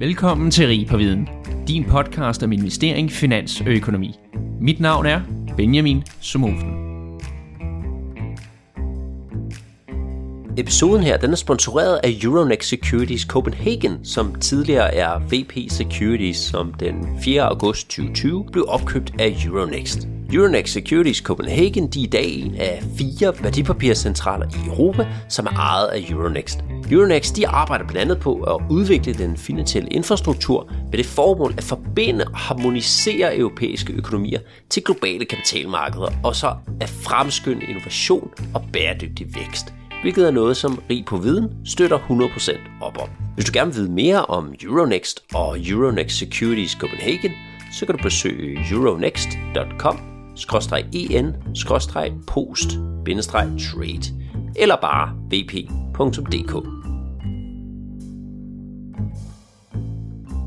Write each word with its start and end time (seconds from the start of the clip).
Velkommen 0.00 0.50
til 0.50 0.66
Rig 0.66 0.86
på 0.86 0.96
Viden, 0.96 1.28
din 1.68 1.84
podcast 1.84 2.42
om 2.42 2.52
investering, 2.52 3.10
finans 3.10 3.60
og 3.60 3.66
økonomi. 3.66 4.14
Mit 4.60 4.80
navn 4.80 5.06
er 5.06 5.20
Benjamin 5.56 6.02
Sumofen. 6.20 6.90
Episoden 10.58 11.02
her 11.02 11.16
den 11.16 11.30
er 11.30 11.36
sponsoreret 11.36 12.00
af 12.04 12.18
Euronext 12.22 12.68
Securities 12.68 13.22
Copenhagen, 13.22 14.04
som 14.04 14.34
tidligere 14.34 14.94
er 14.94 15.18
VP 15.18 15.70
Securities, 15.70 16.36
som 16.36 16.74
den 16.74 16.94
4. 17.22 17.42
august 17.42 17.88
2020 17.88 18.44
blev 18.52 18.64
opkøbt 18.68 19.12
af 19.18 19.36
Euronext. 19.46 20.08
Euronext 20.32 20.72
Securities 20.72 21.16
Copenhagen 21.16 21.88
de 21.88 22.00
er 22.00 22.04
i 22.04 22.06
dag 22.06 22.32
en 22.32 22.54
af 22.54 22.82
fire 22.98 23.32
værdipapircentraler 23.42 24.46
i 24.46 24.68
Europa, 24.68 25.06
som 25.28 25.46
er 25.46 25.50
ejet 25.50 25.88
af 25.88 26.06
Euronext. 26.10 26.58
Euronext 26.90 27.36
de 27.36 27.48
arbejder 27.48 27.84
blandt 27.86 28.00
andet 28.00 28.20
på 28.20 28.42
at 28.42 28.62
udvikle 28.70 29.14
den 29.14 29.36
finansielle 29.36 29.88
infrastruktur 29.88 30.72
med 30.90 30.98
det 30.98 31.06
formål 31.06 31.54
at 31.56 31.64
forbinde 31.64 32.24
og 32.24 32.38
harmonisere 32.38 33.36
europæiske 33.36 33.92
økonomier 33.92 34.40
til 34.70 34.84
globale 34.84 35.24
kapitalmarkeder, 35.24 36.08
og 36.24 36.36
så 36.36 36.54
at 36.80 36.88
fremskynde 36.88 37.66
innovation 37.68 38.30
og 38.54 38.62
bæredygtig 38.72 39.34
vækst 39.34 39.74
hvilket 40.02 40.26
er 40.26 40.30
noget, 40.30 40.56
som 40.56 40.82
Rig 40.90 41.04
på 41.04 41.16
Viden 41.16 41.50
støtter 41.64 41.98
100% 41.98 42.58
op 42.80 42.98
om. 42.98 43.08
Hvis 43.34 43.44
du 43.44 43.50
gerne 43.54 43.72
vil 43.72 43.82
vide 43.82 43.92
mere 43.92 44.24
om 44.24 44.54
Euronext 44.62 45.20
og 45.34 45.58
Euronext 45.60 46.18
Securities 46.18 46.72
Copenhagen, 46.72 47.32
så 47.72 47.86
kan 47.86 47.96
du 47.96 48.02
besøge 48.02 48.58
euronext.com 48.72 50.09
en 51.10 51.34
post 51.56 51.90
trade 53.58 54.20
eller 54.56 54.76
bare 54.80 55.14
vp.dk. 55.30 56.54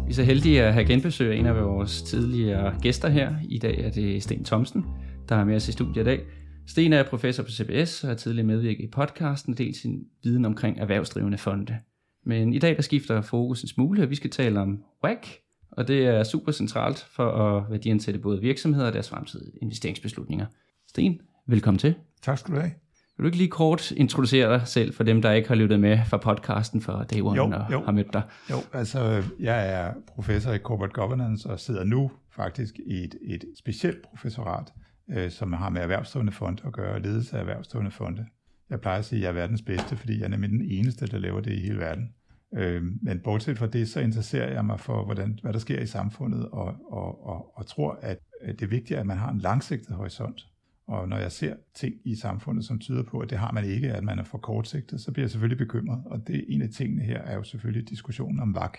Vi 0.06 0.10
er 0.10 0.14
så 0.14 0.24
heldige 0.24 0.64
at 0.64 0.74
have 0.74 0.86
genbesøg 0.86 1.32
af 1.32 1.38
en 1.38 1.46
af 1.46 1.56
vores 1.56 2.02
tidligere 2.02 2.76
gæster 2.82 3.10
her. 3.10 3.36
I 3.50 3.58
dag 3.58 3.80
er 3.80 3.92
det 3.92 4.24
Sten 4.24 4.44
Thomsen, 4.44 4.86
der 5.30 5.36
er 5.36 5.46
med 5.46 5.56
os 5.56 5.70
i 5.70 5.72
studiet 5.72 5.98
i 5.98 6.04
dag. 6.04 6.22
Sten 6.68 6.94
er 6.94 7.04
professor 7.04 7.44
på 7.44 7.50
CBS 7.52 8.04
og 8.04 8.10
har 8.10 8.16
tidligere 8.16 8.48
medvirket 8.48 8.84
i 8.84 8.88
podcasten 8.88 9.54
og 9.54 9.58
delt 9.58 9.76
sin 9.76 10.04
viden 10.24 10.46
omkring 10.46 10.80
erhvervsdrivende 10.80 11.38
fonde. 11.38 11.78
Men 12.26 12.54
i 12.54 12.60
dag 12.60 12.76
der 12.76 12.82
skifter 12.82 13.22
fokus 13.22 13.62
en 13.62 13.68
smule, 13.68 14.04
og 14.04 14.10
vi 14.10 14.16
skal 14.16 14.30
tale 14.30 14.60
om 14.60 14.84
WAC, 15.04 15.43
og 15.78 15.88
det 15.88 16.06
er 16.06 16.24
super 16.24 16.52
centralt 16.52 17.08
for 17.12 17.32
at 17.32 17.72
værdiansætte 17.72 18.20
både 18.20 18.42
virksomheder 18.42 18.88
og 18.88 18.94
deres 18.94 19.10
fremtidige 19.10 19.52
investeringsbeslutninger. 19.62 20.46
Sten, 20.88 21.22
velkommen 21.48 21.80
til. 21.80 21.96
Tak 22.22 22.38
skal 22.38 22.56
du 22.56 22.60
have. 22.60 22.72
Vil 23.18 23.24
du 23.24 23.28
ikke 23.28 23.38
lige 23.38 23.50
kort 23.50 23.92
introducere 23.92 24.54
dig 24.54 24.68
selv 24.68 24.94
for 24.94 25.04
dem, 25.04 25.22
der 25.22 25.32
ikke 25.32 25.48
har 25.48 25.56
lyttet 25.56 25.80
med 25.80 26.00
fra 26.06 26.18
podcasten 26.18 26.82
for 26.82 27.04
Day 27.04 27.22
One 27.22 27.36
jo, 27.36 27.44
og 27.44 27.72
jo. 27.72 27.84
har 27.86 27.92
mødt 27.92 28.14
dig? 28.14 28.22
Jo, 28.50 28.56
altså 28.74 29.24
jeg 29.40 29.74
er 29.74 29.94
professor 30.08 30.52
i 30.52 30.58
Corporate 30.58 30.94
Governance 30.94 31.50
og 31.50 31.60
sidder 31.60 31.84
nu 31.84 32.12
faktisk 32.36 32.80
i 32.86 33.04
et, 33.04 33.16
et 33.22 33.44
specielt 33.60 34.02
professorat, 34.02 34.74
øh, 35.10 35.32
som 35.32 35.54
har 35.54 35.70
med 35.70 35.82
erhvervsdrivende 35.82 36.32
fonde 36.32 36.64
at 36.66 36.74
gøre, 36.74 37.02
ledelse 37.02 37.36
af 37.36 37.40
erhvervsdrivende 37.40 37.92
fonde. 37.92 38.26
Jeg 38.70 38.82
plejer 38.82 39.00
at 39.00 39.06
sige, 39.06 39.20
at 39.20 39.24
jeg 39.24 39.30
er 39.30 39.34
verdens 39.34 39.62
bedste, 39.62 39.98
fordi 39.98 40.18
jeg 40.18 40.24
er 40.24 40.30
nemlig 40.30 40.50
den 40.50 40.62
eneste, 40.62 41.08
der 41.08 41.20
laver 41.20 41.42
det 41.42 41.52
i 41.52 41.60
hele 41.60 41.80
verden. 41.80 42.10
Øh, 42.58 42.84
men 43.02 43.20
bortset 43.24 43.58
fra 43.58 43.68
det, 43.68 43.90
så 43.90 44.00
interesserer 44.00 44.54
jeg 44.54 44.66
mig 44.66 44.80
for, 44.80 45.06
hvordan, 45.06 45.40
hvad 45.42 45.54
der 45.54 45.60
sker 45.60 45.80
i 45.80 45.86
samfundet, 45.86 46.50
og, 46.50 46.76
og, 46.92 47.28
og, 47.28 47.58
og 47.58 47.68
tror, 47.68 48.00
at 48.02 48.20
det 48.48 48.62
er 48.62 48.68
vigtigt, 48.68 49.00
at 49.00 49.06
man 49.06 49.18
har 49.18 49.32
en 49.32 49.40
langsigtet 49.40 49.96
horisont. 49.96 50.48
Og 50.88 51.10
når 51.10 51.18
jeg 51.18 51.32
ser 51.32 51.56
ting 51.76 51.96
i 52.06 52.16
samfundet, 52.16 52.66
som 52.66 52.80
tyder 52.80 53.04
på, 53.04 53.20
at 53.20 53.30
det 53.30 53.38
har 53.38 53.52
man 53.52 53.66
ikke, 53.66 53.94
at 53.94 54.04
man 54.04 54.20
er 54.20 54.24
for 54.24 54.38
kortsigtet, 54.38 55.02
så 55.02 55.12
bliver 55.12 55.24
jeg 55.24 55.32
selvfølgelig 55.32 55.58
bekymret. 55.58 56.02
Og 56.06 56.28
det 56.28 56.46
en 56.48 56.62
af 56.62 56.70
tingene 56.70 57.04
her 57.04 57.22
er 57.22 57.36
jo 57.36 57.44
selvfølgelig 57.44 57.90
diskussionen 57.90 58.40
om 58.40 58.56
VAK. 58.56 58.78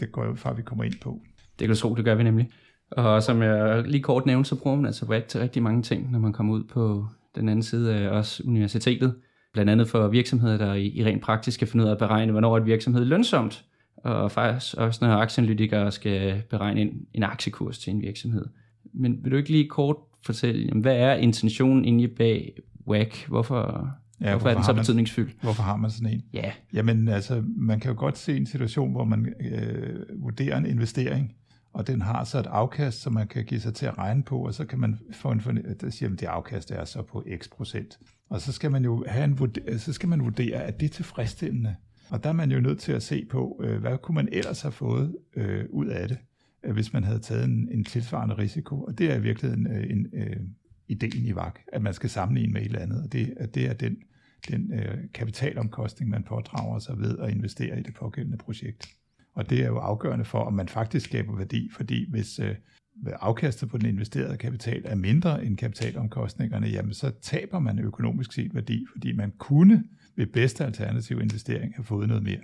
Det 0.00 0.12
går 0.12 0.24
jo 0.24 0.34
fra, 0.34 0.50
at 0.50 0.56
vi 0.56 0.62
kommer 0.62 0.84
ind 0.84 0.94
på. 1.02 1.22
Det 1.58 1.58
kan 1.58 1.68
du 1.68 1.74
tro, 1.74 1.94
det 1.94 2.04
gør 2.04 2.14
vi 2.14 2.22
nemlig. 2.22 2.50
Og 2.90 3.22
som 3.22 3.42
jeg 3.42 3.82
lige 3.86 4.02
kort 4.02 4.26
nævnte, 4.26 4.48
så 4.48 4.60
bruger 4.60 4.76
man 4.76 4.86
altså 4.86 5.06
WAC 5.06 5.26
til 5.26 5.40
rigtig 5.40 5.62
mange 5.62 5.82
ting, 5.82 6.10
når 6.10 6.18
man 6.18 6.32
kommer 6.32 6.54
ud 6.54 6.64
på 6.64 7.06
den 7.34 7.48
anden 7.48 7.62
side 7.62 7.94
af 7.94 8.08
os 8.08 8.44
universitetet. 8.44 9.14
Blandt 9.52 9.70
andet 9.70 9.88
for 9.88 10.08
virksomheder, 10.08 10.58
der 10.58 10.74
i, 10.74 10.86
i 10.86 11.04
rent 11.04 11.22
praktisk 11.22 11.54
skal 11.54 11.68
finde 11.68 11.84
ud 11.84 11.88
af 11.88 11.92
at 11.92 11.98
beregne, 11.98 12.32
hvornår 12.32 12.56
et 12.56 12.66
virksomhed 12.66 13.02
er 13.02 13.06
lønsomt. 13.06 13.64
Og 13.96 14.32
faktisk 14.32 14.74
også 14.74 15.04
når 15.04 15.12
aktieanalytikere 15.12 15.92
skal 15.92 16.42
beregne 16.50 16.80
en, 16.80 17.06
en 17.14 17.22
aktiekurs 17.22 17.78
til 17.78 17.90
en 17.90 18.00
virksomhed. 18.00 18.46
Men 18.92 19.18
vil 19.22 19.32
du 19.32 19.36
ikke 19.36 19.50
lige 19.50 19.68
kort 19.68 19.96
fortælle, 20.24 20.66
jamen, 20.66 20.82
hvad 20.82 20.96
er 20.96 21.14
intentionen 21.14 21.84
inde 21.84 22.08
bag 22.08 22.54
WAC? 22.86 23.24
Hvorfor, 23.28 23.56
ja, 24.20 24.30
hvorfor, 24.30 24.38
hvorfor 24.38 24.48
er 24.48 24.54
den 24.54 24.64
så 24.64 24.74
betydningsfyldt? 24.74 25.36
Hvorfor 25.42 25.62
har 25.62 25.76
man 25.76 25.90
sådan 25.90 26.12
en? 26.12 26.22
Ja. 26.32 26.52
Jamen 26.72 27.08
altså, 27.08 27.42
man 27.46 27.80
kan 27.80 27.90
jo 27.90 27.98
godt 27.98 28.18
se 28.18 28.36
en 28.36 28.46
situation, 28.46 28.92
hvor 28.92 29.04
man 29.04 29.34
øh, 29.40 30.22
vurderer 30.22 30.56
en 30.56 30.66
investering, 30.66 31.34
og 31.72 31.86
den 31.86 32.02
har 32.02 32.24
så 32.24 32.38
et 32.38 32.46
afkast, 32.46 33.02
som 33.02 33.12
man 33.12 33.26
kan 33.26 33.44
give 33.44 33.60
sig 33.60 33.74
til 33.74 33.86
at 33.86 33.98
regne 33.98 34.22
på, 34.22 34.38
og 34.38 34.54
så 34.54 34.64
kan 34.64 34.78
man 34.78 34.98
få 35.12 35.30
en 35.30 35.40
siger, 35.90 36.12
at 36.12 36.20
det 36.20 36.26
afkast 36.26 36.70
er 36.70 36.84
så 36.84 37.02
på 37.02 37.24
x 37.38 37.50
procent. 37.50 37.98
Og 38.32 38.40
så 38.40 38.52
skal 38.52 38.70
man 38.70 38.84
jo 38.84 39.04
have 39.08 39.24
en 39.24 39.38
vurdere, 39.38 39.78
så 39.78 39.92
skal 39.92 40.08
man 40.08 40.24
vurdere, 40.24 40.62
at 40.62 40.80
det 40.80 40.86
er 40.86 40.90
tilfredsstillende. 40.90 41.76
Og 42.10 42.24
der 42.24 42.28
er 42.28 42.32
man 42.32 42.52
jo 42.52 42.60
nødt 42.60 42.78
til 42.78 42.92
at 42.92 43.02
se 43.02 43.26
på, 43.30 43.60
øh, 43.64 43.80
hvad 43.80 43.98
kunne 43.98 44.14
man 44.14 44.28
ellers 44.32 44.62
have 44.62 44.72
fået 44.72 45.16
øh, 45.36 45.64
ud 45.70 45.86
af 45.86 46.08
det, 46.08 46.18
øh, 46.64 46.72
hvis 46.72 46.92
man 46.92 47.04
havde 47.04 47.18
taget 47.18 47.44
en, 47.44 47.68
en 47.72 47.84
tilsvarende 47.84 48.38
risiko. 48.38 48.82
Og 48.82 48.98
det 48.98 49.12
er 49.12 49.16
i 49.16 49.20
virkeligheden 49.20 49.66
øh, 49.66 49.90
en, 49.90 50.06
øh, 50.14 50.36
ideen 50.88 51.26
i 51.26 51.34
VAG, 51.34 51.52
at 51.72 51.82
man 51.82 51.94
skal 51.94 52.10
sammenligne 52.10 52.52
med 52.52 52.60
et 52.60 52.66
eller 52.66 52.78
andet. 52.78 53.02
Og 53.02 53.12
det, 53.12 53.34
at 53.36 53.54
det 53.54 53.68
er 53.68 53.72
den, 53.72 53.96
den 54.48 54.72
øh, 54.72 54.98
kapitalomkostning, 55.14 56.10
man 56.10 56.22
pådrager 56.22 56.78
sig 56.78 56.98
ved 56.98 57.18
at 57.18 57.30
investere 57.30 57.78
i 57.78 57.82
det 57.82 57.94
pågældende 57.94 58.38
projekt. 58.38 58.88
Og 59.34 59.50
det 59.50 59.60
er 59.60 59.66
jo 59.66 59.78
afgørende 59.78 60.24
for, 60.24 60.38
om 60.38 60.52
man 60.52 60.68
faktisk 60.68 61.06
skaber 61.06 61.36
værdi, 61.36 61.70
fordi 61.72 62.10
hvis 62.10 62.38
øh, 62.38 62.54
afkastet 63.06 63.68
på 63.68 63.78
den 63.78 63.86
investerede 63.86 64.36
kapital 64.36 64.82
er 64.84 64.94
mindre 64.94 65.44
end 65.44 65.56
kapitalomkostningerne, 65.56 66.66
jamen 66.66 66.94
så 66.94 67.10
taber 67.22 67.58
man 67.58 67.78
økonomisk 67.78 68.32
set 68.32 68.54
værdi, 68.54 68.86
fordi 68.92 69.12
man 69.12 69.32
kunne 69.38 69.84
ved 70.16 70.26
bedste 70.26 70.64
alternativ 70.64 71.20
investering 71.20 71.74
have 71.74 71.84
fået 71.84 72.08
noget 72.08 72.22
mere. 72.22 72.40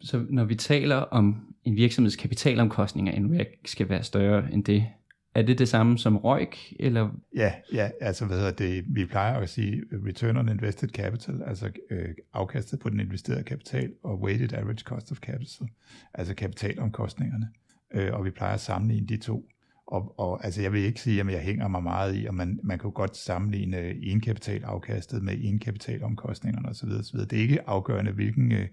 Så 0.00 0.26
når 0.30 0.44
vi 0.44 0.54
taler 0.54 0.96
om 0.96 1.54
en 1.64 1.76
virksomheds 1.76 2.16
kapitalomkostninger, 2.16 3.12
en 3.12 3.40
skal 3.64 3.88
være 3.88 4.02
større 4.02 4.52
end 4.52 4.64
det, 4.64 4.86
er 5.34 5.42
det 5.42 5.58
det 5.58 5.68
samme 5.68 5.98
som 5.98 6.16
ROIC? 6.16 6.76
Eller? 6.80 7.08
Ja, 7.36 7.52
ja, 7.72 7.90
altså 8.00 8.26
hvad 8.26 8.36
hedder 8.36 8.52
det, 8.52 8.84
vi 8.88 9.04
plejer 9.04 9.34
at 9.38 9.48
sige 9.48 9.82
return 10.06 10.36
on 10.36 10.48
invested 10.48 10.88
capital, 10.88 11.42
altså 11.46 11.70
øh, 11.90 12.08
afkastet 12.32 12.78
på 12.78 12.88
den 12.88 13.00
investerede 13.00 13.42
kapital, 13.42 13.92
og 14.02 14.20
weighted 14.20 14.52
average 14.52 14.82
cost 14.84 15.12
of 15.12 15.18
capital, 15.18 15.68
altså 16.14 16.34
kapitalomkostningerne. 16.34 17.48
Øh, 17.94 18.12
og 18.12 18.24
vi 18.24 18.30
plejer 18.30 18.54
at 18.54 18.60
sammenligne 18.60 19.06
de 19.06 19.16
to. 19.16 19.48
Og, 19.90 20.18
og 20.18 20.44
altså 20.44 20.62
jeg 20.62 20.72
vil 20.72 20.80
ikke 20.80 21.00
sige, 21.00 21.20
at 21.20 21.32
jeg 21.32 21.40
hænger 21.40 21.68
mig 21.68 21.82
meget 21.82 22.22
i, 22.22 22.26
og 22.26 22.34
man, 22.34 22.60
man 22.62 22.78
kan 22.78 22.90
godt 22.90 23.16
sammenligne 23.16 23.76
egenkapitalafkastet 23.78 25.22
med 25.22 25.34
egenkapitalomkostningerne 25.34 26.68
osv. 26.68 26.88
osv. 26.88 27.18
Det 27.18 27.32
er 27.32 27.42
ikke 27.42 27.68
afgørende, 27.68 28.12
hvilken 28.12 28.52
øh, 28.52 28.68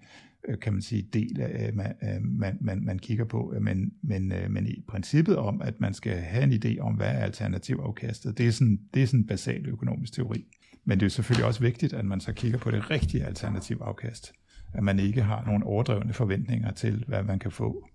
øh, 0.48 0.58
kan 0.58 0.72
man 0.72 0.82
sige, 0.82 1.02
del 1.12 1.40
af, 1.40 1.72
man, 1.74 1.94
man, 2.22 2.58
man, 2.60 2.84
man 2.84 2.98
kigger 2.98 3.24
på, 3.24 3.54
men, 3.60 3.92
men, 4.02 4.32
men 4.48 4.66
i 4.66 4.84
princippet 4.88 5.36
om, 5.36 5.62
at 5.62 5.80
man 5.80 5.94
skal 5.94 6.16
have 6.16 6.44
en 6.44 6.52
idé 6.52 6.80
om, 6.80 6.94
hvad 6.94 7.08
er 7.08 7.24
alternativafkastet, 7.24 8.38
det 8.38 8.46
er 8.46 8.50
sådan, 8.50 8.80
det 8.94 9.02
er 9.02 9.06
sådan 9.06 9.20
en 9.20 9.26
basal 9.26 9.66
økonomisk 9.66 10.12
teori. 10.12 10.44
Men 10.84 11.00
det 11.00 11.06
er 11.06 11.10
selvfølgelig 11.10 11.46
også 11.46 11.60
vigtigt, 11.60 11.92
at 11.92 12.04
man 12.04 12.20
så 12.20 12.32
kigger 12.32 12.58
på 12.58 12.70
det 12.70 12.90
rigtige 12.90 13.24
alternativafkast 13.24 14.32
at 14.74 14.82
man 14.82 14.98
ikke 14.98 15.22
har 15.22 15.44
nogen 15.46 15.62
overdrevne 15.62 16.12
forventninger 16.12 16.70
til, 16.70 17.04
hvad 17.08 17.22
man 17.22 17.38
kan 17.38 17.50
få. 17.50 17.88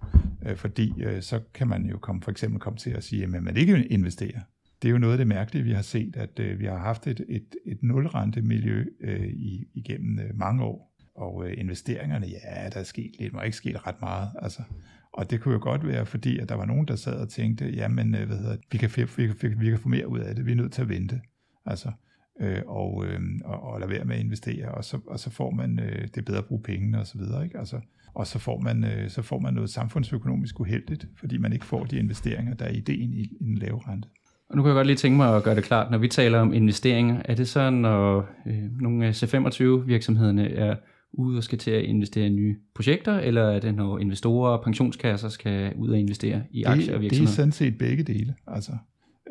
Øh, 0.45 0.55
fordi 0.55 0.93
øh, 1.01 1.21
så 1.21 1.39
kan 1.53 1.67
man 1.67 1.85
jo 1.85 1.97
komme, 1.97 2.21
for 2.21 2.31
eksempel 2.31 2.59
komme 2.59 2.77
til 2.77 2.89
at 2.89 3.03
sige, 3.03 3.23
at 3.23 3.29
man 3.29 3.57
ikke 3.57 3.85
investerer. 3.87 4.39
Det 4.81 4.87
er 4.87 4.91
jo 4.91 4.97
noget 4.97 5.13
af 5.13 5.17
det 5.17 5.27
mærkelige, 5.27 5.63
vi 5.63 5.71
har 5.71 5.81
set, 5.81 6.15
at 6.15 6.39
øh, 6.39 6.59
vi 6.59 6.65
har 6.65 6.77
haft 6.77 7.07
et, 7.07 7.25
et, 7.29 7.55
et 7.65 7.83
nulrentemiljø 7.83 8.85
øh, 9.01 9.27
i, 9.27 9.67
igennem 9.73 10.19
øh, 10.19 10.29
mange 10.35 10.63
år. 10.63 10.93
Og 11.15 11.47
øh, 11.47 11.53
investeringerne, 11.57 12.27
ja, 12.27 12.69
der 12.69 12.79
er 12.79 12.83
sket 12.83 13.11
lidt, 13.19 13.33
men 13.33 13.45
ikke 13.45 13.57
sket 13.57 13.87
ret 13.87 14.01
meget. 14.01 14.29
Altså, 14.41 14.61
og 15.13 15.31
det 15.31 15.41
kunne 15.41 15.53
jo 15.53 15.59
godt 15.61 15.87
være, 15.87 16.05
fordi 16.05 16.39
at 16.39 16.49
der 16.49 16.55
var 16.55 16.65
nogen, 16.65 16.87
der 16.87 16.95
sad 16.95 17.13
og 17.13 17.29
tænkte, 17.29 17.65
jamen, 17.65 18.15
øh, 18.15 18.27
hvad 18.27 18.37
hedder 18.37 18.57
vi, 18.71 18.77
kan, 18.77 18.89
vi, 19.17 19.27
kan, 19.27 19.59
vi 19.59 19.69
kan 19.69 19.79
få 19.79 19.89
mere 19.89 20.07
ud 20.07 20.19
af 20.19 20.35
det, 20.35 20.45
vi 20.45 20.51
er 20.51 20.55
nødt 20.55 20.71
til 20.71 20.81
at 20.81 20.89
vente. 20.89 21.21
Altså, 21.65 21.91
øh, 22.41 22.61
og, 22.67 23.05
øh, 23.07 23.19
og, 23.45 23.63
og 23.63 23.79
lade 23.79 23.91
være 23.91 24.05
med 24.05 24.15
at 24.15 24.21
investere, 24.21 24.67
og 24.67 24.83
så, 24.83 24.99
og 25.07 25.19
så 25.19 25.29
får 25.29 25.51
man 25.51 25.79
øh, 25.79 26.07
det 26.15 26.25
bedre 26.25 26.37
at 26.37 26.45
bruge 26.45 26.61
pengene 26.61 26.99
og 26.99 27.07
så 27.07 27.17
videre, 27.17 27.43
ikke? 27.43 27.59
Altså, 27.59 27.79
og 28.13 28.27
så 28.27 28.39
får, 28.39 28.59
man, 28.59 28.83
øh, 28.83 29.09
så 29.09 29.21
får 29.21 29.39
man 29.39 29.53
noget 29.53 29.69
samfundsøkonomisk 29.69 30.59
uheldigt, 30.59 31.07
fordi 31.19 31.37
man 31.37 31.53
ikke 31.53 31.65
får 31.65 31.83
de 31.83 31.97
investeringer, 31.97 32.53
der 32.53 32.65
er 32.65 32.71
ideen 32.71 33.13
i, 33.13 33.37
en 33.41 33.57
lave 33.57 33.79
rente. 33.87 34.07
Og 34.49 34.57
nu 34.57 34.63
kan 34.63 34.67
jeg 34.67 34.75
godt 34.75 34.87
lige 34.87 34.97
tænke 34.97 35.17
mig 35.17 35.35
at 35.35 35.43
gøre 35.43 35.55
det 35.55 35.63
klart, 35.63 35.91
når 35.91 35.97
vi 35.97 36.07
taler 36.07 36.39
om 36.39 36.53
investeringer, 36.53 37.21
er 37.25 37.35
det 37.35 37.47
så, 37.47 37.69
når 37.69 38.29
øh, 38.47 38.81
nogle 38.81 39.05
af 39.05 39.23
C25 39.23 39.63
virksomhederne 39.63 40.49
er 40.49 40.75
ude 41.13 41.37
og 41.37 41.43
skal 41.43 41.57
til 41.57 41.71
at 41.71 41.83
investere 41.83 42.25
i 42.25 42.29
nye 42.29 42.55
projekter, 42.75 43.19
eller 43.19 43.41
er 43.41 43.59
det, 43.59 43.75
når 43.75 43.99
investorer 43.99 44.57
og 44.57 44.63
pensionskasser 44.63 45.29
skal 45.29 45.73
ud 45.75 45.89
og 45.89 45.99
investere 45.99 46.43
i 46.51 46.63
aktier 46.63 46.95
og 46.95 47.01
virksomheder? 47.01 47.25
Det 47.25 47.31
er 47.31 47.35
sådan 47.35 47.51
set 47.51 47.77
begge 47.77 48.03
dele. 48.03 48.35
Altså, 48.47 48.71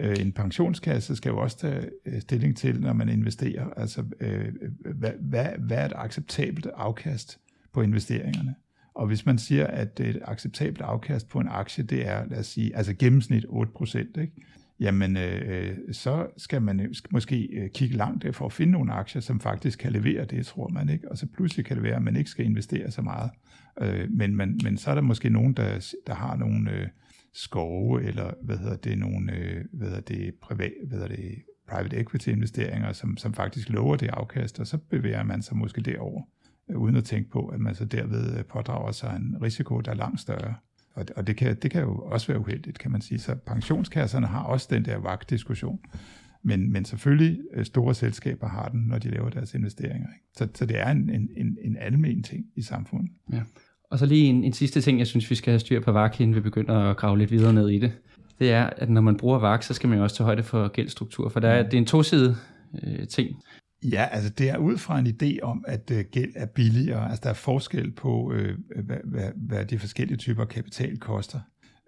Øh, 0.01 0.17
en 0.21 0.33
pensionskasse 0.33 1.17
skal 1.17 1.31
jo 1.31 1.39
også 1.39 1.59
tage 1.59 1.91
øh, 2.07 2.21
stilling 2.21 2.57
til, 2.57 2.81
når 2.81 2.93
man 2.93 3.09
investerer, 3.09 3.71
altså 3.77 4.05
øh, 4.21 4.47
øh, 4.61 4.95
hvad, 4.97 5.13
hvad, 5.21 5.47
hvad 5.59 5.77
er 5.77 5.85
et 5.85 5.93
acceptabelt 5.97 6.67
afkast 6.75 7.39
på 7.73 7.83
investeringerne? 7.83 8.55
Og 8.95 9.07
hvis 9.07 9.27
man 9.27 9.39
siger, 9.39 9.67
at 9.67 10.01
et 10.01 10.19
acceptabelt 10.25 10.81
afkast 10.81 11.29
på 11.29 11.39
en 11.39 11.49
aktie, 11.51 11.85
det 11.85 12.07
er, 12.07 12.25
lad 12.27 12.39
os 12.39 12.47
sige, 12.47 12.77
altså 12.77 12.95
gennemsnit 12.95 13.45
8%, 13.45 13.99
ikke? 13.99 14.33
jamen 14.81 15.17
øh, 15.17 15.43
øh, 15.47 15.77
så 15.93 16.27
skal 16.37 16.63
man 16.63 16.95
måske 17.11 17.71
kigge 17.75 17.97
langt 17.97 18.37
for 18.37 18.47
at 18.47 18.53
finde 18.53 18.73
nogle 18.73 18.93
aktier, 18.93 19.23
som 19.23 19.41
faktisk 19.41 19.79
kan 19.79 19.93
levere 19.93 20.25
det, 20.25 20.47
tror 20.47 20.69
man 20.69 20.89
ikke. 20.89 21.11
Og 21.11 21.19
så 21.19 21.27
pludselig 21.27 21.67
kan 21.67 21.77
det 21.77 21.83
være, 21.83 21.97
at 21.97 22.03
man 22.03 22.17
ikke 22.17 22.31
skal 22.31 22.45
investere 22.45 22.91
så 22.91 23.03
meget. 23.03 23.31
Øh, 23.81 24.11
men, 24.11 24.37
men, 24.37 24.61
men 24.65 24.79
så 24.79 24.91
er 24.91 24.95
der 24.95 25.03
måske 25.03 25.31
nogen, 25.31 25.53
der, 25.53 25.95
der 26.07 26.15
har 26.15 26.37
nogle 26.37 26.71
øh, 26.71 26.89
skove, 27.35 28.03
eller 28.03 28.35
hvad 28.43 28.57
hedder 28.57 28.77
det, 28.77 28.99
nogle 28.99 29.33
øh, 29.33 29.65
hvad 29.73 29.89
hedder 29.89 30.01
det, 30.01 30.35
privat, 30.43 30.73
hvad 30.87 30.99
hedder 30.99 31.17
det, 31.17 31.43
private 31.69 31.97
equity 31.97 32.29
investeringer, 32.29 32.93
som, 32.93 33.17
som 33.17 33.35
faktisk 33.35 33.69
lover 33.69 33.97
det 33.97 34.09
afkast, 34.09 34.61
og 34.61 34.67
så 34.67 34.79
bevæger 34.79 35.23
man 35.23 35.43
sig 35.43 35.57
måske 35.57 35.81
derover, 35.81 36.23
øh, 36.71 36.79
uden 36.79 36.97
at 36.97 37.05
tænke 37.05 37.31
på, 37.31 37.47
at 37.47 37.61
man 37.61 37.75
så 37.75 37.85
derved 37.85 38.39
øh, 38.39 38.45
pådrager 38.45 38.93
sig 38.93 39.17
en 39.17 39.43
risiko, 39.43 39.81
der 39.81 39.91
er 39.91 39.95
langt 39.95 40.21
større. 40.21 40.55
Og, 40.95 41.07
og 41.17 41.27
det, 41.27 41.37
kan, 41.37 41.57
det 41.57 41.71
kan 41.71 41.83
jo 41.83 41.99
også 41.99 42.27
være 42.27 42.41
uheldigt, 42.41 42.79
kan 42.79 42.91
man 42.91 43.01
sige. 43.01 43.19
Så 43.19 43.35
pensionskasserne 43.35 44.27
har 44.27 44.43
også 44.43 44.69
den 44.71 44.85
der 44.85 44.97
vagt-diskussion. 44.97 45.81
Men, 46.43 46.73
men 46.73 46.85
selvfølgelig 46.85 47.41
øh, 47.55 47.65
store 47.65 47.95
selskaber 47.95 48.49
har 48.49 48.69
den, 48.69 48.81
når 48.81 48.99
de 48.99 49.11
laver 49.11 49.31
deres 49.31 49.55
investeringer. 49.55 50.09
Ikke? 50.09 50.27
Så, 50.37 50.49
så 50.55 50.67
det 50.67 50.79
er 50.79 50.91
en, 50.91 51.11
en, 51.11 51.59
en 51.63 51.77
almen 51.77 52.23
ting 52.23 52.47
i 52.57 52.63
samfundet. 52.63 53.13
Ja. 53.33 53.43
Og 53.93 53.99
så 53.99 54.07
lige 54.07 54.25
en, 54.25 54.45
en 54.45 54.53
sidste 54.53 54.81
ting, 54.81 54.99
jeg 54.99 55.07
synes, 55.07 55.31
vi 55.31 55.35
skal 55.35 55.51
have 55.51 55.61
styr 55.61 55.81
på 55.81 55.93
VAK, 55.93 56.21
inden 56.21 56.37
vi 56.37 56.41
begynder 56.41 56.75
at 56.75 56.97
grave 56.97 57.19
lidt 57.19 57.31
videre 57.31 57.53
ned 57.53 57.69
i 57.69 57.79
det. 57.79 57.93
Det 58.39 58.53
er, 58.53 58.71
at 58.77 58.91
når 58.91 59.01
man 59.01 59.17
bruger 59.17 59.39
VAK, 59.39 59.63
så 59.63 59.75
skal 59.75 59.89
man 59.89 59.99
jo 59.99 60.05
også 60.05 60.17
tage 60.17 60.25
højde 60.25 60.43
for 60.43 60.69
gældstruktur, 60.69 61.29
for 61.29 61.41
der 61.41 61.49
er, 61.49 61.63
det 61.63 61.75
er 61.75 61.79
en 61.79 61.87
tosidig 61.87 62.37
øh, 62.83 63.09
ting. 63.09 63.37
Ja, 63.85 64.09
altså 64.13 64.31
det 64.31 64.51
er 64.51 64.57
ud 64.57 64.79
fra 64.79 64.99
en 64.99 65.07
idé 65.07 65.41
om, 65.43 65.65
at 65.69 65.91
øh, 65.91 66.05
gæld 66.13 66.33
er 66.37 66.47
billigere. 66.47 67.11
Altså 67.11 67.21
der 67.23 67.31
er 67.31 67.35
forskel 67.35 67.91
på, 67.91 68.33
øh, 68.33 68.59
hvad, 68.85 68.97
hvad, 69.05 69.29
hvad 69.37 69.65
de 69.65 69.79
forskellige 69.79 70.17
typer 70.17 70.45
kapital 70.45 70.99
koster. 70.99 71.41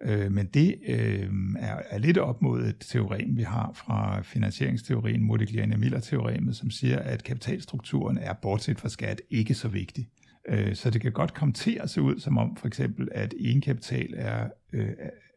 Øh, 0.03 0.31
men 0.31 0.45
det 0.45 0.75
øh, 0.87 1.29
er, 1.59 1.75
er 1.89 1.97
lidt 1.97 2.17
op 2.17 2.41
mod 2.41 2.61
et 2.61 2.75
teorem, 2.79 3.37
vi 3.37 3.43
har 3.43 3.71
fra 3.75 4.21
finansieringsteorien, 4.21 5.23
Modigliani-Miller-teoremet, 5.23 6.55
som 6.55 6.69
siger, 6.69 6.99
at 6.99 7.23
kapitalstrukturen 7.23 8.17
er, 8.17 8.33
bortset 8.33 8.79
fra 8.79 8.89
skat, 8.89 9.21
ikke 9.29 9.53
så 9.53 9.67
vigtig. 9.67 10.07
Øh, 10.49 10.75
så 10.75 10.89
det 10.89 11.01
kan 11.01 11.11
godt 11.11 11.33
komme 11.33 11.53
til 11.53 11.79
at 11.81 11.89
se 11.89 12.01
ud 12.01 12.19
som 12.19 12.37
om, 12.37 12.55
for 12.55 12.67
eksempel, 12.67 13.07
at 13.11 13.33
egenkapital 13.39 14.13
er, 14.17 14.47
øh, 14.73 14.89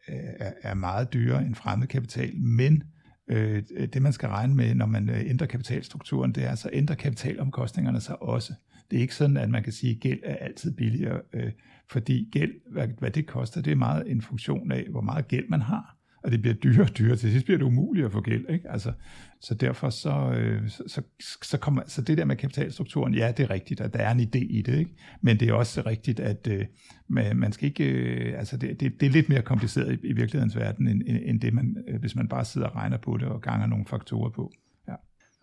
er, 0.07 0.53
er 0.63 0.75
meget 0.75 1.13
dyrere 1.13 1.47
end 1.47 1.55
fremmed 1.55 1.87
kapital, 1.87 2.37
men 2.37 2.83
øh, 3.29 3.63
det 3.93 4.03
man 4.03 4.13
skal 4.13 4.29
regne 4.29 4.55
med, 4.55 4.75
når 4.75 4.87
man 4.87 5.09
øh, 5.09 5.21
ændrer 5.21 5.47
kapitalstrukturen, 5.47 6.33
det 6.33 6.45
er, 6.45 6.55
så 6.55 6.71
ændrer 6.73 6.97
kapitalomkostningerne 6.97 8.01
sig 8.01 8.23
også. 8.23 8.53
Det 8.91 8.97
er 8.97 9.01
ikke 9.01 9.15
sådan, 9.15 9.37
at 9.37 9.51
man 9.51 9.63
kan 9.63 9.73
sige, 9.73 9.95
at 9.95 10.01
gæld 10.01 10.21
er 10.23 10.37
altid 10.37 10.77
billigere, 10.77 11.21
øh, 11.33 11.53
fordi 11.91 12.29
gæld, 12.33 12.53
hvad, 12.73 12.89
hvad 12.99 13.11
det 13.11 13.27
koster, 13.27 13.63
det 13.63 13.71
er 13.71 13.77
meget 13.77 14.11
en 14.11 14.23
funktion 14.23 14.73
af, 14.73 14.87
hvor 14.91 15.01
meget 15.01 15.29
gæld 15.29 15.49
man 15.49 15.63
har 15.63 15.98
og 16.29 16.33
det 16.33 16.43
bliver 16.43 16.55
dyrere 16.55 16.83
og 16.83 16.99
dyrere. 16.99 17.17
Til 17.17 17.31
sidst 17.31 17.45
bliver 17.45 17.59
det 17.59 17.65
umuligt 17.65 18.07
at 18.07 18.13
få 18.13 18.21
gæld. 18.21 18.45
Ikke? 18.49 18.71
Altså, 18.71 18.93
så 19.41 19.55
derfor 19.55 19.91
så, 19.91 20.33
øh, 20.39 20.69
så, 20.69 20.83
så, 20.87 21.03
så, 21.43 21.59
kommer, 21.59 21.83
så 21.87 22.03
det 22.03 22.19
der 22.19 22.25
med 22.25 22.37
kapitalstrukturen, 22.37 23.15
ja, 23.15 23.33
det 23.37 23.43
er 23.43 23.51
rigtigt, 23.51 23.81
at 23.81 23.93
der 23.93 23.99
er 23.99 24.11
en 24.11 24.21
idé 24.21 24.39
i 24.39 24.63
det. 24.63 24.79
Ikke? 24.79 24.91
Men 25.21 25.41
det 25.41 25.49
er 25.49 25.53
også 25.53 25.83
rigtigt, 25.87 26.21
at 26.21 26.49
øh, 26.51 26.67
man 27.09 27.53
skal 27.53 27.69
ikke, 27.69 27.85
øh, 27.85 28.39
altså 28.39 28.57
det, 28.57 28.81
det, 28.81 29.01
det 29.01 29.07
er 29.07 29.11
lidt 29.11 29.29
mere 29.29 29.43
kompliceret 29.43 29.93
i, 29.93 30.07
i 30.07 30.13
virkelighedens 30.13 30.57
verden, 30.57 30.89
end, 30.89 31.03
end 31.07 31.41
det, 31.41 31.55
man, 31.55 31.77
øh, 31.89 32.01
hvis 32.01 32.15
man 32.15 32.29
bare 32.29 32.45
sidder 32.45 32.67
og 32.67 32.77
regner 32.77 32.99
på 32.99 33.17
det 33.17 33.29
og 33.29 33.41
ganger 33.41 33.67
nogle 33.67 33.87
faktorer 33.87 34.31
på. 34.31 34.53
Ja. 34.89 34.95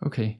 Okay. 0.01 0.33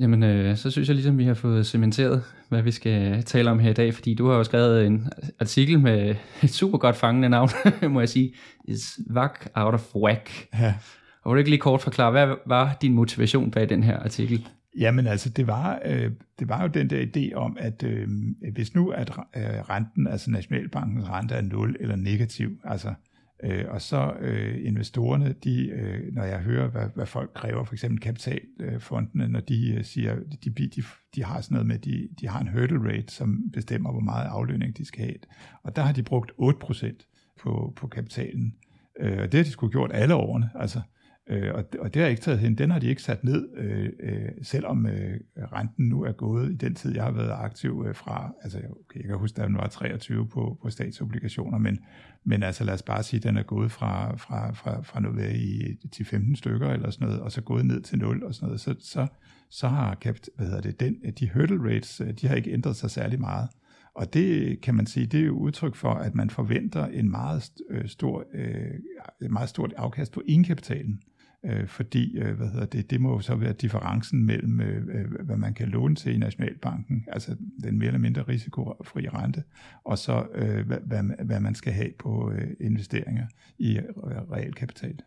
Jamen, 0.00 0.22
øh, 0.22 0.56
så 0.56 0.70
synes 0.70 0.88
jeg 0.88 0.94
ligesom, 0.94 1.18
vi 1.18 1.24
har 1.24 1.34
fået 1.34 1.66
cementeret, 1.66 2.22
hvad 2.48 2.62
vi 2.62 2.70
skal 2.70 3.22
tale 3.22 3.50
om 3.50 3.58
her 3.58 3.70
i 3.70 3.74
dag, 3.74 3.94
fordi 3.94 4.14
du 4.14 4.28
har 4.28 4.36
jo 4.36 4.44
skrevet 4.44 4.86
en 4.86 5.08
artikel 5.40 5.80
med 5.80 6.14
et 6.42 6.50
super 6.50 6.78
godt 6.78 6.96
fangende 6.96 7.28
navn, 7.28 7.48
må 7.90 8.00
jeg 8.00 8.08
sige. 8.08 8.34
Is 8.64 8.98
whack 9.14 9.48
out 9.54 9.74
of 9.74 9.94
whack. 9.94 10.30
Ja. 10.54 10.74
Og 11.22 11.30
vil 11.30 11.36
du 11.36 11.38
ikke 11.38 11.50
lige 11.50 11.60
kort 11.60 11.82
forklare, 11.82 12.10
hvad 12.10 12.36
var 12.46 12.76
din 12.82 12.94
motivation 12.94 13.50
bag 13.50 13.68
den 13.68 13.82
her 13.82 13.98
artikel? 13.98 14.48
Jamen 14.78 15.06
altså, 15.06 15.28
det 15.28 15.46
var, 15.46 15.80
øh, 15.84 16.10
det 16.38 16.48
var 16.48 16.62
jo 16.62 16.68
den 16.68 16.90
der 16.90 17.02
idé 17.06 17.34
om, 17.34 17.56
at 17.60 17.82
øh, 17.82 18.08
hvis 18.52 18.74
nu 18.74 18.88
at 18.88 19.10
øh, 19.36 19.42
renten, 19.42 20.06
altså 20.06 20.30
Nationalbankens 20.30 21.08
rente 21.08 21.34
er 21.34 21.42
0 21.42 21.76
eller 21.80 21.96
negativ, 21.96 22.50
altså 22.64 22.94
Øh, 23.42 23.64
og 23.68 23.82
så 23.82 24.12
øh, 24.20 24.66
investorerne, 24.66 25.34
de, 25.44 25.68
øh, 25.68 26.14
når 26.14 26.24
jeg 26.24 26.38
hører, 26.38 26.68
hvad, 26.68 26.86
hvad 26.94 27.06
folk 27.06 27.30
kræver, 27.34 27.64
for 27.64 27.74
eksempel 27.74 28.00
kapitalfondene, 28.00 29.28
når 29.28 29.40
de 29.40 29.74
øh, 29.74 29.84
siger, 29.84 30.16
de, 30.44 30.50
de, 30.50 30.82
de, 31.14 31.24
har 31.24 31.40
sådan 31.40 31.54
noget 31.54 31.66
med, 31.66 31.78
de, 31.78 32.08
de 32.20 32.28
har 32.28 32.40
en 32.40 32.48
hurdle 32.48 32.92
rate, 32.92 33.14
som 33.14 33.50
bestemmer, 33.52 33.92
hvor 33.92 34.00
meget 34.00 34.26
aflønning 34.26 34.76
de 34.78 34.84
skal 34.84 35.04
have. 35.04 35.16
Og 35.62 35.76
der 35.76 35.82
har 35.82 35.92
de 35.92 36.02
brugt 36.02 36.32
8% 36.42 37.34
på, 37.40 37.72
på 37.76 37.86
kapitalen. 37.86 38.54
Øh, 39.00 39.18
og 39.18 39.32
det 39.32 39.38
har 39.38 39.44
de 39.44 39.50
skulle 39.50 39.72
gjort 39.72 39.90
alle 39.94 40.14
årene. 40.14 40.50
Altså, 40.54 40.78
Øh, 40.78 40.84
Øh, 41.30 41.54
og, 41.54 41.64
og 41.78 41.94
det 41.94 42.02
har 42.02 42.08
ikke 42.08 42.22
taget 42.22 42.38
hen, 42.38 42.54
den 42.54 42.70
har 42.70 42.78
de 42.78 42.86
ikke 42.86 43.02
sat 43.02 43.24
ned, 43.24 43.48
øh, 43.56 43.88
øh, 44.00 44.28
selvom 44.42 44.86
øh, 44.86 45.20
renten 45.36 45.88
nu 45.88 46.02
er 46.02 46.12
gået 46.12 46.52
i 46.52 46.54
den 46.54 46.74
tid, 46.74 46.94
jeg 46.94 47.04
har 47.04 47.10
været 47.10 47.30
aktiv 47.30 47.84
øh, 47.88 47.94
fra, 47.94 48.32
altså 48.42 48.58
okay, 48.58 49.00
jeg 49.00 49.08
kan 49.08 49.18
huske, 49.18 49.42
at 49.42 49.48
den 49.48 49.56
var 49.56 49.66
23 49.66 50.28
på, 50.28 50.58
på 50.62 50.70
statsobligationer, 50.70 51.58
men, 51.58 51.78
men 52.24 52.42
altså 52.42 52.64
lad 52.64 52.74
os 52.74 52.82
bare 52.82 53.02
sige, 53.02 53.18
at 53.18 53.24
den 53.24 53.36
er 53.36 53.42
gået 53.42 53.72
fra, 53.72 54.16
fra, 54.16 54.52
fra, 54.52 54.80
fra 54.80 55.00
noget 55.00 55.36
i, 55.36 55.76
til 55.92 56.04
15 56.04 56.36
stykker 56.36 56.68
eller 56.68 56.90
sådan 56.90 57.06
noget, 57.06 57.20
og 57.22 57.32
så 57.32 57.40
gået 57.40 57.66
ned 57.66 57.80
til 57.80 57.98
0 57.98 58.24
og 58.24 58.34
sådan 58.34 58.46
noget, 58.46 58.60
så, 58.60 58.74
så, 58.80 59.06
så 59.50 59.68
har 59.68 59.94
kapt, 59.94 60.28
hvad 60.36 60.46
hedder 60.46 60.60
det, 60.60 60.80
den, 60.80 60.96
de 61.20 61.30
hurdle 61.30 61.74
rates, 61.74 62.00
øh, 62.00 62.12
de 62.20 62.28
har 62.28 62.34
ikke 62.34 62.52
ændret 62.52 62.76
sig 62.76 62.90
særlig 62.90 63.20
meget. 63.20 63.48
Og 63.94 64.14
det 64.14 64.60
kan 64.60 64.74
man 64.74 64.86
sige, 64.86 65.06
det 65.06 65.20
er 65.20 65.24
jo 65.24 65.38
udtryk 65.38 65.74
for, 65.74 65.90
at 65.90 66.14
man 66.14 66.30
forventer 66.30 66.86
en 66.86 67.10
meget 67.10 67.50
øh, 67.70 67.88
stor, 67.88 68.24
øh, 68.34 69.30
meget 69.30 69.48
stort 69.48 69.72
afkast 69.76 70.12
på 70.12 70.22
egenkapitalen 70.28 71.00
øh, 71.44 71.66
fordi 71.66 72.18
øh, 72.18 72.36
hvad 72.36 72.48
hedder 72.48 72.66
det, 72.66 72.90
det 72.90 73.00
må 73.00 73.12
jo 73.12 73.20
så 73.20 73.34
være 73.34 73.52
differencen 73.52 74.26
mellem, 74.26 74.60
øh, 74.60 74.76
øh, 74.76 75.24
hvad 75.24 75.36
man 75.36 75.54
kan 75.54 75.68
låne 75.68 75.94
til 75.94 76.14
i 76.14 76.18
Nationalbanken, 76.18 77.04
altså 77.12 77.36
den 77.62 77.78
mere 77.78 77.86
eller 77.86 78.00
mindre 78.00 78.22
risikofri 78.22 79.08
rente, 79.08 79.42
og 79.84 79.98
så 79.98 80.26
øh, 80.34 80.66
hvad, 80.66 80.78
hvad, 80.86 81.02
hvad 81.24 81.40
man 81.40 81.54
skal 81.54 81.72
have 81.72 81.90
på 81.98 82.32
øh, 82.32 82.48
investeringer 82.60 83.26
i 83.58 83.78
øh, 83.78 83.84
realkapital. 84.32 84.98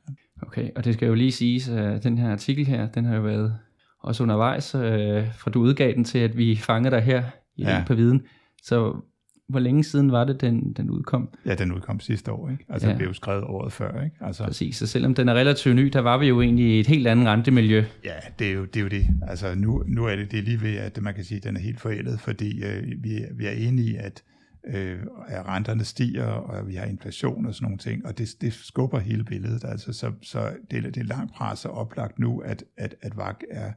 Okay, 0.41 0.69
og 0.75 0.85
det 0.85 0.93
skal 0.93 1.07
jo 1.07 1.13
lige 1.13 1.31
siges, 1.31 1.69
at 1.69 2.03
den 2.03 2.17
her 2.17 2.31
artikel 2.31 2.65
her, 2.65 2.89
den 2.89 3.05
har 3.05 3.15
jo 3.15 3.21
været 3.21 3.57
også 3.99 4.23
undervejs, 4.23 4.75
øh, 4.75 5.33
fra 5.33 5.51
du 5.51 5.61
udgav 5.61 5.93
den 5.93 6.03
til, 6.03 6.19
at 6.19 6.37
vi 6.37 6.55
fangede 6.55 6.95
dig 6.95 7.03
her 7.03 7.23
i 7.55 7.63
ja. 7.63 7.83
på 7.87 7.93
viden. 7.93 8.21
Så 8.63 9.01
hvor 9.49 9.59
længe 9.59 9.83
siden 9.83 10.11
var 10.11 10.23
det, 10.23 10.41
den, 10.41 10.73
den 10.73 10.89
udkom? 10.89 11.29
Ja, 11.45 11.55
den 11.55 11.71
udkom 11.71 11.99
sidste 11.99 12.31
år, 12.31 12.49
ikke? 12.49 12.65
Altså, 12.69 12.87
ja. 12.87 12.91
den 12.91 12.97
blev 12.97 13.07
jo 13.07 13.13
skrevet 13.13 13.43
året 13.43 13.73
før, 13.73 14.03
ikke? 14.03 14.15
Altså, 14.21 14.43
Præcis, 14.43 14.77
så 14.77 14.87
selvom 14.87 15.15
den 15.15 15.29
er 15.29 15.33
relativt 15.33 15.75
ny, 15.75 15.87
der 15.87 15.99
var 15.99 16.17
vi 16.17 16.27
jo 16.27 16.41
egentlig 16.41 16.65
i 16.65 16.79
et 16.79 16.87
helt 16.87 17.07
andet 17.07 17.27
rentemiljø. 17.27 17.83
Ja, 18.03 18.15
det 18.39 18.47
er 18.47 18.53
jo 18.53 18.65
det. 18.65 18.77
Er 18.77 18.81
jo 18.81 18.87
det. 18.87 19.05
Altså, 19.27 19.55
nu, 19.55 19.83
nu 19.87 20.05
er 20.05 20.15
det, 20.15 20.31
det 20.31 20.39
er 20.39 20.43
lige 20.43 20.61
ved, 20.61 20.75
at 20.75 21.01
man 21.01 21.13
kan 21.13 21.23
sige, 21.23 21.37
at 21.37 21.43
den 21.43 21.55
er 21.55 21.59
helt 21.61 21.79
forældet, 21.81 22.19
fordi 22.19 22.63
øh, 22.63 22.83
vi, 23.03 23.25
vi 23.37 23.45
er 23.45 23.51
enige 23.51 23.91
i, 23.91 23.95
at 23.95 24.23
øh, 24.67 24.99
at 25.27 25.47
renterne 25.47 25.83
stiger, 25.83 26.25
og 26.25 26.67
vi 26.67 26.75
har 26.75 26.85
inflation 26.85 27.45
og 27.45 27.55
sådan 27.55 27.65
nogle 27.65 27.77
ting, 27.77 28.05
og 28.05 28.17
det, 28.17 28.29
det 28.41 28.53
skubber 28.53 28.99
hele 28.99 29.23
billedet. 29.23 29.63
Altså, 29.63 29.93
så 29.93 30.11
så 30.21 30.53
det, 30.71 30.83
det 30.83 30.97
er 30.97 31.03
langt 31.03 31.33
pres 31.33 31.65
og 31.65 31.71
oplagt 31.71 32.19
nu, 32.19 32.39
at, 32.39 32.63
at, 32.77 32.95
at 33.01 33.17
VAG 33.17 33.35
er 33.51 33.71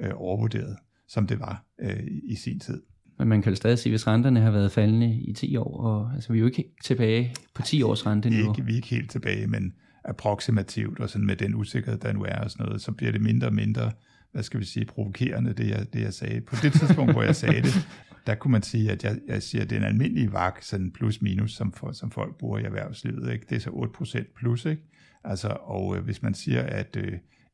øh, 0.00 0.10
overvurderet, 0.14 0.76
som 1.08 1.26
det 1.26 1.40
var 1.40 1.64
øh, 1.80 2.00
i 2.24 2.34
sin 2.34 2.60
tid. 2.60 2.82
Men 3.18 3.28
man 3.28 3.42
kan 3.42 3.52
jo 3.52 3.56
stadig 3.56 3.78
sige, 3.78 3.90
hvis 3.90 4.06
renterne 4.06 4.40
har 4.40 4.50
været 4.50 4.72
faldende 4.72 5.14
i 5.14 5.32
10 5.32 5.56
år, 5.56 5.80
og 5.80 6.10
altså, 6.14 6.32
vi 6.32 6.38
er 6.38 6.40
jo 6.40 6.46
ikke 6.46 6.64
tilbage 6.84 7.34
på 7.54 7.62
10 7.62 7.82
års 7.82 8.06
rente 8.06 8.30
nu. 8.30 8.36
Ikke, 8.36 8.64
vi 8.64 8.72
er 8.72 8.76
ikke 8.76 8.88
helt 8.88 9.10
tilbage, 9.10 9.46
men 9.46 9.72
approximativt, 10.04 11.00
og 11.00 11.10
sådan 11.10 11.26
med 11.26 11.36
den 11.36 11.54
usikkerhed, 11.54 11.98
der 11.98 12.12
nu 12.12 12.24
er 12.24 12.38
og 12.38 12.50
sådan 12.50 12.66
noget, 12.66 12.82
så 12.82 12.92
bliver 12.92 13.12
det 13.12 13.20
mindre 13.20 13.46
og 13.46 13.54
mindre, 13.54 13.92
hvad 14.32 14.42
skal 14.42 14.60
vi 14.60 14.64
sige, 14.64 14.86
provokerende, 14.86 15.52
det 15.52 15.68
jeg, 15.68 15.86
det 15.92 16.00
jeg 16.00 16.14
sagde. 16.14 16.40
På 16.40 16.56
det 16.62 16.72
tidspunkt, 16.72 17.12
hvor 17.12 17.22
jeg 17.22 17.36
sagde 17.36 17.62
det, 17.62 17.88
der 18.26 18.34
kunne 18.34 18.52
man 18.52 18.62
sige, 18.62 18.90
at 18.90 19.04
jeg, 19.04 19.18
jeg 19.28 19.42
siger, 19.42 19.62
at 19.62 19.70
det 19.70 19.76
er 19.76 19.80
en 19.80 19.86
almindelig 19.86 20.32
vagt, 20.32 20.64
sådan 20.64 20.90
plus 20.90 21.22
minus, 21.22 21.52
som, 21.52 21.72
for, 21.72 21.92
som 21.92 22.10
folk 22.10 22.38
bruger 22.38 22.58
i 22.58 22.62
erhvervslivet. 22.62 23.32
Ikke? 23.32 23.46
Det 23.48 23.56
er 23.56 23.60
så 23.60 23.70
8% 23.70 24.34
plus, 24.36 24.64
ikke? 24.64 24.82
Altså, 25.24 25.48
og 25.48 25.96
øh, 25.96 26.04
hvis 26.04 26.22
man 26.22 26.34
siger, 26.34 26.62
at 26.62 26.96
øh, 26.96 27.12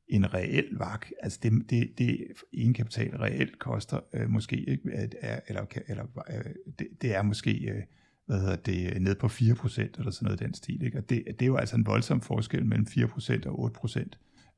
en 0.09 0.35
reel 0.35 0.69
vak. 0.79 1.07
Altså 1.23 1.39
det, 1.43 1.71
det, 1.71 1.91
det 1.99 2.27
egenkapital 2.53 3.17
reelt 3.17 3.59
koster 3.59 4.01
øh, 4.15 4.31
måske 4.31 4.57
ikke, 4.57 4.91
er, 5.21 5.41
eller, 5.49 5.65
eller 5.89 6.05
øh, 6.31 6.45
det, 6.79 6.89
det 7.03 7.15
er 7.15 7.23
måske 7.23 7.71
øh, 7.71 7.83
hvad 8.29 8.41
hedder 8.41 8.57
det, 8.57 8.93
øh, 8.95 9.01
ned 9.01 9.15
på 9.15 9.27
4% 9.27 9.81
eller 9.99 10.11
sådan 10.11 10.27
noget 10.27 10.41
i 10.41 10.45
den 10.45 10.55
stil. 10.55 10.83
Ikke? 10.83 10.99
Og 10.99 11.11
det, 11.11 11.25
det 11.27 11.43
er 11.43 11.47
jo 11.47 11.57
altså 11.57 11.77
en 11.77 11.87
voldsom 11.87 12.21
forskel 12.21 12.67
mellem 12.67 12.87
4% 12.91 13.49
og 13.49 13.71
8%, 13.85 14.05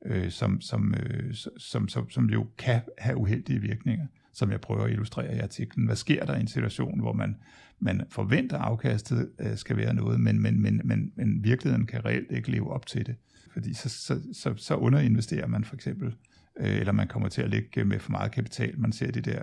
øh, 0.05 0.31
som, 0.31 0.61
som, 0.61 0.93
øh, 0.93 1.33
som, 1.57 1.87
som, 1.87 2.09
som 2.09 2.29
jo 2.29 2.47
kan 2.57 2.81
have 2.97 3.17
uheldige 3.17 3.59
virkninger, 3.59 4.07
som 4.33 4.51
jeg 4.51 4.61
prøver 4.61 4.83
at 4.83 4.91
illustrere 4.91 5.35
i 5.35 5.39
artiklen. 5.39 5.85
Hvad 5.85 5.95
sker 5.95 6.25
der 6.25 6.35
i 6.35 6.39
en 6.39 6.47
situation, 6.47 6.99
hvor 6.99 7.13
man, 7.13 7.35
man 7.79 8.01
forventer 8.09 8.57
afkastet 8.57 9.31
øh, 9.39 9.57
skal 9.57 9.77
være 9.77 9.93
noget, 9.93 10.19
men, 10.19 10.41
men, 10.41 10.61
men, 10.61 10.81
men, 10.83 11.11
men 11.15 11.43
virkeligheden 11.43 11.87
kan 11.87 12.05
reelt 12.05 12.31
ikke 12.31 12.51
leve 12.51 12.73
op 12.73 12.85
til 12.85 13.05
det? 13.05 13.15
Fordi 13.53 13.73
så, 13.73 13.89
så, 13.89 14.21
så, 14.33 14.53
så 14.57 14.75
underinvesterer 14.75 15.47
man 15.47 15.63
for 15.63 15.75
eksempel, 15.75 16.15
øh, 16.59 16.77
eller 16.77 16.91
man 16.91 17.07
kommer 17.07 17.29
til 17.29 17.41
at 17.41 17.49
ligge 17.49 17.81
øh, 17.81 17.87
med 17.87 17.99
for 17.99 18.11
meget 18.11 18.31
kapital. 18.31 18.79
Man 18.79 18.91
ser 18.91 19.11
det 19.11 19.25
der 19.25 19.41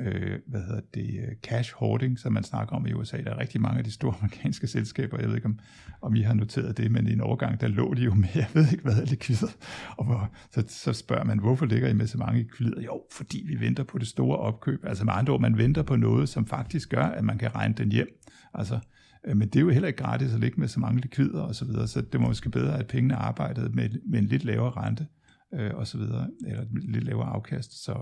øh, 0.00 0.38
hvad 0.46 0.60
hedder 0.60 0.80
det, 0.94 1.20
øh, 1.28 1.36
cash 1.42 1.74
hoarding, 1.74 2.18
som 2.18 2.32
man 2.32 2.44
snakker 2.44 2.76
om 2.76 2.86
i 2.86 2.92
USA. 2.92 3.16
Der 3.16 3.30
er 3.30 3.38
rigtig 3.38 3.60
mange 3.60 3.78
af 3.78 3.84
de 3.84 3.90
store 3.90 4.14
amerikanske 4.20 4.66
selskaber, 4.66 5.18
jeg 5.18 5.28
ved 5.28 5.36
ikke 5.36 5.46
om, 5.46 5.58
om 6.02 6.14
I 6.14 6.20
har 6.20 6.34
noteret 6.34 6.76
det, 6.76 6.90
men 6.90 7.06
i 7.06 7.12
en 7.12 7.20
overgang, 7.20 7.60
der 7.60 7.68
lå 7.68 7.94
de 7.94 8.02
jo 8.02 8.14
med, 8.14 8.28
jeg 8.34 8.48
ved 8.54 8.72
ikke 8.72 8.82
hvad, 8.82 8.96
er 8.96 9.04
likvider. 9.04 9.52
Og 9.96 10.04
hvor, 10.04 10.30
så, 10.50 10.64
så 10.68 10.92
spørger 10.92 11.24
man, 11.24 11.38
hvorfor 11.38 11.66
ligger 11.66 11.88
I 11.88 11.92
med 11.92 12.06
så 12.06 12.18
mange 12.18 12.38
likvider? 12.38 12.82
Jo, 12.82 13.02
fordi 13.12 13.44
vi 13.46 13.60
venter 13.60 13.84
på 13.84 13.98
det 13.98 14.08
store 14.08 14.36
opkøb. 14.36 14.84
Altså 14.84 15.04
med 15.04 15.12
andre 15.16 15.32
ord, 15.32 15.40
man 15.40 15.58
venter 15.58 15.82
på 15.82 15.96
noget, 15.96 16.28
som 16.28 16.46
faktisk 16.46 16.88
gør, 16.88 17.04
at 17.04 17.24
man 17.24 17.38
kan 17.38 17.54
regne 17.54 17.74
den 17.74 17.92
hjem. 17.92 18.08
Altså, 18.54 18.80
Øh, 19.26 19.36
men 19.36 19.48
det 19.48 19.56
er 19.56 19.60
jo 19.60 19.70
heller 19.70 19.88
ikke 19.88 20.02
gratis 20.02 20.34
at 20.34 20.40
ligge 20.40 20.60
med 20.60 20.68
så 20.68 20.80
mange 20.80 21.00
likvider 21.00 21.40
og 21.40 21.54
så 21.54 21.64
videre, 21.64 21.88
så 21.88 22.00
det 22.00 22.20
må 22.20 22.26
måske 22.26 22.50
bedre, 22.50 22.78
at 22.78 22.86
pengene 22.86 23.16
arbejdede 23.16 23.68
med, 23.68 23.88
med 24.06 24.18
en 24.18 24.26
lidt 24.26 24.44
lavere 24.44 24.70
rente 24.70 25.06
øh, 25.54 25.70
og 25.74 25.86
så 25.86 25.98
videre, 25.98 26.28
eller 26.46 26.64
lidt 26.72 27.04
lavere 27.04 27.28
afkast. 27.28 27.84
Så, 27.84 27.96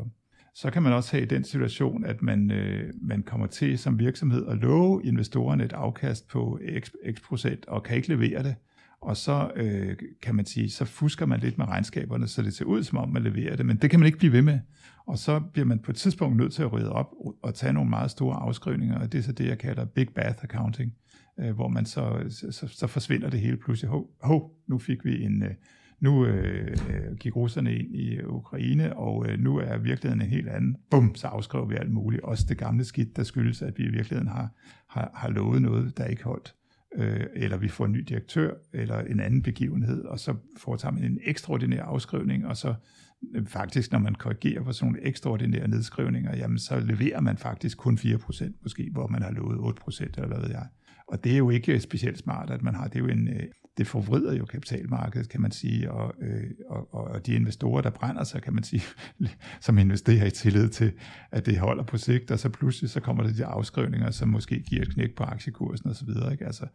så 0.54 0.70
kan 0.70 0.82
man 0.82 0.92
også 0.92 1.16
have 1.16 1.26
den 1.26 1.44
situation, 1.44 2.04
at 2.04 2.22
man, 2.22 2.50
øh, 2.50 2.92
man 3.02 3.22
kommer 3.22 3.46
til 3.46 3.78
som 3.78 3.98
virksomhed 3.98 4.46
at 4.46 4.58
love 4.58 5.04
investorerne 5.04 5.64
et 5.64 5.72
afkast 5.72 6.28
på 6.28 6.60
x, 6.80 6.90
x 7.12 7.22
procent, 7.22 7.66
og 7.66 7.82
kan 7.82 7.96
ikke 7.96 8.08
levere 8.08 8.42
det. 8.42 8.54
Og 9.00 9.16
så 9.16 9.50
øh, 9.56 9.96
kan 10.22 10.34
man 10.34 10.46
sige, 10.46 10.70
så 10.70 10.84
fusker 10.84 11.26
man 11.26 11.40
lidt 11.40 11.58
med 11.58 11.66
regnskaberne, 11.68 12.26
så 12.26 12.42
det 12.42 12.54
ser 12.54 12.64
ud 12.64 12.82
som 12.82 12.98
om 12.98 13.08
man 13.08 13.22
leverer 13.22 13.56
det, 13.56 13.66
men 13.66 13.76
det 13.76 13.90
kan 13.90 14.00
man 14.00 14.06
ikke 14.06 14.18
blive 14.18 14.32
ved 14.32 14.42
med. 14.42 14.58
Og 15.06 15.18
så 15.18 15.40
bliver 15.40 15.66
man 15.66 15.78
på 15.78 15.90
et 15.90 15.96
tidspunkt 15.96 16.36
nødt 16.36 16.52
til 16.52 16.62
at 16.62 16.72
rydde 16.72 16.92
op 16.92 17.10
og 17.42 17.54
tage 17.54 17.72
nogle 17.72 17.90
meget 17.90 18.10
store 18.10 18.36
afskrivninger, 18.36 18.98
og 18.98 19.12
det 19.12 19.18
er 19.18 19.22
så 19.22 19.32
det, 19.32 19.46
jeg 19.46 19.58
kalder 19.58 19.84
big 19.84 20.08
bath 20.08 20.44
accounting, 20.44 20.92
øh, 21.40 21.54
hvor 21.54 21.68
man 21.68 21.86
så, 21.86 22.24
så, 22.50 22.68
så 22.68 22.86
forsvinder 22.86 23.30
det 23.30 23.40
hele 23.40 23.56
pludselig. 23.56 23.90
Hov, 23.90 24.10
hov 24.22 24.56
nu 24.66 24.78
fik 24.78 25.04
vi 25.04 25.22
en, 25.24 25.42
øh, 25.42 25.54
nu 26.00 26.26
øh, 26.26 26.70
øh 26.70 27.16
gik 27.16 27.36
russerne 27.36 27.74
ind 27.74 27.94
i 27.94 28.14
øh, 28.14 28.28
Ukraine, 28.28 28.96
og 28.96 29.28
øh, 29.28 29.38
nu 29.38 29.56
er 29.56 29.78
virkeligheden 29.78 30.22
en 30.22 30.30
helt 30.30 30.48
anden. 30.48 30.76
Bum, 30.90 31.14
så 31.14 31.26
afskriver 31.26 31.66
vi 31.66 31.74
alt 31.74 31.92
muligt. 31.92 32.22
Også 32.22 32.44
det 32.48 32.58
gamle 32.58 32.84
skidt, 32.84 33.16
der 33.16 33.22
skyldes, 33.22 33.62
at 33.62 33.78
vi 33.78 33.84
i 33.84 33.90
virkeligheden 33.90 34.28
har, 34.28 34.48
har, 34.88 35.10
har 35.14 35.28
lovet 35.28 35.62
noget, 35.62 35.98
der 35.98 36.04
ikke 36.04 36.24
holdt. 36.24 36.54
Øh, 36.94 37.26
eller 37.34 37.56
vi 37.56 37.68
får 37.68 37.84
en 37.84 37.92
ny 37.92 38.00
direktør, 38.08 38.54
eller 38.72 38.98
en 38.98 39.20
anden 39.20 39.42
begivenhed, 39.42 40.04
og 40.04 40.20
så 40.20 40.34
foretager 40.56 40.92
man 40.92 41.04
en 41.04 41.18
ekstraordinær 41.24 41.82
afskrivning, 41.82 42.46
og 42.46 42.56
så 42.56 42.74
øh, 43.34 43.46
faktisk, 43.46 43.92
når 43.92 43.98
man 43.98 44.14
korrigerer 44.14 44.64
for 44.64 44.72
sådan 44.72 44.92
nogle 44.92 45.06
ekstraordinære 45.06 45.68
nedskrivninger, 45.68 46.36
jamen 46.36 46.58
så 46.58 46.80
leverer 46.80 47.20
man 47.20 47.36
faktisk 47.36 47.78
kun 47.78 47.98
4%, 47.98 48.52
måske, 48.62 48.88
hvor 48.92 49.06
man 49.06 49.22
har 49.22 49.30
lovet 49.30 49.78
8%, 49.80 50.02
eller 50.02 50.26
hvad 50.26 50.40
ved 50.40 50.50
jeg. 50.50 50.66
Og 51.10 51.24
det 51.24 51.32
er 51.32 51.36
jo 51.36 51.50
ikke 51.50 51.80
specielt 51.80 52.18
smart, 52.18 52.50
at 52.50 52.62
man 52.62 52.74
har, 52.74 52.88
det 52.88 52.96
er 52.96 53.00
jo 53.00 53.06
en, 53.06 53.28
øh, 53.28 53.42
det 53.78 53.86
forvrider 53.86 54.34
jo 54.34 54.44
kapitalmarkedet, 54.44 55.28
kan 55.28 55.40
man 55.40 55.50
sige, 55.50 55.88
øh, 56.20 56.44
og, 56.68 56.94
og, 56.94 57.04
og 57.04 57.26
de 57.26 57.34
investorer, 57.34 57.82
der 57.82 57.90
brænder 57.90 58.24
sig, 58.24 58.42
kan 58.42 58.54
man 58.54 58.62
sige, 58.62 58.82
som 59.60 59.78
investerer 59.78 60.26
i 60.26 60.30
tillid 60.30 60.68
til, 60.68 60.92
at 61.30 61.46
det 61.46 61.58
holder 61.58 61.84
på 61.84 61.98
sigt, 61.98 62.30
og 62.30 62.38
så 62.38 62.48
pludselig 62.48 62.90
så 62.90 63.00
kommer 63.00 63.22
der 63.22 63.32
de 63.32 63.44
afskrivninger, 63.44 64.10
som 64.10 64.28
måske 64.28 64.62
giver 64.62 64.82
et 64.82 64.94
knæk 64.94 65.14
på 65.16 65.24
aktiekursen 65.24 65.90
osv., 65.90 66.08
ikke? 66.32 66.46
Altså, 66.46 66.66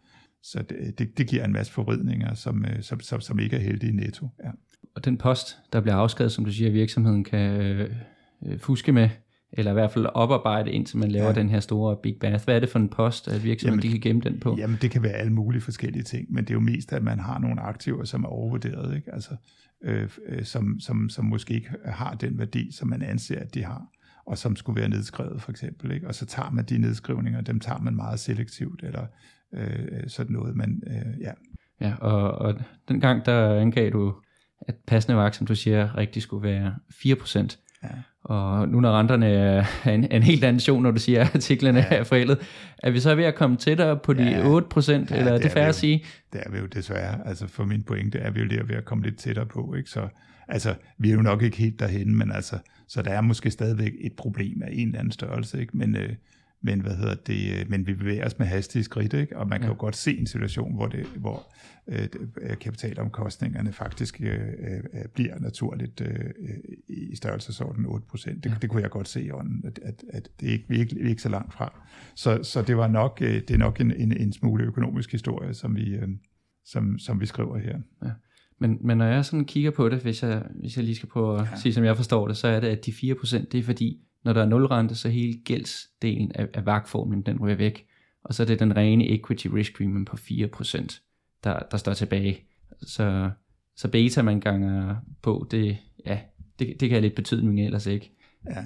så 0.43 0.63
det, 0.69 0.77
øh, 0.79 0.87
det, 0.97 1.17
det 1.17 1.27
giver 1.27 1.45
en 1.45 1.53
masse 1.53 1.73
forvridninger, 1.73 2.33
som, 2.33 2.65
som, 2.81 2.99
som, 2.99 3.21
som 3.21 3.39
ikke 3.39 3.55
er 3.55 3.61
heldige 3.61 3.95
netto. 3.95 4.29
Ja. 4.43 4.49
Og 4.95 5.05
den 5.05 5.17
post, 5.17 5.57
der 5.73 5.81
bliver 5.81 5.95
afskrevet, 5.95 6.31
som 6.31 6.45
du 6.45 6.51
siger, 6.51 6.71
virksomheden 6.71 7.23
kan 7.23 7.61
øh, 7.61 8.59
fuske 8.59 8.91
med, 8.91 9.09
eller 9.51 9.71
i 9.71 9.73
hvert 9.73 9.91
fald 9.91 10.05
oparbejde, 10.05 10.71
indtil 10.71 10.97
man 10.97 11.11
laver 11.11 11.27
ja. 11.27 11.33
den 11.33 11.49
her 11.49 11.59
store 11.59 11.97
Big 12.03 12.17
Bath. 12.19 12.45
Hvad 12.45 12.55
er 12.55 12.59
det 12.59 12.69
for 12.69 12.79
en 12.79 12.89
post, 12.89 13.27
at 13.27 13.43
virksomheden 13.43 13.79
jamen, 13.79 13.93
de 13.93 13.99
kan 13.99 14.09
gemme 14.09 14.21
den 14.21 14.39
på? 14.39 14.55
Jamen, 14.57 14.77
det 14.81 14.91
kan 14.91 15.03
være 15.03 15.13
alle 15.13 15.33
mulige 15.33 15.61
forskellige 15.61 16.03
ting, 16.03 16.33
men 16.33 16.43
det 16.43 16.49
er 16.49 16.53
jo 16.53 16.59
mest, 16.59 16.93
at 16.93 17.03
man 17.03 17.19
har 17.19 17.39
nogle 17.39 17.61
aktiver, 17.61 18.03
som 18.03 18.23
er 18.23 18.27
overvurderet, 18.27 18.95
ikke? 18.95 19.13
Altså, 19.13 19.35
øh, 19.83 20.09
øh, 20.27 20.43
som, 20.43 20.79
som, 20.79 21.09
som 21.09 21.25
måske 21.25 21.53
ikke 21.53 21.69
har 21.85 22.15
den 22.15 22.39
værdi, 22.39 22.71
som 22.71 22.87
man 22.87 23.01
anser, 23.01 23.39
at 23.39 23.53
de 23.53 23.63
har 23.63 23.85
og 24.25 24.37
som 24.37 24.55
skulle 24.55 24.81
være 24.81 24.89
nedskrevet 24.89 25.41
for 25.41 25.51
eksempel. 25.51 25.91
Ikke? 25.91 26.07
Og 26.07 26.15
så 26.15 26.25
tager 26.25 26.51
man 26.51 26.65
de 26.65 26.77
nedskrivninger, 26.77 27.41
dem 27.41 27.59
tager 27.59 27.79
man 27.79 27.95
meget 27.95 28.19
selektivt, 28.19 28.83
eller 28.83 29.05
øh, 29.53 30.07
sådan 30.07 30.33
noget. 30.33 30.55
Men, 30.55 30.83
øh, 30.87 31.21
ja. 31.21 31.31
ja, 31.81 31.95
og, 31.95 32.31
og 32.31 32.61
den 32.87 32.99
gang 32.99 33.25
der 33.25 33.59
angav 33.61 33.89
du, 33.89 34.15
at 34.61 34.75
passende 34.87 35.17
vagt, 35.17 35.35
som 35.35 35.47
du 35.47 35.55
siger, 35.55 35.97
rigtig 35.97 36.21
skulle 36.21 36.43
være 36.43 36.75
4%. 36.91 37.57
Ja. 37.83 37.89
Og 38.25 38.69
nu 38.69 38.79
når 38.79 38.99
renterne 38.99 39.27
er 39.27 39.65
en, 39.87 40.11
en 40.11 40.23
helt 40.23 40.43
anden 40.43 40.59
show, 40.59 40.79
når 40.79 40.91
du 40.91 40.99
siger, 40.99 41.21
at 41.21 41.35
artiklerne 41.35 41.79
ja. 41.91 41.97
er 41.97 42.03
forældet, 42.03 42.37
er 42.77 42.91
vi 42.91 42.99
så 42.99 43.15
ved 43.15 43.23
at 43.23 43.35
komme 43.35 43.57
tættere 43.57 43.97
på 43.97 44.13
de 44.13 44.23
ja. 44.23 44.47
8 44.47 44.67
procent, 44.69 45.11
ja, 45.11 45.17
eller 45.17 45.31
er 45.31 45.35
det, 45.35 45.43
det 45.43 45.51
færre 45.51 45.67
at 45.67 45.75
sige? 45.75 46.05
Det 46.33 46.41
er 46.45 46.51
vi 46.51 46.57
jo 46.57 46.65
desværre. 46.65 47.27
Altså 47.27 47.47
for 47.47 47.65
min 47.65 47.83
pointe 47.83 48.19
er 48.19 48.31
vi 48.31 48.39
jo 48.41 48.47
der 48.47 48.63
ved 48.63 48.75
at 48.75 48.85
komme 48.85 49.03
lidt 49.03 49.17
tættere 49.17 49.45
på. 49.45 49.73
Ikke? 49.77 49.89
Så 49.89 50.07
altså, 50.47 50.75
vi 50.97 51.09
er 51.09 51.13
jo 51.13 51.21
nok 51.21 51.41
ikke 51.41 51.57
helt 51.57 51.79
derhen, 51.79 52.15
men 52.17 52.31
altså, 52.31 52.57
så 52.87 53.01
der 53.01 53.11
er 53.11 53.21
måske 53.21 53.51
stadigvæk 53.51 53.93
et 54.01 54.13
problem 54.13 54.61
af 54.65 54.69
en 54.71 54.87
eller 54.87 54.99
anden 54.99 55.11
størrelse. 55.11 55.61
Ikke? 55.61 55.77
Men, 55.77 55.95
øh, 55.95 56.09
men 56.61 56.81
hvad 56.81 56.95
hedder 56.95 57.15
det, 57.15 57.59
øh, 57.59 57.69
men 57.69 57.87
vi 57.87 57.93
bevæger 57.93 58.25
os 58.25 58.39
med 58.39 58.47
hastige 58.47 58.83
skridt, 58.83 59.13
ikke? 59.13 59.37
og 59.37 59.47
man 59.47 59.59
kan 59.59 59.67
ja. 59.67 59.73
jo 59.73 59.79
godt 59.79 59.95
se 59.95 60.17
en 60.17 60.27
situation, 60.27 60.75
hvor, 60.75 60.87
det, 60.87 61.05
hvor 61.05 61.53
øh, 61.87 62.07
øh 62.41 62.57
kapitalomkostningerne 62.57 63.73
faktisk 63.73 64.21
øh, 64.21 64.39
øh, 64.39 65.05
bliver 65.13 65.39
naturligt 65.39 66.01
øh, 66.01 66.29
i 66.87 67.15
størrelsesorden 67.15 67.85
8%. 67.85 68.29
Det, 68.29 68.45
ja. 68.45 68.55
det 68.61 68.69
kunne 68.69 68.81
jeg 68.81 68.89
godt 68.89 69.07
se 69.07 69.23
i 69.23 69.31
ånden, 69.31 69.63
at, 69.65 69.79
at, 69.83 70.03
at 70.09 70.29
det 70.39 70.49
er 70.49 70.53
ikke, 70.53 70.65
vi, 70.69 70.75
er 70.75 70.79
ikke, 70.79 70.95
vi 70.95 71.05
er 71.05 71.09
ikke 71.09 71.21
så 71.21 71.29
langt 71.29 71.53
fra. 71.53 71.81
Så, 72.15 72.39
så 72.43 72.61
det 72.61 72.77
var 72.77 72.87
nok, 72.87 73.17
øh, 73.21 73.33
det 73.33 73.51
er 73.51 73.57
nok 73.57 73.81
en, 73.81 73.91
en, 73.91 74.17
en 74.17 74.33
smule 74.33 74.63
økonomisk 74.63 75.11
historie, 75.11 75.53
som 75.53 75.75
vi, 75.75 75.95
øh, 75.95 76.07
som, 76.65 76.99
som 76.99 77.21
vi 77.21 77.25
skriver 77.25 77.57
her. 77.57 77.77
Ja. 78.03 78.11
Men, 78.59 78.77
men 78.81 78.97
når 78.97 79.05
jeg 79.05 79.25
sådan 79.25 79.45
kigger 79.45 79.71
på 79.71 79.89
det, 79.89 79.99
hvis 79.99 80.23
jeg, 80.23 80.43
hvis 80.59 80.77
jeg 80.77 80.85
lige 80.85 80.95
skal 80.95 81.09
prøve 81.09 81.39
at 81.39 81.47
ja. 81.51 81.57
sige, 81.57 81.73
som 81.73 81.83
jeg 81.83 81.95
forstår 81.95 82.27
det, 82.27 82.37
så 82.37 82.47
er 82.47 82.59
det, 82.59 82.67
at 82.67 82.85
de 82.85 82.91
4%, 82.91 83.45
det 83.51 83.59
er 83.59 83.63
fordi, 83.63 84.04
når 84.25 84.33
der 84.33 84.41
er 84.41 84.45
nulrente, 84.45 84.95
så 84.95 85.09
hele 85.09 85.37
gældsdelen 85.45 86.31
af, 86.35 86.47
af 86.53 86.65
vagtformen, 86.65 87.21
den 87.21 87.39
ryger 87.39 87.55
væk. 87.55 87.85
Og 88.23 88.33
så 88.33 88.43
er 88.43 88.47
det 88.47 88.59
den 88.59 88.75
rene 88.75 89.09
equity 89.09 89.47
risk 89.47 89.77
premium 89.77 90.05
på 90.05 90.17
4%, 90.17 90.99
der, 91.43 91.59
der 91.71 91.77
står 91.77 91.93
tilbage. 91.93 92.39
Så, 92.81 93.29
så 93.75 93.87
beta 93.87 94.21
man 94.21 94.39
ganger 94.39 94.95
på, 95.21 95.47
det, 95.51 95.77
ja, 96.05 96.19
det, 96.59 96.67
det 96.67 96.79
kan 96.79 96.89
have 96.89 97.01
lidt 97.01 97.15
betydning 97.15 97.65
ellers 97.65 97.85
ikke. 97.85 98.11
Ja. 98.49 98.65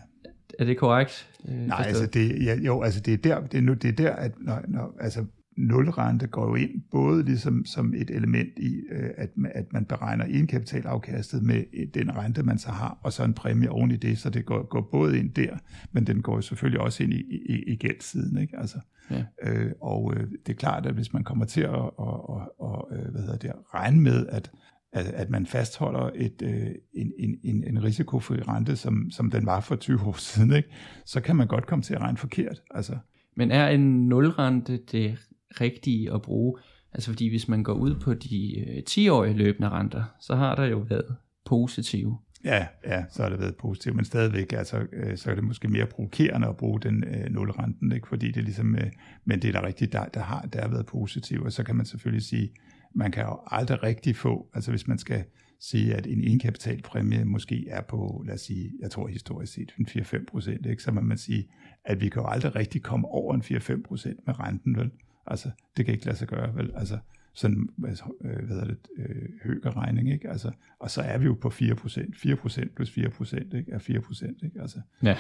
Er 0.59 0.65
det 0.65 0.77
korrekt? 0.77 1.29
Øh, 1.47 1.55
Nej, 1.55 1.77
forstået? 1.77 2.01
altså 2.01 2.19
det, 2.19 2.45
ja, 2.45 2.55
jo, 2.55 2.81
altså 2.81 2.99
det 2.99 3.13
er 3.13 3.17
der, 3.17 3.47
det 3.47 3.57
er, 3.57 3.61
nu, 3.61 3.73
det 3.73 3.89
er 3.89 3.95
der 3.95 4.11
at 4.11 4.31
når, 4.39 4.61
når, 4.67 4.95
altså 4.99 5.25
nulrente 5.59 6.27
går 6.27 6.47
jo 6.47 6.55
ind 6.55 6.81
både 6.91 7.23
ligesom 7.23 7.65
som 7.65 7.93
et 7.93 8.09
element 8.09 8.49
i, 8.57 8.81
øh, 8.91 9.09
at, 9.17 9.29
at 9.55 9.73
man 9.73 9.85
beregner 9.85 10.25
egenkapitalafkastet 10.25 11.43
med 11.43 11.63
den 11.93 12.17
rente, 12.17 12.43
man 12.43 12.57
så 12.57 12.69
har, 12.69 12.99
og 13.03 13.13
så 13.13 13.23
en 13.23 13.33
præmie 13.33 13.69
oven 13.69 13.91
i 13.91 13.95
det, 13.95 14.17
så 14.17 14.29
det 14.29 14.45
går, 14.45 14.67
går 14.67 14.89
både 14.91 15.19
ind 15.19 15.33
der, 15.33 15.57
men 15.91 16.07
den 16.07 16.21
går 16.21 16.35
jo 16.35 16.41
selvfølgelig 16.41 16.81
også 16.81 17.03
ind 17.03 17.13
i, 17.13 17.21
i, 17.49 17.63
i 17.67 17.75
gældssiden. 17.75 18.37
Ikke? 18.37 18.57
Altså, 18.57 18.79
ja. 19.11 19.23
øh, 19.43 19.71
og 19.81 20.13
øh, 20.15 20.27
det 20.45 20.53
er 20.53 20.57
klart, 20.57 20.85
at 20.85 20.93
hvis 20.93 21.13
man 21.13 21.23
kommer 21.23 21.45
til 21.45 21.61
at 21.61 21.69
og, 21.69 22.29
og, 22.29 22.53
og, 22.59 22.89
øh, 22.91 23.11
hvad 23.11 23.21
hedder 23.21 23.37
det, 23.37 23.51
regne 23.73 24.01
med, 24.01 24.27
at 24.27 24.51
at, 24.93 25.05
at 25.05 25.29
man 25.29 25.45
fastholder 25.45 26.09
et, 26.15 26.41
øh, 26.41 26.67
en, 26.93 27.11
en, 27.43 27.63
en 27.63 27.83
risikofri 27.83 28.41
rente, 28.41 28.75
som, 28.75 29.11
som 29.11 29.31
den 29.31 29.45
var 29.45 29.59
for 29.59 29.75
20 29.75 29.99
år 30.07 30.17
siden, 30.17 30.53
ikke? 30.53 30.69
så 31.05 31.21
kan 31.21 31.35
man 31.35 31.47
godt 31.47 31.67
komme 31.67 31.83
til 31.83 31.93
at 31.93 32.01
regne 32.01 32.17
forkert. 32.17 32.61
Altså. 32.71 32.97
Men 33.35 33.51
er 33.51 33.67
en 33.67 34.07
nulrente 34.07 34.79
det 34.91 35.17
rigtige 35.51 36.13
at 36.13 36.21
bruge. 36.21 36.59
Altså 36.93 37.11
fordi 37.11 37.29
hvis 37.29 37.47
man 37.47 37.63
går 37.63 37.73
ud 37.73 37.95
på 37.95 38.13
de 38.13 38.59
øh, 38.59 38.83
10-årige 38.89 39.37
løbende 39.37 39.69
renter, 39.69 40.03
så 40.21 40.35
har 40.35 40.55
der 40.55 40.65
jo 40.65 40.77
været 40.77 41.15
positive. 41.45 42.17
Ja, 42.45 42.67
ja, 42.85 43.03
så 43.09 43.23
har 43.23 43.29
det 43.29 43.39
været 43.39 43.55
positivt, 43.55 43.95
men 43.95 44.05
stadigvæk, 44.05 44.53
altså, 44.53 44.85
øh, 44.93 45.17
så 45.17 45.31
er 45.31 45.35
det 45.35 45.43
måske 45.43 45.67
mere 45.67 45.85
provokerende 45.85 46.47
at 46.47 46.57
bruge 46.57 46.79
den 46.79 47.03
øh, 47.03 47.31
nulrenten, 47.31 47.91
ikke? 47.91 48.07
fordi 48.07 48.27
det 48.27 48.37
er 48.37 48.41
ligesom, 48.41 48.75
øh, 48.75 48.91
men 49.25 49.41
det 49.41 49.47
er 49.47 49.61
da 49.61 49.67
rigtigt, 49.67 49.93
der, 49.93 50.05
der, 50.05 50.19
har, 50.19 50.41
der 50.41 50.61
har 50.61 50.67
været 50.67 50.85
positivt, 50.85 51.45
og 51.45 51.51
så 51.51 51.63
kan 51.63 51.75
man 51.75 51.85
selvfølgelig 51.85 52.25
sige, 52.25 52.49
man 52.95 53.11
kan 53.11 53.23
jo 53.23 53.39
aldrig 53.47 53.83
rigtig 53.83 54.15
få, 54.15 54.49
altså 54.53 54.71
hvis 54.71 54.87
man 54.87 54.97
skal 54.97 55.23
sige, 55.59 55.95
at 55.95 56.07
en 56.07 56.23
indkapitalpræmie 56.23 57.25
måske 57.25 57.65
er 57.69 57.81
på, 57.81 58.23
lad 58.25 58.33
os 58.33 58.41
sige, 58.41 58.71
jeg 58.81 58.91
tror 58.91 59.07
historisk 59.07 59.53
set, 59.53 59.71
4-5 59.79 60.25
procent, 60.25 60.65
ikke? 60.65 60.83
så 60.83 60.91
må 60.91 61.01
man 61.01 61.17
sige, 61.17 61.47
at 61.85 62.01
vi 62.01 62.09
kan 62.09 62.21
jo 62.21 62.27
aldrig 62.27 62.55
rigtig 62.55 62.81
komme 62.81 63.07
over 63.07 63.35
en 63.35 63.41
4-5 63.41 63.81
procent 63.87 64.19
med 64.27 64.39
renten, 64.39 64.77
vel? 64.77 64.91
Altså, 65.29 65.49
det 65.77 65.85
kan 65.85 65.93
ikke 65.93 66.05
lade 66.05 66.17
sig 66.17 66.27
gøre, 66.27 66.55
vel? 66.55 66.71
Altså, 66.75 66.97
sådan, 67.33 67.69
øh, 67.77 68.45
hvad 68.45 68.47
hedder 68.47 68.65
det, 68.65 68.77
øh, 68.97 69.29
højere 69.43 69.71
regning, 69.71 70.11
ikke? 70.11 70.29
Altså, 70.29 70.51
og 70.79 70.91
så 70.91 71.01
er 71.01 71.17
vi 71.17 71.25
jo 71.25 71.33
på 71.33 71.49
4%. 71.49 72.13
4% 72.13 72.75
plus 72.75 72.89
4%, 72.89 73.57
ikke? 73.57 73.71
Er 73.71 73.79
4%, 73.79 74.45
ikke? 74.45 74.61
Altså, 74.61 74.81
ja. 75.03 75.17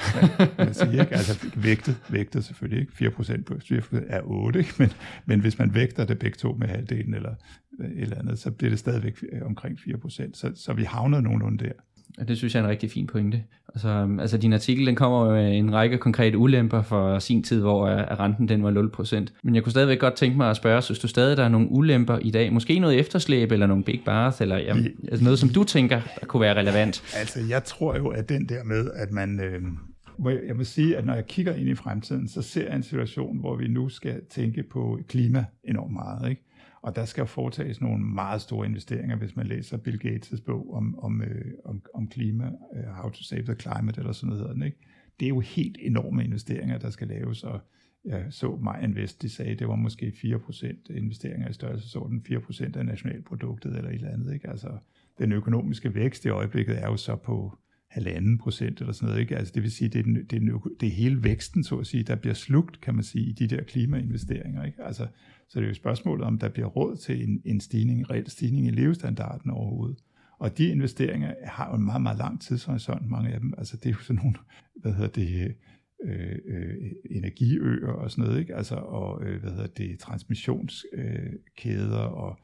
man 0.57 0.73
siger, 0.73 1.01
ikke? 1.01 1.15
Altså, 1.15 1.51
vægtet, 1.55 1.97
vægtet 2.09 2.43
selvfølgelig, 2.43 2.81
ikke? 2.81 3.11
4% 3.11 3.41
plus 3.41 3.71
4% 3.71 3.97
er 4.07 4.21
8, 4.23 4.59
ikke? 4.59 4.73
Men, 4.79 4.89
men 5.25 5.39
hvis 5.39 5.59
man 5.59 5.73
vægter 5.73 6.05
det 6.05 6.19
begge 6.19 6.37
to 6.37 6.53
med 6.53 6.67
halvdelen 6.67 7.13
eller 7.13 7.35
et 7.79 8.01
eller 8.01 8.17
andet, 8.17 8.39
så 8.39 8.51
bliver 8.51 8.69
det 8.69 8.79
stadigvæk 8.79 9.23
øh, 9.31 9.41
omkring 9.45 9.77
4%. 9.79 10.29
Så, 10.33 10.51
så 10.55 10.73
vi 10.73 10.83
havner 10.83 11.21
nogenlunde 11.21 11.65
der. 11.65 11.71
Og 12.17 12.27
det 12.27 12.37
synes 12.37 12.55
jeg 12.55 12.61
er 12.61 12.63
en 12.63 12.69
rigtig 12.69 12.91
fin 12.91 13.07
pointe. 13.07 13.43
Altså, 13.73 13.89
øhm, 13.89 14.19
altså 14.19 14.37
din 14.37 14.53
artikel 14.53 14.85
den 14.85 14.95
kommer 14.95 15.31
med 15.31 15.57
en 15.57 15.73
række 15.73 15.97
konkrete 15.97 16.37
ulemper 16.37 16.81
for 16.81 17.19
sin 17.19 17.43
tid, 17.43 17.61
hvor 17.61 17.87
øh, 17.87 17.97
renten 17.97 18.49
den 18.49 18.63
var 18.63 18.71
0%. 18.71 19.25
Men 19.43 19.55
jeg 19.55 19.63
kunne 19.63 19.71
stadigvæk 19.71 19.99
godt 19.99 20.13
tænke 20.13 20.37
mig 20.37 20.49
at 20.49 20.55
spørge, 20.55 20.81
synes 20.81 20.99
du 20.99 21.07
stadig, 21.07 21.37
der 21.37 21.43
er 21.43 21.49
nogle 21.49 21.71
ulemper 21.71 22.17
i 22.17 22.31
dag? 22.31 22.53
Måske 22.53 22.79
noget 22.79 22.99
efterslæb, 22.99 23.51
eller 23.51 23.67
nogle 23.67 23.83
big 23.83 24.01
bath, 24.05 24.41
eller 24.41 24.57
jamen, 24.57 24.87
altså 25.11 25.23
noget, 25.23 25.39
som 25.39 25.49
du 25.49 25.63
tænker, 25.63 26.01
der 26.19 26.25
kunne 26.25 26.41
være 26.41 26.55
relevant? 26.55 27.03
Altså, 27.15 27.39
jeg 27.49 27.63
tror 27.63 27.97
jo, 27.97 28.07
at 28.07 28.29
den 28.29 28.49
der 28.49 28.63
med, 28.63 28.91
at 28.95 29.11
man... 29.11 29.39
Øh, 29.39 29.61
jeg 30.47 30.55
må 30.55 30.63
sige, 30.63 30.97
at 30.97 31.05
når 31.05 31.13
jeg 31.13 31.25
kigger 31.25 31.53
ind 31.53 31.69
i 31.69 31.75
fremtiden, 31.75 32.27
så 32.27 32.41
ser 32.41 32.65
jeg 32.65 32.75
en 32.75 32.83
situation, 32.83 33.39
hvor 33.39 33.55
vi 33.55 33.67
nu 33.67 33.89
skal 33.89 34.21
tænke 34.29 34.63
på 34.63 34.99
klima 35.07 35.45
enormt 35.63 35.93
meget. 35.93 36.29
Ikke? 36.29 36.48
Og 36.81 36.95
der 36.95 37.05
skal 37.05 37.25
foretages 37.25 37.81
nogle 37.81 38.05
meget 38.05 38.41
store 38.41 38.65
investeringer, 38.65 39.15
hvis 39.15 39.35
man 39.35 39.47
læser 39.47 39.77
Bill 39.77 39.99
Gates' 40.05 40.43
bog 40.45 40.73
om, 40.73 40.99
om, 40.99 41.21
øh, 41.21 41.53
om, 41.65 41.81
om 41.93 42.07
klima, 42.07 42.51
øh, 42.75 42.83
How 42.83 43.09
to 43.09 43.23
Save 43.23 43.43
the 43.43 43.55
Climate, 43.55 43.99
eller 43.99 44.11
sådan 44.11 44.37
noget. 44.37 44.65
Ikke? 44.65 44.77
Det 45.19 45.25
er 45.25 45.29
jo 45.29 45.39
helt 45.39 45.77
enorme 45.79 46.23
investeringer, 46.23 46.77
der 46.77 46.89
skal 46.89 47.07
laves, 47.07 47.43
og 47.43 47.59
jeg 48.05 48.25
så 48.29 48.59
mig 48.63 48.79
Invest, 48.83 49.21
de 49.21 49.29
sagde, 49.29 49.55
det 49.55 49.67
var 49.67 49.75
måske 49.75 50.13
4% 50.15 50.95
investeringer 50.97 51.49
i 51.49 51.53
størrelsesorden, 51.53 52.25
4% 52.29 52.77
af 52.77 52.85
nationalproduktet 52.85 53.77
eller 53.77 53.89
et 53.89 53.95
eller 53.95 54.09
andet. 54.09 54.33
Ikke? 54.33 54.49
Altså, 54.49 54.77
den 55.17 55.31
økonomiske 55.31 55.95
vækst 55.95 56.25
i 56.25 56.29
øjeblikket 56.29 56.83
er 56.83 56.87
jo 56.87 56.97
så 56.97 57.15
på 57.15 57.57
halvanden 57.89 58.37
procent 58.37 58.79
eller 58.79 58.93
sådan 58.93 59.07
noget. 59.07 59.21
Ikke? 59.21 59.37
Altså 59.37 59.53
det 59.53 59.63
vil 59.63 59.71
sige, 59.71 59.89
det 59.89 59.99
er, 59.99 60.03
den, 60.03 60.15
det, 60.15 60.33
er 60.33 60.39
den, 60.39 60.61
det 60.79 60.87
er 60.87 60.93
hele 60.93 61.23
væksten, 61.23 61.63
så 61.63 61.77
at 61.77 61.87
sige, 61.87 62.03
der 62.03 62.15
bliver 62.15 62.33
slugt, 62.33 62.81
kan 62.81 62.95
man 62.95 63.03
sige, 63.03 63.25
i 63.25 63.31
de 63.31 63.47
der 63.47 63.63
klimainvesteringer. 63.63 64.65
Ikke? 64.65 64.83
Altså, 64.83 65.07
så 65.49 65.59
det 65.59 65.65
er 65.65 65.69
jo 65.69 65.73
spørgsmålet, 65.73 66.25
om 66.25 66.37
der 66.37 66.49
bliver 66.49 66.67
råd 66.67 66.95
til 66.95 67.29
en, 67.29 67.41
en 67.45 67.59
stigning, 67.59 67.99
en 67.99 68.09
reel 68.09 68.29
stigning 68.29 68.67
i 68.67 68.71
levestandarden 68.71 69.51
overhovedet. 69.51 69.97
Og 70.39 70.57
de 70.57 70.67
investeringer 70.67 71.33
har 71.43 71.69
jo 71.69 71.75
en 71.75 71.85
meget, 71.85 72.01
meget 72.01 72.17
lang 72.17 72.41
tidshorisont, 72.41 73.09
mange 73.09 73.29
af 73.29 73.39
dem. 73.39 73.53
Altså 73.57 73.77
det 73.77 73.85
er 73.85 73.89
jo 73.89 73.99
sådan 73.99 74.15
nogle, 74.15 74.35
hvad 74.81 74.93
hedder 74.93 75.09
det, 75.09 75.55
øh, 76.03 76.35
øh, 76.45 76.91
energiøer 77.11 77.91
og 77.91 78.11
sådan 78.11 78.23
noget, 78.23 78.39
ikke? 78.39 78.55
Altså, 78.55 78.75
og 78.75 79.23
øh, 79.23 79.41
hvad 79.41 79.51
hedder 79.51 79.67
det, 79.67 79.99
transmissionskæder 79.99 81.99
og 81.99 82.39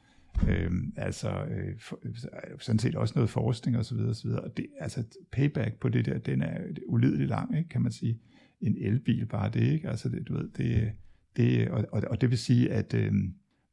øh, 0.49 0.71
altså 0.95 1.29
øh, 1.29 1.79
for, 1.79 1.99
øh, 2.03 2.15
sådan 2.59 2.79
set 2.79 2.95
også 2.95 3.13
noget 3.15 3.29
forskning 3.29 3.77
og 3.77 3.85
så 3.85 3.95
videre, 3.95 4.09
og 4.09 4.15
så 4.15 4.27
videre. 4.27 4.41
Og 4.41 4.57
det, 4.57 4.65
altså 4.79 5.03
payback 5.31 5.79
på 5.79 5.89
det 5.89 6.05
der, 6.05 6.17
den 6.17 6.41
er 6.41 6.57
ulideligt 6.87 7.29
lang, 7.29 7.57
ikke, 7.57 7.69
kan 7.69 7.81
man 7.81 7.91
sige. 7.91 8.19
En 8.61 8.77
elbil 8.77 9.25
bare 9.25 9.49
det, 9.49 9.73
ikke? 9.73 9.89
Altså 9.89 10.09
det, 10.09 10.27
du 10.27 10.33
ved, 10.33 10.49
det, 10.57 10.91
det 11.37 11.69
og, 11.69 11.85
og, 11.91 12.03
og 12.09 12.21
det 12.21 12.29
vil 12.29 12.37
sige, 12.37 12.71
at 12.71 12.93
øh, 12.93 13.13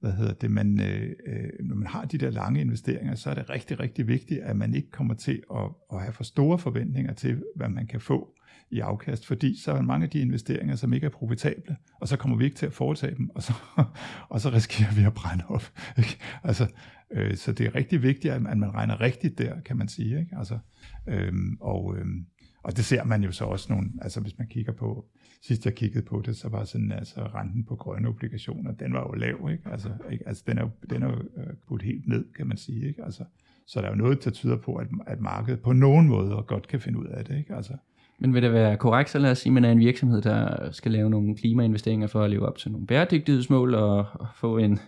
hvad 0.02 0.12
hedder 0.12 0.32
det, 0.32 0.50
man, 0.50 0.80
øh, 0.80 1.10
øh, 1.26 1.50
når 1.60 1.76
man 1.76 1.86
har 1.86 2.04
de 2.04 2.18
der 2.18 2.30
lange 2.30 2.60
investeringer, 2.60 3.14
så 3.14 3.30
er 3.30 3.34
det 3.34 3.50
rigtig, 3.50 3.80
rigtig 3.80 4.08
vigtigt, 4.08 4.40
at 4.40 4.56
man 4.56 4.74
ikke 4.74 4.90
kommer 4.90 5.14
til 5.14 5.42
at, 5.54 5.68
at 5.92 6.00
have 6.00 6.12
for 6.12 6.24
store 6.24 6.58
forventninger 6.58 7.12
til, 7.14 7.42
hvad 7.56 7.68
man 7.68 7.86
kan 7.86 8.00
få 8.00 8.34
i 8.70 8.80
afkast, 8.80 9.26
fordi 9.26 9.60
så 9.60 9.72
er 9.72 9.82
mange 9.82 10.04
af 10.04 10.10
de 10.10 10.20
investeringer, 10.20 10.76
som 10.76 10.92
ikke 10.92 11.04
er 11.04 11.10
profitable, 11.10 11.76
og 12.00 12.08
så 12.08 12.16
kommer 12.16 12.36
vi 12.36 12.44
ikke 12.44 12.56
til 12.56 12.66
at 12.66 12.72
foretage 12.72 13.14
dem, 13.16 13.30
og 13.34 13.42
så, 13.42 13.52
og 14.28 14.40
så 14.40 14.50
risikerer 14.50 14.94
vi 14.94 15.02
at 15.02 15.14
brænde 15.14 15.44
op. 15.48 15.72
Ikke? 15.98 16.18
Altså, 16.44 16.66
øh, 17.12 17.36
så 17.36 17.52
det 17.52 17.66
er 17.66 17.74
rigtig 17.74 18.02
vigtigt, 18.02 18.34
at 18.34 18.42
man 18.42 18.74
regner 18.74 19.00
rigtigt 19.00 19.38
der, 19.38 19.60
kan 19.60 19.76
man 19.76 19.88
sige. 19.88 20.20
Ikke? 20.20 20.36
Altså, 20.38 20.58
øh, 21.08 21.32
og, 21.60 21.96
øh, 21.96 22.06
og 22.62 22.76
det 22.76 22.84
ser 22.84 23.04
man 23.04 23.24
jo 23.24 23.32
så 23.32 23.44
også 23.44 23.72
nogle, 23.72 23.90
altså 24.02 24.20
hvis 24.20 24.38
man 24.38 24.46
kigger 24.46 24.72
på, 24.72 25.04
sidst 25.42 25.64
jeg 25.64 25.74
kiggede 25.74 26.04
på 26.04 26.22
det, 26.26 26.36
så 26.36 26.48
var 26.48 26.64
sådan, 26.64 26.92
altså 26.92 27.20
renten 27.20 27.64
på 27.64 27.76
grønne 27.76 28.08
obligationer, 28.08 28.72
den 28.72 28.92
var 28.92 29.00
jo 29.00 29.12
lav, 29.12 29.50
ikke? 29.52 29.70
Altså, 29.70 29.88
ikke? 30.10 30.28
altså 30.28 30.42
den 30.46 30.58
er 30.58 30.62
jo, 30.62 30.70
den 30.90 31.02
er 31.02 31.06
jo 31.06 31.76
øh, 31.76 31.80
helt 31.80 32.08
ned, 32.08 32.24
kan 32.36 32.46
man 32.46 32.56
sige, 32.56 32.88
ikke? 32.88 33.04
Altså, 33.04 33.24
så 33.66 33.80
der 33.80 33.86
er 33.86 33.90
jo 33.90 33.96
noget, 33.96 34.24
der 34.24 34.30
tyder 34.30 34.56
på, 34.56 34.74
at, 34.74 34.86
at 35.06 35.20
markedet 35.20 35.60
på 35.60 35.72
nogen 35.72 36.08
måde 36.08 36.44
godt 36.46 36.68
kan 36.68 36.80
finde 36.80 36.98
ud 36.98 37.06
af 37.06 37.24
det, 37.24 37.38
ikke? 37.38 37.54
Altså, 37.54 37.72
men 38.18 38.34
vil 38.34 38.42
det 38.42 38.52
være 38.52 38.76
korrekt, 38.76 39.10
så 39.10 39.18
lad 39.18 39.30
os 39.30 39.38
sige, 39.38 39.50
at 39.50 39.54
man 39.54 39.64
er 39.64 39.72
en 39.72 39.78
virksomhed, 39.78 40.22
der 40.22 40.70
skal 40.70 40.92
lave 40.92 41.10
nogle 41.10 41.36
klimainvesteringer 41.36 42.06
for 42.06 42.22
at 42.22 42.30
leve 42.30 42.46
op 42.46 42.58
til 42.58 42.72
nogle 42.72 42.86
bæredygtighedsmål 42.86 43.74
og, 43.74 44.06
få 44.34 44.58
en, 44.58 44.78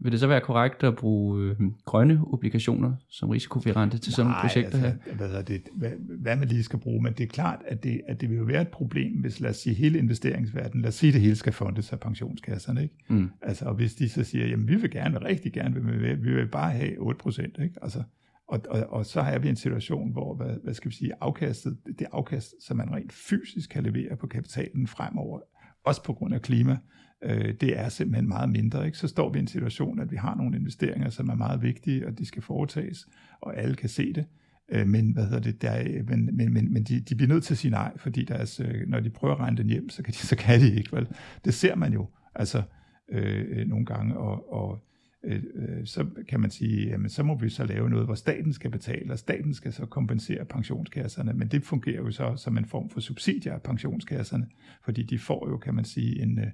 vil 0.00 0.12
det 0.12 0.20
så 0.20 0.26
være 0.26 0.40
korrekt 0.40 0.82
at 0.82 0.96
bruge 0.96 1.42
øh, 1.42 1.56
grønne 1.84 2.20
obligationer 2.26 2.92
som 3.08 3.30
rente 3.30 3.98
til 3.98 4.12
sådan 4.12 4.30
nogle 4.30 4.40
projekter 4.40 4.88
altså, 4.88 5.10
her? 5.10 5.16
Hvad, 5.16 5.44
det, 5.44 5.62
hvad, 5.74 5.90
hvad 6.20 6.36
man 6.36 6.48
lige 6.48 6.62
skal 6.62 6.78
bruge, 6.78 7.02
men 7.02 7.12
det 7.12 7.24
er 7.24 7.28
klart, 7.28 7.62
at 7.66 7.84
det, 7.84 8.00
at 8.08 8.20
det 8.20 8.30
vil 8.30 8.38
jo 8.38 8.44
være 8.44 8.62
et 8.62 8.68
problem, 8.68 9.12
hvis 9.20 9.40
lad 9.40 9.50
os 9.50 9.56
sige 9.56 9.74
hele 9.74 9.98
investeringsverdenen, 9.98 10.82
lad 10.82 10.88
os 10.88 10.94
sige, 10.94 11.12
det 11.12 11.20
hele 11.20 11.36
skal 11.36 11.52
fundes 11.52 11.92
af 11.92 12.00
pensionskasserne, 12.00 12.82
ikke? 12.82 12.94
Mm. 13.08 13.30
Altså, 13.42 13.64
og 13.64 13.74
hvis 13.74 13.94
de 13.94 14.08
så 14.08 14.24
siger, 14.24 14.46
jamen 14.46 14.68
vi 14.68 14.76
vil 14.76 14.90
gerne, 14.90 15.24
rigtig 15.24 15.52
gerne, 15.52 15.74
vil 15.74 16.02
vi, 16.02 16.14
vi 16.14 16.34
vil 16.34 16.48
bare 16.48 16.70
have 16.70 17.12
8%, 17.26 17.62
ikke? 17.62 17.74
Altså, 17.82 18.02
og, 18.48 18.60
og, 18.70 18.86
og 18.90 19.06
så 19.06 19.22
har 19.22 19.38
vi 19.38 19.48
en 19.48 19.56
situation, 19.56 20.12
hvor, 20.12 20.34
hvad, 20.34 20.56
hvad 20.64 20.74
skal 20.74 20.90
vi 20.90 20.94
sige, 20.96 21.12
afkastet, 21.20 21.78
det 21.98 22.06
afkast, 22.12 22.54
som 22.60 22.76
man 22.76 22.94
rent 22.94 23.12
fysisk 23.12 23.70
kan 23.70 23.82
levere 23.82 24.16
på 24.16 24.26
kapitalen 24.26 24.86
fremover, 24.86 25.40
også 25.84 26.02
på 26.02 26.12
grund 26.12 26.34
af 26.34 26.42
klima, 26.42 26.78
øh, 27.24 27.54
det 27.60 27.78
er 27.78 27.88
simpelthen 27.88 28.28
meget 28.28 28.50
mindre. 28.50 28.86
Ikke? 28.86 28.98
Så 28.98 29.08
står 29.08 29.32
vi 29.32 29.38
i 29.38 29.42
en 29.42 29.46
situation, 29.46 30.00
at 30.00 30.10
vi 30.10 30.16
har 30.16 30.34
nogle 30.34 30.56
investeringer, 30.56 31.10
som 31.10 31.28
er 31.28 31.34
meget 31.34 31.62
vigtige, 31.62 32.06
og 32.06 32.18
de 32.18 32.26
skal 32.26 32.42
foretages, 32.42 33.08
og 33.40 33.56
alle 33.56 33.74
kan 33.74 33.88
se 33.88 34.12
det. 34.12 34.26
Øh, 34.68 34.86
men 34.86 35.12
hvad 35.12 35.24
hedder 35.24 35.40
det, 35.40 35.62
der, 35.62 36.02
men, 36.08 36.36
men, 36.36 36.52
men, 36.52 36.72
men 36.72 36.82
de, 36.82 37.00
de 37.00 37.14
bliver 37.14 37.28
nødt 37.28 37.44
til 37.44 37.54
at 37.54 37.58
sige 37.58 37.70
nej, 37.70 37.98
fordi 37.98 38.24
deres, 38.24 38.60
øh, 38.60 38.88
når 38.88 39.00
de 39.00 39.10
prøver 39.10 39.34
at 39.34 39.40
regne 39.40 39.56
den 39.56 39.66
hjem, 39.66 39.88
så 39.88 40.02
kan 40.02 40.12
de, 40.12 40.18
så 40.18 40.36
kan 40.36 40.60
de 40.60 40.74
ikke. 40.76 40.96
Vel? 40.96 41.08
Det 41.44 41.54
ser 41.54 41.74
man 41.74 41.92
jo 41.92 42.08
altså 42.34 42.62
øh, 43.08 43.44
øh 43.48 43.66
nogle 43.66 43.86
gange, 43.86 44.16
og, 44.16 44.52
og 44.52 44.84
øh, 45.24 45.42
øh, 45.54 45.86
så 45.86 46.06
kan 46.28 46.40
man 46.40 46.50
sige, 46.50 46.88
jamen 46.88 47.08
så 47.08 47.22
må 47.22 47.38
vi 47.38 47.48
så 47.48 47.64
lave 47.64 47.90
noget, 47.90 48.06
hvor 48.06 48.14
staten 48.14 48.52
skal 48.52 48.70
betale, 48.70 49.12
og 49.12 49.18
staten 49.18 49.54
skal 49.54 49.72
så 49.72 49.86
kompensere 49.86 50.44
pensionskasserne, 50.44 51.32
men 51.32 51.48
det 51.48 51.62
fungerer 51.62 52.02
jo 52.02 52.10
så 52.10 52.36
som 52.36 52.58
en 52.58 52.64
form 52.64 52.90
for 52.90 53.00
subsidier 53.00 53.54
af 53.54 53.62
pensionskasserne, 53.62 54.46
fordi 54.84 55.02
de 55.02 55.18
får 55.18 55.48
jo, 55.50 55.56
kan 55.56 55.74
man 55.74 55.84
sige, 55.84 56.22
en, 56.22 56.38
øh, 56.38 56.46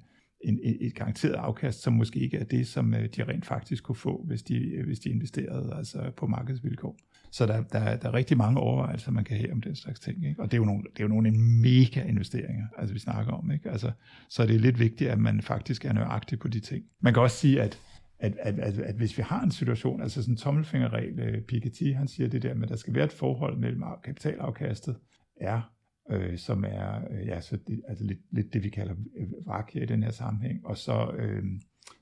en, 0.45 0.59
et 0.63 0.95
garanteret 0.95 1.35
afkast, 1.35 1.83
som 1.83 1.93
måske 1.93 2.21
ikke 2.21 2.37
er 2.37 2.45
det, 2.45 2.67
som 2.67 2.95
øh, 2.95 3.09
de 3.17 3.25
rent 3.25 3.47
faktisk 3.47 3.85
kunne 3.85 3.97
få, 3.97 4.25
hvis 4.27 4.43
de, 4.43 4.75
øh, 4.75 4.87
hvis 4.87 4.99
de 4.99 5.09
investerede 5.09 5.75
altså 5.77 6.11
på 6.17 6.27
markedsvilkår. 6.27 6.97
Så 7.33 7.47
der, 7.47 7.63
der, 7.63 7.97
der 7.97 8.09
er 8.09 8.15
rigtig 8.15 8.37
mange 8.37 8.61
overvejelser, 8.61 9.11
man 9.11 9.25
kan 9.25 9.37
have 9.37 9.53
om 9.53 9.61
den 9.61 9.77
slags 9.77 10.01
ting. 10.01 10.29
Ikke? 10.29 10.43
Og 10.43 10.51
det 10.51 10.57
er, 10.57 10.61
jo 10.61 10.65
nogle, 10.65 10.83
det 10.83 11.01
er 11.01 11.05
jo 11.05 11.09
nogle 11.09 11.31
mega 11.31 12.03
investeringer, 12.03 12.67
altså 12.79 12.93
vi 12.93 12.99
snakker 12.99 13.33
om. 13.33 13.51
Ikke? 13.51 13.71
Altså, 13.71 13.91
så 14.29 14.47
det 14.47 14.55
er 14.55 14.61
lidt 14.61 14.79
vigtigt, 14.79 15.11
at 15.11 15.19
man 15.19 15.43
faktisk 15.43 15.85
er 15.85 15.93
nøjagtig 15.93 16.39
på 16.39 16.49
de 16.49 16.61
ting. 16.61 16.85
Man 17.01 17.15
kan 17.15 17.23
også 17.23 17.37
sige, 17.37 17.63
at 17.63 17.81
at, 18.21 18.37
at, 18.41 18.59
at, 18.59 18.79
at 18.79 18.95
hvis 18.95 19.19
vi 19.19 19.23
har 19.23 19.43
en 19.43 19.51
situation, 19.51 20.03
altså 20.03 20.23
sådan 20.23 20.35
en 20.35 20.39
tommelfingerregel, 20.39 21.21
øh, 21.21 21.43
Piketty, 21.43 21.93
han 21.97 22.09
siger 22.09 22.29
det 22.29 22.43
der 22.43 22.55
med, 22.55 22.63
at 22.63 22.69
der 22.69 22.77
skal 22.77 22.95
være 22.95 23.05
et 23.05 23.13
forhold 23.13 23.59
mellem 23.59 23.83
kapitalafkastet, 24.05 24.97
er, 25.41 25.71
øh, 26.11 26.39
som 26.39 26.65
er 26.69 27.01
øh, 27.11 27.27
ja, 27.27 27.41
så 27.41 27.59
det, 27.67 27.83
altså 27.89 28.05
lidt, 28.05 28.19
lidt 28.31 28.53
det, 28.53 28.65
vi 28.65 28.69
kalder 28.69 28.95
øh, 29.17 29.47
VAC 29.47 29.75
i 29.75 29.87
den 29.87 30.03
her 30.03 30.11
sammenhæng, 30.11 30.67
og 30.67 30.77
så, 30.77 31.11
øh, 31.19 31.45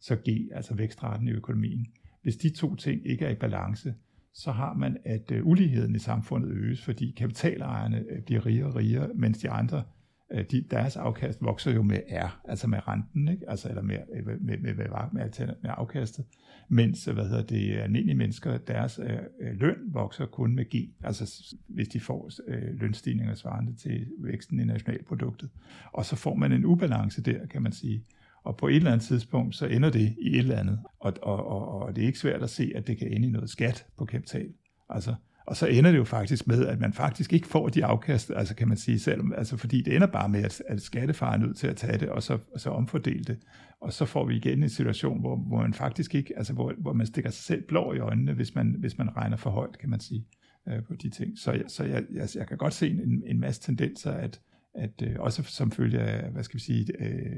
så 0.00 0.16
G, 0.16 0.48
altså 0.52 0.74
vækstraten 0.74 1.28
i 1.28 1.32
økonomien. 1.32 1.86
Hvis 2.22 2.36
de 2.36 2.50
to 2.50 2.74
ting 2.74 3.06
ikke 3.06 3.24
er 3.24 3.30
i 3.30 3.34
balance, 3.34 3.94
så 4.34 4.52
har 4.52 4.74
man, 4.74 4.96
at 5.04 5.30
øh, 5.30 5.46
uligheden 5.46 5.94
i 5.94 5.98
samfundet 5.98 6.50
øges, 6.50 6.84
fordi 6.84 7.14
kapitalejerne 7.16 8.04
øh, 8.08 8.22
bliver 8.22 8.46
rigere 8.46 8.66
og 8.66 8.74
rigere, 8.74 9.10
mens 9.14 9.38
de 9.38 9.50
andre 9.50 9.82
Øh, 10.32 10.44
de, 10.50 10.64
deres 10.70 10.96
afkast 10.96 11.42
vokser 11.42 11.70
jo 11.70 11.82
med 11.82 12.00
R, 12.10 12.40
altså 12.44 12.66
med 12.66 12.88
renten, 12.88 13.28
ikke? 13.28 13.50
Altså, 13.50 13.68
eller 13.68 13.82
med, 13.82 13.98
med, 14.24 14.36
med, 14.40 14.58
med, 14.58 14.74
med, 14.74 15.46
med, 15.62 15.70
afkastet, 15.76 16.24
mens 16.68 17.04
hvad 17.04 17.28
hedder 17.28 17.42
det, 17.42 17.78
almindelige 17.78 18.16
mennesker, 18.16 18.58
deres 18.58 19.00
øh, 19.02 19.18
øh 19.40 19.60
løn 19.60 19.76
vokser 19.86 20.26
kun 20.26 20.54
med 20.54 20.64
G, 20.64 20.90
altså 21.04 21.54
hvis 21.68 21.88
de 21.88 22.00
får 22.00 22.30
øh, 22.48 22.80
lønstigninger 22.80 23.34
svarende 23.34 23.76
til 23.76 24.06
væksten 24.18 24.60
i 24.60 24.64
nationalproduktet. 24.64 25.50
Og 25.92 26.04
så 26.04 26.16
får 26.16 26.34
man 26.34 26.52
en 26.52 26.64
ubalance 26.64 27.22
der, 27.22 27.46
kan 27.46 27.62
man 27.62 27.72
sige. 27.72 28.04
Og 28.44 28.56
på 28.56 28.68
et 28.68 28.76
eller 28.76 28.92
andet 28.92 29.06
tidspunkt, 29.06 29.56
så 29.56 29.66
ender 29.66 29.90
det 29.90 30.16
i 30.20 30.28
et 30.28 30.38
eller 30.38 30.56
andet. 30.56 30.80
Og, 31.00 31.14
og, 31.22 31.46
og, 31.46 31.82
og 31.82 31.96
det 31.96 32.02
er 32.02 32.06
ikke 32.06 32.18
svært 32.18 32.42
at 32.42 32.50
se, 32.50 32.72
at 32.74 32.86
det 32.86 32.98
kan 32.98 33.12
ende 33.12 33.28
i 33.28 33.30
noget 33.30 33.50
skat 33.50 33.86
på 33.96 34.04
kapital. 34.04 34.52
Altså, 34.88 35.14
og 35.48 35.56
så 35.56 35.66
ender 35.66 35.90
det 35.90 35.98
jo 35.98 36.04
faktisk 36.04 36.46
med, 36.46 36.66
at 36.66 36.80
man 36.80 36.92
faktisk 36.92 37.32
ikke 37.32 37.46
får 37.46 37.68
de 37.68 37.84
afkast, 37.84 38.30
altså 38.36 38.54
kan 38.54 38.68
man 38.68 38.76
sige 38.76 38.98
selv, 38.98 39.20
altså 39.36 39.56
fordi 39.56 39.82
det 39.82 39.96
ender 39.96 40.06
bare 40.06 40.28
med, 40.28 40.44
at, 40.44 40.62
at 40.66 40.82
skattefar 40.82 41.32
er 41.32 41.36
nødt 41.36 41.56
til 41.56 41.66
at 41.66 41.76
tage 41.76 41.98
det, 41.98 42.08
og 42.08 42.22
så, 42.22 42.38
og 42.54 42.60
så 42.60 42.70
omfordele 42.70 43.24
det. 43.24 43.38
Og 43.80 43.92
så 43.92 44.04
får 44.04 44.26
vi 44.26 44.36
igen 44.36 44.62
en 44.62 44.68
situation, 44.68 45.20
hvor, 45.20 45.36
hvor 45.36 45.62
man 45.62 45.74
faktisk 45.74 46.14
ikke, 46.14 46.34
altså 46.36 46.52
hvor, 46.52 46.74
hvor 46.78 46.92
man 46.92 47.06
stikker 47.06 47.30
sig 47.30 47.44
selv 47.44 47.62
blå 47.62 47.92
i 47.92 47.98
øjnene, 47.98 48.32
hvis 48.32 48.54
man, 48.54 48.74
hvis 48.78 48.98
man 48.98 49.16
regner 49.16 49.36
for 49.36 49.50
højt, 49.50 49.78
kan 49.78 49.90
man 49.90 50.00
sige, 50.00 50.26
øh, 50.68 50.82
på 50.84 50.94
de 50.94 51.10
ting. 51.10 51.38
Så, 51.38 51.62
så 51.68 51.84
jeg, 51.84 52.04
jeg, 52.12 52.28
jeg 52.34 52.46
kan 52.46 52.56
godt 52.56 52.74
se 52.74 52.90
en, 52.90 53.22
en 53.26 53.40
masse 53.40 53.62
tendenser, 53.62 54.12
at, 54.12 54.40
at 54.78 55.02
øh, 55.02 55.16
også 55.18 55.42
som 55.42 55.70
følge 55.70 55.98
af, 55.98 56.30
hvad 56.30 56.42
skal 56.42 56.58
vi 56.58 56.62
sige, 56.62 56.86
øh, 57.00 57.36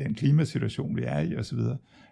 den 0.00 0.14
klimasituation, 0.14 0.96
vi 0.96 1.02
er 1.04 1.20
i 1.20 1.36
osv., 1.36 1.58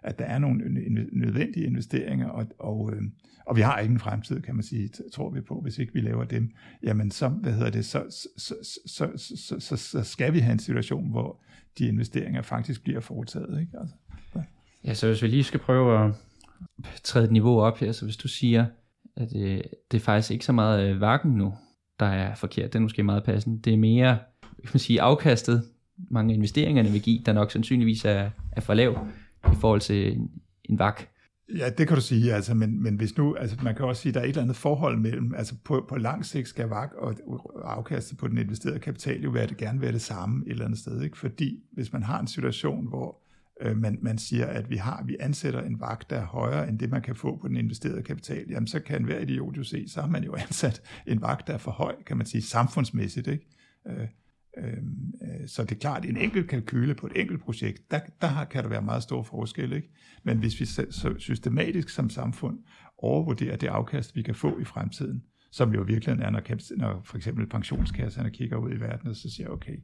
at 0.03 0.19
der 0.19 0.25
er 0.25 0.39
nogle 0.39 0.65
nødvendige 1.13 1.67
investeringer, 1.67 2.29
og, 2.29 2.47
og, 2.59 2.93
øh, 2.93 3.03
og 3.47 3.57
vi 3.57 3.61
har 3.61 3.79
ikke 3.79 3.93
en 3.93 3.99
fremtid, 3.99 4.43
kan 4.43 4.55
man 4.55 4.65
sige, 4.65 4.91
tror 5.13 5.31
vi 5.31 5.41
på, 5.41 5.61
hvis 5.61 5.79
ikke 5.79 5.93
vi 5.93 6.01
laver 6.01 6.25
dem, 6.25 6.51
jamen 6.83 7.11
så, 7.11 7.29
hvad 7.29 7.53
hedder 7.53 7.71
det, 7.71 7.85
så, 7.85 8.05
så, 8.37 8.55
så, 8.87 9.09
så, 9.37 9.61
så, 9.61 9.77
så 9.77 10.03
skal 10.03 10.33
vi 10.33 10.39
have 10.39 10.53
en 10.53 10.59
situation, 10.59 11.11
hvor 11.11 11.43
de 11.79 11.87
investeringer 11.87 12.43
faktisk 12.43 12.83
bliver 12.83 13.01
foretaget. 13.01 13.61
Ikke? 13.61 13.73
Altså, 13.81 13.95
ja. 14.35 14.41
ja, 14.85 14.95
så 14.95 15.07
hvis 15.07 15.23
vi 15.23 15.29
lige 15.29 15.45
skal 15.45 15.61
prøve 15.61 16.05
at 16.05 16.15
træde 17.05 17.25
et 17.25 17.33
niveau 17.33 17.61
op 17.61 17.79
her, 17.79 17.93
så 17.93 18.05
hvis 18.05 18.17
du 18.17 18.29
siger, 18.29 18.67
at 19.17 19.37
øh, 19.37 19.61
det 19.91 19.97
er 19.97 20.05
faktisk 20.05 20.31
ikke 20.31 20.45
så 20.45 20.53
meget 20.53 20.91
øh, 20.91 21.01
vakken 21.01 21.33
nu, 21.33 21.55
der 22.01 22.07
er 22.07 22.35
forkert, 22.35 22.73
det 22.73 22.79
er 22.79 22.83
måske 22.83 23.03
meget 23.03 23.25
passende, 23.25 23.63
det 23.63 23.73
er 23.73 23.77
mere 23.77 24.19
kan 24.63 24.71
man 24.73 24.81
sige, 24.81 25.01
afkastet, 25.01 25.65
mange 26.11 26.35
investeringerne 26.35 26.91
vil 26.91 27.03
give, 27.03 27.23
der 27.27 27.33
nok 27.33 27.51
sandsynligvis 27.51 28.05
er, 28.05 28.31
er 28.53 28.61
for 28.61 28.75
lav 28.75 29.07
i 29.53 29.57
forhold 29.61 29.81
til 29.81 30.13
en, 30.13 30.31
en 30.65 30.79
VAK. 30.79 31.09
Ja, 31.57 31.71
det 31.71 31.89
kan 31.89 31.97
du 31.97 32.03
sige, 32.03 32.35
altså, 32.35 32.55
men, 32.55 32.83
men 32.83 32.95
hvis 32.95 33.17
nu, 33.17 33.35
altså, 33.35 33.57
man 33.63 33.75
kan 33.75 33.85
også 33.85 34.03
sige, 34.03 34.11
at 34.11 34.15
der 34.15 34.21
er 34.21 34.25
et 34.25 34.29
eller 34.29 34.43
andet 34.43 34.57
forhold 34.57 34.99
mellem, 34.99 35.35
altså 35.35 35.55
på, 35.65 35.87
på 35.89 35.97
lang 35.97 36.25
sigt 36.25 36.49
skal 36.49 36.69
vagt 36.69 36.95
og 36.95 37.15
afkastet 37.65 38.19
på 38.19 38.29
den 38.29 38.39
investerede 38.39 38.79
kapital 38.79 39.23
jo 39.23 39.31
være 39.31 39.47
det, 39.47 39.57
gerne 39.57 39.81
være 39.81 39.93
det 39.93 40.03
samme 40.03 40.47
et 40.47 40.51
eller 40.51 40.65
andet 40.65 40.79
sted, 40.79 41.03
ikke? 41.03 41.19
fordi 41.19 41.63
hvis 41.73 41.93
man 41.93 42.03
har 42.03 42.21
en 42.21 42.27
situation, 42.27 42.89
hvor 42.89 43.21
øh, 43.61 43.77
man, 43.77 43.99
man 44.03 44.19
siger, 44.19 44.47
at 44.47 44.71
vi 44.71 44.77
har, 44.77 45.05
vi 45.07 45.17
ansætter 45.21 45.63
en 45.63 45.81
vagt, 45.81 46.11
der 46.11 46.17
er 46.17 46.27
højere 46.27 46.69
end 46.69 46.79
det, 46.79 46.91
man 46.91 47.03
kan 47.03 47.15
få 47.15 47.37
på 47.37 47.49
den 47.49 47.57
investerede 47.57 48.03
kapital, 48.03 48.45
jamen 48.51 48.67
så 48.67 48.81
kan 48.81 49.05
hver 49.05 49.19
idiot 49.19 49.57
jo 49.57 49.63
se, 49.63 49.89
så 49.89 50.01
har 50.01 50.09
man 50.09 50.25
jo 50.25 50.35
ansat 50.47 50.83
en 51.07 51.23
vagt, 51.23 51.47
der 51.47 51.53
er 51.53 51.59
for 51.59 51.71
høj, 51.71 51.95
kan 52.07 52.17
man 52.17 52.27
sige, 52.27 52.43
samfundsmæssigt, 52.43 53.27
ikke? 53.27 53.47
Øh, 53.87 54.07
Øhm, 54.59 55.13
øh, 55.23 55.49
så 55.49 55.63
det 55.63 55.73
er 55.73 55.79
klart, 55.79 56.05
en 56.05 56.17
enkelt 56.17 56.49
kalkyle 56.49 56.95
på 56.95 57.07
et 57.07 57.13
enkelt 57.17 57.41
projekt, 57.41 57.91
der, 57.91 58.01
der 58.21 58.45
kan 58.45 58.63
der 58.63 58.69
være 58.69 58.83
meget 58.83 59.03
stor 59.03 59.23
forskel. 59.23 59.73
Ikke? 59.73 59.91
Men 60.25 60.39
hvis 60.39 60.61
vi 60.61 60.65
så 60.65 61.15
systematisk 61.19 61.89
som 61.89 62.11
samfund 62.11 62.59
overvurderer 62.99 63.57
det 63.57 63.67
afkast, 63.67 64.17
vi 64.17 64.23
kan 64.23 64.35
få 64.35 64.59
i 64.61 64.65
fremtiden, 64.65 65.23
som 65.51 65.75
jo 65.75 65.83
virkelig 65.83 66.13
er, 66.13 66.31
når, 66.31 66.77
når 66.77 67.01
for 67.05 67.17
eksempel 67.17 67.47
pensionskasserne 67.47 68.31
kigger 68.31 68.57
ud 68.57 68.73
i 68.73 68.81
verden, 68.81 69.09
og 69.09 69.17
så 69.17 69.31
siger, 69.31 69.49
okay, 69.49 69.77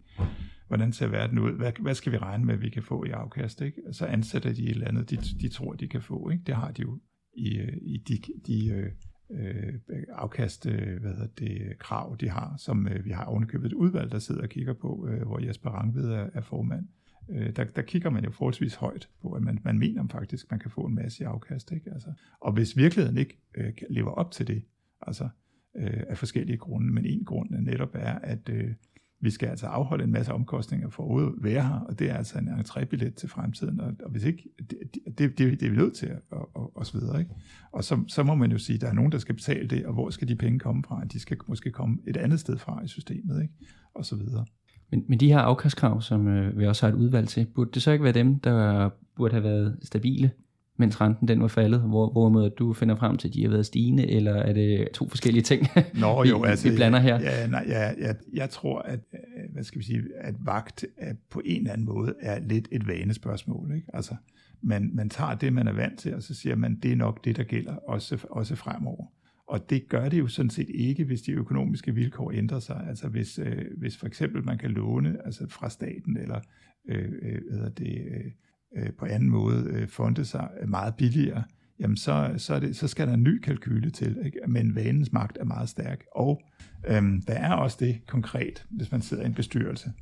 hvordan 0.68 0.92
ser 0.92 1.06
verden 1.06 1.38
ud? 1.38 1.52
Hvad, 1.52 1.72
hvad 1.80 1.94
skal 1.94 2.12
vi 2.12 2.18
regne 2.18 2.44
med, 2.44 2.54
at 2.54 2.62
vi 2.62 2.70
kan 2.70 2.82
få 2.82 3.04
i 3.04 3.11
afkast? 3.11 3.61
Ikke? 3.61 3.82
Så 3.92 4.06
ansætter 4.06 4.52
de 4.52 4.62
et 4.62 4.70
eller 4.70 4.88
andet, 4.88 5.11
de, 5.11 5.16
de 5.16 5.48
tror, 5.48 5.72
de 5.72 5.88
kan 5.88 6.02
få. 6.02 6.30
Ikke? 6.30 6.44
Det 6.46 6.54
har 6.54 6.70
de 6.70 6.82
jo 6.82 7.00
i, 7.37 7.58
øh, 7.58 7.76
i 7.82 7.96
de, 7.96 8.18
de 8.46 8.68
øh, 8.68 8.92
øh, 9.32 9.74
afkast, 10.08 10.66
øh, 10.66 11.00
hvad 11.00 11.10
hedder 11.10 11.26
det, 11.38 11.78
krav, 11.78 12.16
de 12.20 12.28
har, 12.28 12.54
som 12.58 12.88
øh, 12.88 13.04
vi 13.04 13.10
har 13.10 13.24
ovenikøbet 13.24 13.66
et 13.66 13.72
udvalg, 13.72 14.12
der 14.12 14.18
sidder 14.18 14.42
og 14.42 14.48
kigger 14.48 14.72
på, 14.72 15.08
øh, 15.10 15.22
hvor 15.22 15.38
Jesper 15.38 15.70
Rangved 15.70 16.10
er, 16.10 16.28
er 16.34 16.40
formand. 16.40 16.88
Øh, 17.30 17.56
der, 17.56 17.64
der 17.64 17.82
kigger 17.82 18.10
man 18.10 18.24
jo 18.24 18.30
forholdsvis 18.30 18.74
højt 18.74 19.08
på, 19.22 19.32
at 19.32 19.42
man, 19.42 19.58
man 19.64 19.78
mener 19.78 20.08
faktisk, 20.08 20.50
man 20.50 20.60
kan 20.60 20.70
få 20.70 20.80
en 20.80 20.94
masse 20.94 21.26
afkast. 21.26 21.72
Ikke? 21.72 21.90
Altså, 21.90 22.12
og 22.40 22.52
hvis 22.52 22.76
virkeligheden 22.76 23.18
ikke 23.18 23.38
øh, 23.54 23.72
lever 23.90 24.10
op 24.10 24.30
til 24.30 24.46
det, 24.46 24.62
altså 25.02 25.28
øh, 25.76 26.02
af 26.08 26.18
forskellige 26.18 26.58
grunde, 26.58 26.92
men 26.92 27.06
en 27.06 27.24
grund 27.24 27.50
netop 27.50 27.90
er, 27.94 28.18
at 28.18 28.48
øh, 28.48 28.70
vi 29.22 29.30
skal 29.30 29.48
altså 29.48 29.66
afholde 29.66 30.04
en 30.04 30.12
masse 30.12 30.32
omkostninger 30.32 30.88
for 30.88 31.18
at 31.18 31.32
være 31.38 31.62
her, 31.62 31.78
og 31.78 31.98
det 31.98 32.11
er 32.11 32.14
altså 32.14 32.38
en 32.38 32.48
entrébillet 32.48 33.14
til 33.14 33.28
fremtiden, 33.28 33.80
og, 33.80 33.92
og 34.04 34.11
hvis 34.11 34.24
ikke, 34.24 34.48
det, 34.70 34.78
det, 35.18 35.38
det, 35.38 35.38
det 35.38 35.62
er 35.62 35.70
vi 35.70 35.76
nødt 35.76 35.94
til, 35.94 36.11
og, 36.30 36.50
og, 36.54 36.76
og 36.76 36.87
så 36.87 36.98
videre. 36.98 37.20
Ikke? 37.20 37.30
Og 37.72 37.85
så, 37.85 38.04
så 38.08 38.22
må 38.22 38.35
man 38.35 38.52
jo 38.52 38.58
sige, 38.58 38.74
at 38.74 38.80
der 38.80 38.88
er 38.88 38.92
nogen, 38.92 39.12
der 39.12 39.18
skal 39.18 39.35
betale 39.35 39.68
det, 39.68 39.87
og 39.87 39.92
hvor 39.92 40.11
skal 40.11 40.28
de 40.28 40.37
penge 40.37 40.58
komme 40.58 40.82
fra? 40.85 41.04
De 41.04 41.20
skal 41.20 41.37
måske 41.48 41.70
komme 41.70 41.98
et 42.06 42.16
andet 42.16 42.40
sted 42.40 42.58
fra 42.58 42.85
i 42.85 42.88
systemet, 42.88 43.42
ikke? 43.42 43.54
og 43.94 44.04
så 44.04 44.16
videre. 44.16 44.44
Men, 44.90 45.04
men 45.08 45.20
de 45.20 45.28
her 45.28 45.38
afkastkrav, 45.38 46.00
som 46.00 46.28
øh, 46.28 46.58
vi 46.58 46.66
også 46.66 46.87
har 46.87 46.92
et 46.92 46.98
udvalg 46.98 47.28
til, 47.28 47.46
burde 47.54 47.70
det 47.74 47.82
så 47.82 47.90
ikke 47.90 48.04
være 48.04 48.12
dem, 48.12 48.40
der 48.40 48.90
burde 49.16 49.32
have 49.32 49.44
været 49.44 49.78
stabile 49.82 50.30
mens 50.76 51.00
renten 51.00 51.28
den 51.28 51.40
var 51.40 51.48
faldet, 51.48 51.80
hvor, 51.80 52.11
hvorimod 52.11 52.50
du 52.50 52.72
finder 52.72 52.96
frem 52.96 53.16
til, 53.16 53.28
at 53.28 53.35
de 53.35 53.42
har 53.42 53.50
været 53.50 53.66
stigende, 53.66 54.11
eller 54.11 54.35
er 54.35 54.52
det 54.52 54.88
to 54.94 55.08
forskellige 55.08 55.42
ting, 55.42 55.66
Nå, 55.94 56.24
jo, 56.30 56.38
vi, 56.38 56.48
altså, 56.48 56.68
vi 56.68 56.76
blander 56.76 56.98
her? 56.98 57.20
Ja, 57.20 57.46
nej, 57.46 57.64
ja, 57.68 57.80
jeg, 57.80 58.16
jeg 58.32 58.50
tror, 58.50 58.78
at, 58.78 59.00
øh, 59.14 59.52
hvad 59.52 59.64
skal 59.64 59.78
vi 59.78 59.85
sige, 59.85 60.02
at 60.20 60.35
vagt 60.40 60.85
er 60.96 61.14
på 61.30 61.42
en 61.44 61.56
eller 61.56 61.72
anden 61.72 61.87
måde 61.87 62.14
er 62.20 62.40
lidt 62.40 62.68
et 62.72 62.88
vanespørgsmål. 62.88 63.72
Ikke? 63.74 63.87
Altså, 63.94 64.14
man, 64.62 64.90
man 64.94 65.08
tager 65.08 65.35
det, 65.35 65.52
man 65.52 65.68
er 65.68 65.72
vant 65.72 65.98
til, 65.98 66.14
og 66.14 66.22
så 66.22 66.35
siger 66.35 66.56
man, 66.56 66.78
det 66.82 66.92
er 66.92 66.96
nok 66.96 67.24
det, 67.24 67.37
der 67.37 67.42
gælder 67.42 67.74
også, 67.74 68.26
også 68.30 68.56
fremover. 68.56 69.06
Og 69.46 69.70
det 69.70 69.88
gør 69.88 70.08
det 70.08 70.18
jo 70.18 70.28
sådan 70.28 70.50
set 70.50 70.68
ikke, 70.74 71.04
hvis 71.04 71.22
de 71.22 71.32
økonomiske 71.32 71.94
vilkår 71.94 72.32
ændrer 72.32 72.61
sig. 72.61 72.85
Altså 72.88 73.08
hvis, 73.08 73.38
øh, 73.38 73.64
hvis 73.78 73.96
for 73.96 74.06
eksempel 74.06 74.44
man 74.44 74.58
kan 74.58 74.70
låne 74.70 75.16
altså 75.24 75.46
fra 75.48 75.70
staten, 75.70 76.16
eller 76.16 76.40
øh, 76.88 77.12
øh 77.22 77.58
hvad 77.58 77.70
det, 77.70 78.02
øh, 78.11 78.30
øh, 78.76 78.92
på 78.98 79.04
anden 79.04 79.30
måde 79.30 79.64
øh, 79.70 79.88
fonde 79.88 80.24
sig 80.24 80.48
meget 80.66 80.94
billigere, 80.96 81.44
jamen 81.80 81.96
så, 81.96 82.35
så, 82.37 82.54
er 82.54 82.61
det, 82.61 82.76
så 82.76 82.88
skal 82.88 83.06
der 83.06 83.14
en 83.14 83.22
ny 83.22 83.38
kalkyle 83.38 83.90
til. 83.90 84.18
Ikke? 84.24 84.40
Men 84.48 84.74
vanens 84.74 85.12
magt 85.12 85.38
er 85.40 85.44
meget 85.44 85.68
stærk. 85.68 86.04
Og 86.14 86.42
øhm, 86.87 87.22
der 87.22 87.35
er 87.35 87.52
også 87.52 87.76
det 87.80 88.00
konkret, 88.06 88.66
hvis 88.70 88.92
man 88.92 89.02
sidder 89.02 89.22
i 89.22 89.26
en 89.26 89.35
bestyrelse, 89.35 89.92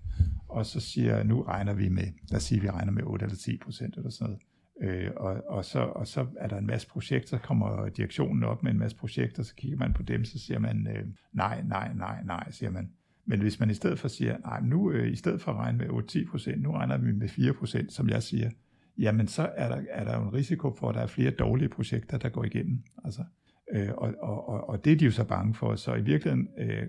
og 0.48 0.66
så 0.66 0.80
siger, 0.80 1.22
nu 1.22 1.42
regner 1.42 1.74
vi 1.74 1.88
med, 1.88 2.06
lad 2.30 2.36
os 2.36 2.42
sige, 2.42 2.60
vi 2.60 2.70
regner 2.70 2.92
med 2.92 3.02
8 3.02 3.24
eller 3.24 3.36
10 3.36 3.56
procent 3.56 3.96
eller 3.96 4.10
sådan 4.10 4.26
noget. 4.26 4.42
Øh, 4.82 5.10
og, 5.16 5.42
og, 5.48 5.64
så, 5.64 5.80
og 5.80 6.06
så 6.06 6.26
er 6.38 6.48
der 6.48 6.58
en 6.58 6.66
masse 6.66 6.88
projekter, 6.88 7.28
så 7.28 7.38
kommer 7.38 7.88
direktionen 7.88 8.44
op 8.44 8.62
med 8.62 8.72
en 8.72 8.78
masse 8.78 8.96
projekter, 8.96 9.42
så 9.42 9.54
kigger 9.54 9.78
man 9.78 9.92
på 9.92 10.02
dem, 10.02 10.24
så 10.24 10.38
siger 10.38 10.58
man, 10.58 10.86
øh, 10.96 11.06
nej, 11.32 11.62
nej, 11.62 11.92
nej, 11.94 12.22
nej, 12.24 12.50
siger 12.50 12.70
man. 12.70 12.90
Men 13.30 13.40
hvis 13.40 13.60
man 13.60 13.70
i 13.70 13.74
stedet 13.74 13.98
for 13.98 14.08
siger, 14.08 14.38
nej, 14.38 14.60
nu 14.60 14.90
øh, 14.90 15.12
i 15.12 15.16
stedet 15.16 15.40
for 15.40 15.52
at 15.52 15.58
regne 15.58 15.78
med 15.78 15.86
8-10%, 15.86 16.56
nu 16.56 16.72
regner 16.72 16.98
vi 16.98 17.12
med 17.12 17.28
4%, 17.28 17.90
som 17.90 18.08
jeg 18.08 18.22
siger, 18.22 18.50
jamen 18.98 19.28
så 19.28 19.50
er 19.56 19.68
der, 19.68 19.82
er 19.90 20.04
der 20.04 20.16
jo 20.16 20.22
en 20.22 20.34
risiko 20.34 20.74
for, 20.74 20.88
at 20.88 20.94
der 20.94 21.00
er 21.00 21.06
flere 21.06 21.30
dårlige 21.30 21.68
projekter, 21.68 22.18
der 22.18 22.28
går 22.28 22.44
igennem. 22.44 22.82
Altså, 23.04 23.24
øh, 23.72 23.88
og, 23.96 24.14
og, 24.20 24.68
og 24.68 24.84
det 24.84 24.92
er 24.92 24.96
de 24.96 25.04
jo 25.04 25.10
så 25.10 25.24
bange 25.24 25.54
for. 25.54 25.74
Så 25.74 25.94
i 25.94 26.02
virkeligheden 26.02 26.48
øh, 26.58 26.86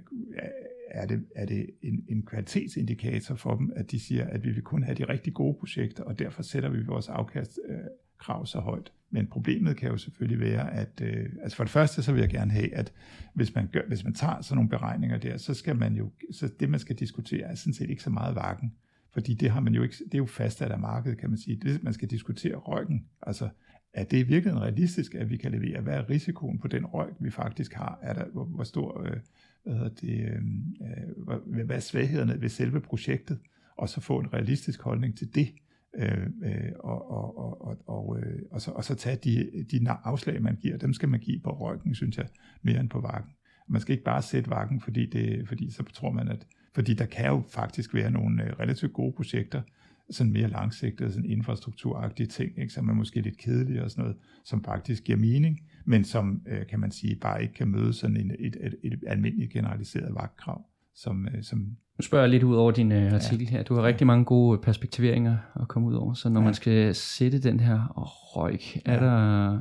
er 0.91 1.05
det, 1.05 1.25
er 1.35 1.45
det 1.45 1.69
en, 1.81 2.05
en 2.09 2.25
kvalitetsindikator 2.25 3.35
for 3.35 3.55
dem, 3.55 3.71
at 3.75 3.91
de 3.91 3.99
siger, 3.99 4.27
at 4.27 4.43
vi 4.43 4.51
vil 4.51 4.63
kun 4.63 4.83
have 4.83 4.95
de 4.95 5.03
rigtig 5.03 5.33
gode 5.33 5.57
projekter, 5.59 6.03
og 6.03 6.19
derfor 6.19 6.43
sætter 6.43 6.69
vi 6.69 6.83
vores 6.83 7.09
afkast 7.09 7.59
øh, 7.69 7.77
krav 8.21 8.45
så 8.45 8.59
højt. 8.59 8.91
Men 9.09 9.27
problemet 9.27 9.77
kan 9.77 9.89
jo 9.89 9.97
selvfølgelig 9.97 10.39
være, 10.39 10.73
at 10.73 11.01
øh, 11.01 11.29
altså 11.43 11.57
for 11.57 11.63
det 11.63 11.71
første, 11.71 12.03
så 12.03 12.11
vil 12.11 12.19
jeg 12.19 12.29
gerne 12.29 12.51
have, 12.51 12.73
at 12.73 12.93
hvis 13.33 13.55
man, 13.55 13.67
gør, 13.67 13.81
hvis 13.87 14.03
man 14.03 14.13
tager 14.13 14.41
sådan 14.41 14.55
nogle 14.55 14.69
beregninger 14.69 15.17
der, 15.17 15.37
så 15.37 15.53
skal 15.53 15.75
man 15.75 15.93
jo, 15.93 16.11
så 16.31 16.49
det 16.59 16.69
man 16.69 16.79
skal 16.79 16.95
diskutere 16.95 17.41
er 17.41 17.55
sådan 17.55 17.73
set 17.73 17.89
ikke 17.89 18.03
så 18.03 18.09
meget 18.09 18.35
vakken, 18.35 18.73
fordi 19.13 19.33
det 19.33 19.49
har 19.49 19.59
man 19.59 19.75
jo 19.75 19.83
ikke, 19.83 19.95
det 20.05 20.13
er 20.13 20.17
jo 20.17 20.25
fastsat 20.25 20.71
af 20.71 20.79
markedet, 20.79 21.17
kan 21.17 21.29
man 21.29 21.39
sige. 21.39 21.55
Det, 21.55 21.83
man 21.83 21.93
skal 21.93 22.09
diskutere 22.09 22.55
røgen, 22.55 23.05
altså 23.21 23.49
er 23.93 24.03
det 24.03 24.27
virkelig 24.27 24.55
realistisk, 24.55 25.15
at 25.15 25.29
vi 25.29 25.37
kan 25.37 25.51
levere? 25.51 25.81
Hvad 25.81 25.93
er 25.93 26.09
risikoen 26.09 26.59
på 26.59 26.67
den 26.67 26.85
røg, 26.85 27.09
vi 27.19 27.29
faktisk 27.29 27.73
har? 27.73 27.99
Er 28.01 28.13
der, 28.13 28.25
hvor, 28.25 28.45
hvor 28.45 28.63
stor, 28.63 29.01
øh, 29.01 29.17
hvad 29.63 29.73
hedder 29.73 29.89
det, 29.89 30.19
øh, 30.19 30.35
øh 30.81 31.25
hvad, 31.25 31.65
hvad 31.65 31.75
er 31.75 31.79
svaghederne 31.79 32.41
ved 32.41 32.49
selve 32.49 32.81
projektet? 32.81 33.39
Og 33.77 33.89
så 33.89 34.01
få 34.01 34.19
en 34.19 34.33
realistisk 34.33 34.81
holdning 34.81 35.17
til 35.17 35.35
det. 35.35 35.49
Øh, 35.97 36.27
øh, 36.43 36.71
og, 36.79 37.11
og, 37.11 37.37
og, 37.37 37.67
og, 37.67 37.77
og, 37.87 38.19
øh, 38.19 38.39
og, 38.51 38.61
så, 38.61 38.71
og 38.71 38.83
så 38.83 38.95
tage 38.95 39.15
de, 39.15 39.51
de 39.71 39.89
afslag, 39.89 40.41
man 40.41 40.55
giver, 40.55 40.77
dem 40.77 40.93
skal 40.93 41.09
man 41.09 41.19
give 41.19 41.39
på 41.39 41.51
ryggen, 41.51 41.95
synes 41.95 42.17
jeg, 42.17 42.27
mere 42.61 42.79
end 42.79 42.89
på 42.89 43.01
vakken. 43.01 43.31
Man 43.67 43.81
skal 43.81 43.91
ikke 43.93 44.03
bare 44.03 44.21
sætte 44.21 44.49
vakken, 44.49 44.81
fordi, 44.81 45.05
det, 45.05 45.47
fordi 45.47 45.71
så 45.71 45.83
tror 45.83 46.11
man, 46.11 46.27
at 46.27 46.47
fordi 46.73 46.93
der 46.93 47.05
kan 47.05 47.25
jo 47.25 47.43
faktisk 47.49 47.93
være 47.93 48.11
nogle 48.11 48.43
øh, 48.43 48.59
relativt 48.59 48.93
gode 48.93 49.13
projekter, 49.13 49.61
sådan 50.09 50.33
mere 50.33 50.47
langsigtede, 50.47 51.11
sådan 51.11 51.29
infrastrukturagtige 51.29 52.27
ting, 52.27 52.59
ikke, 52.59 52.73
som 52.73 52.89
er 52.89 52.93
måske 52.93 53.21
lidt 53.21 53.37
kedelige 53.37 53.83
og 53.83 53.91
sådan 53.91 54.03
noget, 54.03 54.17
som 54.45 54.63
faktisk 54.63 55.03
giver 55.03 55.17
mening, 55.17 55.59
men 55.85 56.03
som, 56.03 56.41
øh, 56.47 56.67
kan 56.67 56.79
man 56.79 56.91
sige, 56.91 57.15
bare 57.15 57.41
ikke 57.41 57.53
kan 57.53 57.67
møde 57.67 57.93
sådan 57.93 58.17
en, 58.17 58.31
et, 58.39 58.57
et, 58.59 58.75
et 58.83 59.03
almindeligt 59.07 59.51
generaliseret 59.51 60.15
vagtkrav. 60.15 60.65
Som, 61.03 61.27
øh, 61.27 61.43
som 61.43 61.59
nu 61.59 62.01
spørger 62.03 62.23
jeg 62.23 62.29
lidt 62.29 62.43
ud 62.43 62.55
over 62.55 62.71
din 62.71 62.91
øh, 62.91 63.13
artikel 63.13 63.45
ja. 63.45 63.51
her. 63.51 63.63
Du 63.63 63.75
har 63.75 63.83
rigtig 63.83 64.07
mange 64.07 64.25
gode 64.25 64.57
perspektiveringer 64.57 65.37
at 65.61 65.67
komme 65.67 65.87
ud 65.87 65.93
over. 65.93 66.13
Så 66.13 66.29
når 66.29 66.39
ja. 66.41 66.45
man 66.45 66.53
skal 66.53 66.95
sætte 66.95 67.39
den 67.39 67.59
her 67.59 67.93
røg, 68.35 68.59
er, 68.85 68.93
ja. 68.93 68.99
der, 68.99 69.53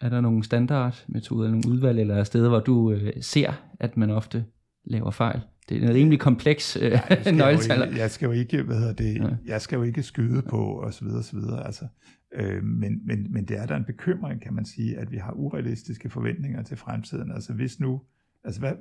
er 0.00 0.08
der 0.08 0.20
nogle 0.20 0.44
standardmetoder, 0.44 1.44
eller 1.44 1.58
nogle 1.60 1.76
udvalg, 1.76 2.00
eller 2.00 2.24
steder, 2.24 2.48
hvor 2.48 2.60
du 2.60 2.92
øh, 2.92 3.12
ser, 3.20 3.52
at 3.80 3.96
man 3.96 4.10
ofte 4.10 4.44
laver 4.84 5.10
fejl? 5.10 5.40
Det 5.68 5.76
er 5.76 5.88
en 5.88 5.94
rimelig 5.94 6.20
kompleks 6.20 6.76
øh, 6.76 6.90
ja, 6.90 7.32
nøgletal. 7.32 7.94
Jeg 7.96 8.10
skal 8.10 8.26
jo 8.26 8.32
ikke, 8.32 8.62
hvad 8.62 8.76
hedder 8.76 8.92
det, 8.92 9.14
ja. 9.14 9.28
jeg 9.46 9.60
skal 9.60 9.76
jo 9.76 9.82
ikke 9.82 10.02
skyde 10.02 10.42
på, 10.42 10.58
og 10.58 10.94
så 10.94 11.04
videre, 11.04 11.18
og 11.18 11.24
så 11.24 11.36
videre. 11.36 11.66
Altså, 11.66 11.84
øh, 12.34 12.62
men, 12.62 13.06
men, 13.06 13.32
men 13.32 13.44
det 13.44 13.58
er 13.58 13.66
der 13.66 13.76
en 13.76 13.84
bekymring, 13.84 14.42
kan 14.42 14.54
man 14.54 14.64
sige, 14.64 14.98
at 14.98 15.10
vi 15.10 15.16
har 15.16 15.32
urealistiske 15.32 16.10
forventninger 16.10 16.62
til 16.62 16.76
fremtiden. 16.76 17.32
Altså 17.32 17.52
hvis 17.52 17.80
nu, 17.80 18.00
altså 18.46 18.60
hvad, 18.60 18.72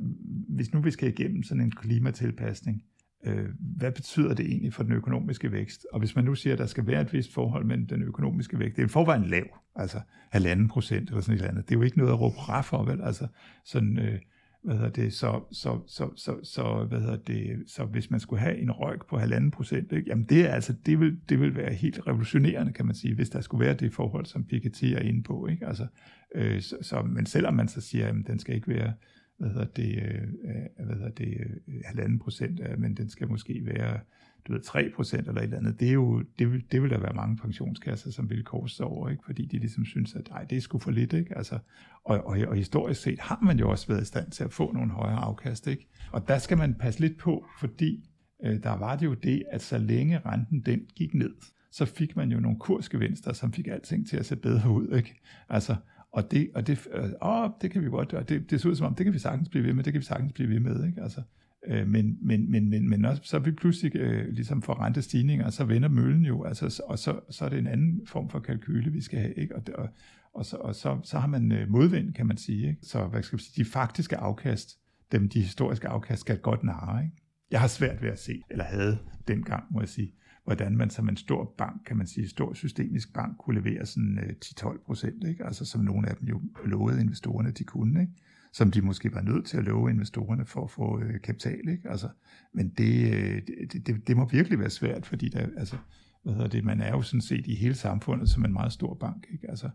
hvis 0.48 0.74
nu 0.74 0.82
vi 0.82 0.92
skal 0.92 1.10
igennem 1.10 1.44
sådan 1.44 1.64
en 1.64 1.72
klimatilpasning, 1.72 2.84
øh, 3.26 3.50
hvad 3.60 3.92
betyder 3.92 4.34
det 4.34 4.46
egentlig 4.46 4.74
for 4.74 4.84
den 4.84 4.92
økonomiske 4.92 5.52
vækst? 5.52 5.86
Og 5.94 6.00
hvis 6.00 6.16
man 6.16 6.26
nu 6.26 6.36
siger, 6.36 6.54
at 6.54 6.60
der 6.60 6.66
skal 6.66 6.88
være 6.88 7.02
et 7.02 7.14
vist 7.14 7.34
forhold 7.34 7.66
mellem 7.66 7.88
den 7.88 8.04
økonomiske 8.04 8.60
vækst, 8.60 8.78
det 8.78 8.84
er 8.84 8.88
forvejen 8.88 9.26
lav, 9.26 9.46
altså 9.76 10.00
halvanden 10.32 10.68
procent 10.68 11.10
eller 11.10 11.22
sådan 11.22 11.34
et 11.34 11.40
eller 11.40 11.52
andet. 11.52 11.70
Det 11.70 11.76
er 11.76 11.80
jo 11.80 11.84
ikke 11.84 11.98
noget 11.98 12.12
at 12.12 12.22
råbe 12.22 12.36
for, 12.64 12.84
vel? 12.84 13.02
Altså 13.02 13.28
sådan, 13.64 14.00
øh, 14.00 14.20
hvad 14.64 14.76
hedder 14.76 14.90
det, 14.90 15.14
så, 15.14 15.44
så, 15.52 15.80
så, 15.88 16.10
så, 16.16 16.40
så, 16.44 16.86
hvad 16.90 17.00
hedder 17.00 17.18
det, 17.18 17.64
så 17.68 17.86
hvis 17.86 18.12
man 18.12 18.20
skulle 18.20 18.40
have 18.40 18.58
en 18.58 18.72
røg 18.72 19.00
på 19.10 19.18
halvanden 19.18 19.52
procent, 19.52 19.92
ikke, 19.92 20.08
jamen 20.08 20.26
det, 20.26 20.42
er 20.42 20.54
altså, 20.54 20.74
det, 20.86 21.00
vil, 21.00 21.20
det 21.30 21.40
vil 21.40 21.56
være 21.56 21.74
helt 21.74 22.08
revolutionerende, 22.08 22.74
kan 22.74 22.86
man 22.86 22.96
sige, 22.96 23.16
hvis 23.16 23.30
der 23.30 23.42
skulle 23.42 23.66
være 23.66 23.76
det 23.76 23.94
forhold, 23.94 24.26
som 24.26 24.44
Piketty 24.44 24.86
er 24.86 25.00
inde 25.00 25.24
på. 25.24 25.48
Ikke? 25.48 25.68
Altså, 25.68 25.88
øh, 26.36 26.62
så, 26.62 26.78
så, 26.82 27.02
men 27.02 27.26
selvom 27.26 27.54
man 27.54 27.68
så 27.68 27.82
siger, 27.82 28.08
at 28.08 28.16
den 28.28 28.40
skal 28.40 28.56
ikke 28.56 28.68
være 28.68 28.94
hvad 29.38 29.50
hedder 29.50 29.66
det, 29.66 29.96
øh, 29.96 30.86
hvad 30.86 30.96
hedder 30.96 31.10
det, 31.10 31.38
øh, 31.68 31.82
halvanden 31.86 32.20
procent, 32.20 32.80
men 32.80 32.98
den 32.98 33.10
skal 33.10 33.28
måske 33.28 33.62
være 33.66 34.00
du 34.48 34.54
ved, 34.54 34.62
3 34.62 34.92
procent 34.96 35.28
eller 35.28 35.42
et 35.42 35.44
eller 35.44 35.58
andet, 35.58 35.80
det, 35.80 35.90
er 35.90 35.94
jo, 35.94 36.24
det, 36.40 36.52
vil, 36.52 36.64
det 36.72 36.82
vil 36.82 36.90
der 36.90 37.00
være 37.00 37.14
mange 37.14 37.38
pensionskasser, 37.38 38.12
som 38.12 38.30
vil 38.30 38.44
korse 38.44 38.84
over, 38.84 39.10
ikke? 39.10 39.24
fordi 39.26 39.46
de 39.46 39.58
ligesom 39.58 39.86
synes, 39.86 40.16
at 40.16 40.30
nej, 40.30 40.44
det 40.44 40.58
er 40.58 40.62
sgu 40.62 40.80
for 40.80 40.92
lidt. 40.92 41.14
Ikke? 41.14 41.38
Altså, 41.38 41.60
og, 42.04 42.28
og, 42.28 42.38
og, 42.48 42.56
historisk 42.56 43.02
set 43.02 43.20
har 43.20 43.40
man 43.44 43.60
jo 43.60 43.70
også 43.70 43.88
været 43.88 44.02
i 44.02 44.06
stand 44.06 44.32
til 44.32 44.44
at 44.44 44.54
få 44.54 44.72
nogle 44.72 44.92
højere 44.92 45.18
afkast. 45.18 45.68
Ikke? 45.68 45.88
Og 46.12 46.28
der 46.28 46.38
skal 46.38 46.58
man 46.58 46.74
passe 46.74 47.00
lidt 47.00 47.18
på, 47.18 47.46
fordi 47.60 48.10
øh, 48.44 48.64
der 48.64 48.78
var 48.78 48.96
det 48.96 49.06
jo 49.06 49.14
det, 49.14 49.44
at 49.52 49.62
så 49.62 49.78
længe 49.78 50.20
renten 50.26 50.62
den 50.62 50.82
gik 50.96 51.14
ned, 51.14 51.36
så 51.72 51.86
fik 51.86 52.16
man 52.16 52.32
jo 52.32 52.40
nogle 52.40 52.60
kursgevinster, 52.60 53.34
som 53.34 53.54
fik 53.54 53.68
alting 53.68 54.08
til 54.08 54.18
at 54.18 54.26
se 54.26 54.36
bedre 54.36 54.70
ud. 54.70 54.96
Ikke? 54.98 55.22
Altså, 55.50 55.76
og 56.16 56.32
det, 56.32 56.50
og 56.54 56.68
det, 56.68 56.88
øh, 56.94 57.10
åh, 57.22 57.50
det 57.62 57.72
kan 57.72 57.84
vi 57.84 57.90
godt, 57.90 58.14
og 58.14 58.30
det, 58.30 58.52
det 58.52 58.62
ser 58.62 58.70
ud 58.70 58.76
som 58.76 58.88
om, 58.88 58.96
det 58.96 59.04
kan 59.04 59.14
vi 59.14 59.20
sagtens 59.20 59.50
blive 59.50 59.66
ved 59.66 59.74
med, 59.74 59.84
det 59.84 59.94
kan 59.94 60.00
vi 60.00 60.06
sagtens 60.06 60.34
blive 60.34 60.50
ved 60.50 60.60
med. 60.60 60.88
Ikke? 60.88 61.02
Altså, 61.02 61.22
øh, 61.68 61.88
men, 61.88 62.18
men, 62.22 62.52
men, 62.52 62.70
men, 62.70 62.90
men 62.90 63.06
også, 63.06 63.22
så 63.26 63.40
vi 63.40 63.52
pludselig 63.52 63.96
øh, 63.96 64.28
ligesom 64.30 64.62
får 64.62 64.82
rentestigninger, 64.82 65.50
så 65.50 65.66
vender 65.66 65.90
møllen 65.90 66.26
jo, 66.26 66.44
altså, 66.44 66.84
og 66.88 67.00
så, 67.00 67.20
så 67.30 67.46
er 67.46 67.50
det 67.50 67.60
en 67.60 67.68
anden 67.68 68.08
form 68.08 68.30
for 68.30 68.40
kalkyle, 68.40 68.92
vi 68.92 69.02
skal 69.02 69.20
have. 69.20 69.34
Ikke? 69.34 69.56
Og, 69.56 69.64
og, 69.76 69.90
og, 70.34 70.46
så, 70.46 70.58
og 70.58 70.76
så, 70.76 71.00
så 71.04 71.20
har 71.20 71.28
man 71.28 71.52
øh, 71.52 71.70
modvind, 71.70 72.14
kan 72.14 72.28
man 72.28 72.38
sige. 72.38 72.68
Ikke? 72.68 72.80
Så 72.82 73.08
hvad 73.08 73.24
skal 73.24 73.38
vi 73.40 73.44
sige, 73.44 73.64
de 73.64 73.70
faktiske 73.70 74.18
afkast, 74.18 74.78
dem 75.12 75.30
de 75.30 75.42
historiske 75.42 75.88
afkast, 75.88 76.22
skal 76.22 76.38
godt 76.38 76.64
narre. 76.64 77.04
Ikke? 77.04 77.16
Jeg 77.52 77.60
har 77.60 77.68
svært 77.68 78.02
ved 78.02 78.10
at 78.10 78.20
se, 78.20 78.42
eller 78.50 78.64
havde 78.64 78.98
dengang, 79.28 79.64
må 79.72 79.80
jeg 79.80 79.90
sige, 79.90 80.14
hvordan 80.46 80.78
man 80.78 80.90
som 80.90 81.10
en 81.10 81.18
stor 81.18 81.54
bank, 81.58 81.82
kan 81.86 81.98
man 81.98 82.08
sige, 82.08 82.30
stor 82.30 82.54
systemisk 82.54 83.14
bank, 83.14 83.38
kunne 83.38 83.62
levere 83.62 83.86
sådan 83.86 84.20
10-12 84.46 84.74
øh, 84.74 84.80
procent, 84.86 85.28
ikke? 85.28 85.46
altså 85.46 85.66
som 85.66 85.82
nogle 85.82 86.10
af 86.10 86.16
dem 86.16 86.28
jo 86.28 86.42
lovede 86.66 87.02
investorerne, 87.02 87.52
de 87.52 87.64
kunne, 87.64 88.02
ikke? 88.02 88.14
som 88.54 88.72
de 88.72 88.82
måske 88.82 89.14
var 89.14 89.22
nødt 89.22 89.46
til 89.46 89.58
at 89.58 89.64
love 89.64 89.90
investorerne 89.90 90.46
for 90.46 90.64
at 90.64 90.72
få 90.72 91.02
øh, 91.02 91.22
kapital. 91.22 91.70
Ikke? 91.70 91.90
Altså, 91.90 92.10
men 92.54 92.70
det, 92.70 93.14
øh, 93.14 93.42
det, 93.72 93.88
det, 93.88 94.08
det 94.08 94.18
må 94.18 94.28
virkelig 94.28 94.60
være 94.60 94.70
svært, 94.70 95.06
fordi 95.06 95.30
der, 95.30 95.48
altså, 95.58 95.78
hvad 96.24 96.34
hedder 96.34 96.48
det, 96.48 96.64
man 96.64 96.82
er 96.82 96.90
jo 96.90 97.02
sådan 97.02 97.22
set 97.22 97.48
i 97.48 97.56
hele 97.56 97.76
samfundet 97.76 98.30
som 98.30 98.46
en 98.46 98.54
meget 98.54 98.72
stor 98.74 98.94
bank, 98.94 99.28
ikke? 99.34 99.50
Altså, 99.50 99.70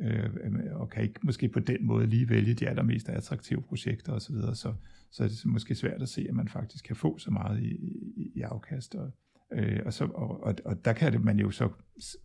øh, 0.00 0.30
og 0.72 0.88
kan 0.90 1.02
ikke 1.02 1.20
måske 1.22 1.48
på 1.48 1.60
den 1.60 1.86
måde 1.86 2.06
lige 2.06 2.28
vælge 2.28 2.54
de 2.54 2.68
allermest 2.68 3.08
attraktive 3.08 3.62
projekter 3.62 4.12
osv., 4.12 4.20
så, 4.20 4.32
videre, 4.32 4.54
så, 4.54 4.74
så 5.10 5.24
er 5.24 5.28
det 5.28 5.46
måske 5.46 5.74
svært 5.74 6.02
at 6.02 6.08
se, 6.08 6.26
at 6.28 6.34
man 6.34 6.48
faktisk 6.48 6.84
kan 6.84 6.96
få 6.96 7.18
så 7.18 7.30
meget 7.30 7.62
i, 7.62 7.76
i, 8.16 8.32
i 8.34 8.40
afkast. 8.40 8.94
Og, 8.94 9.12
øh, 9.52 9.80
og, 9.86 9.92
så, 9.92 10.04
og, 10.04 10.42
og, 10.42 10.54
og 10.64 10.84
der 10.84 10.92
kan 10.92 11.12
det 11.12 11.24
man 11.24 11.38
jo 11.38 11.50
så 11.50 11.68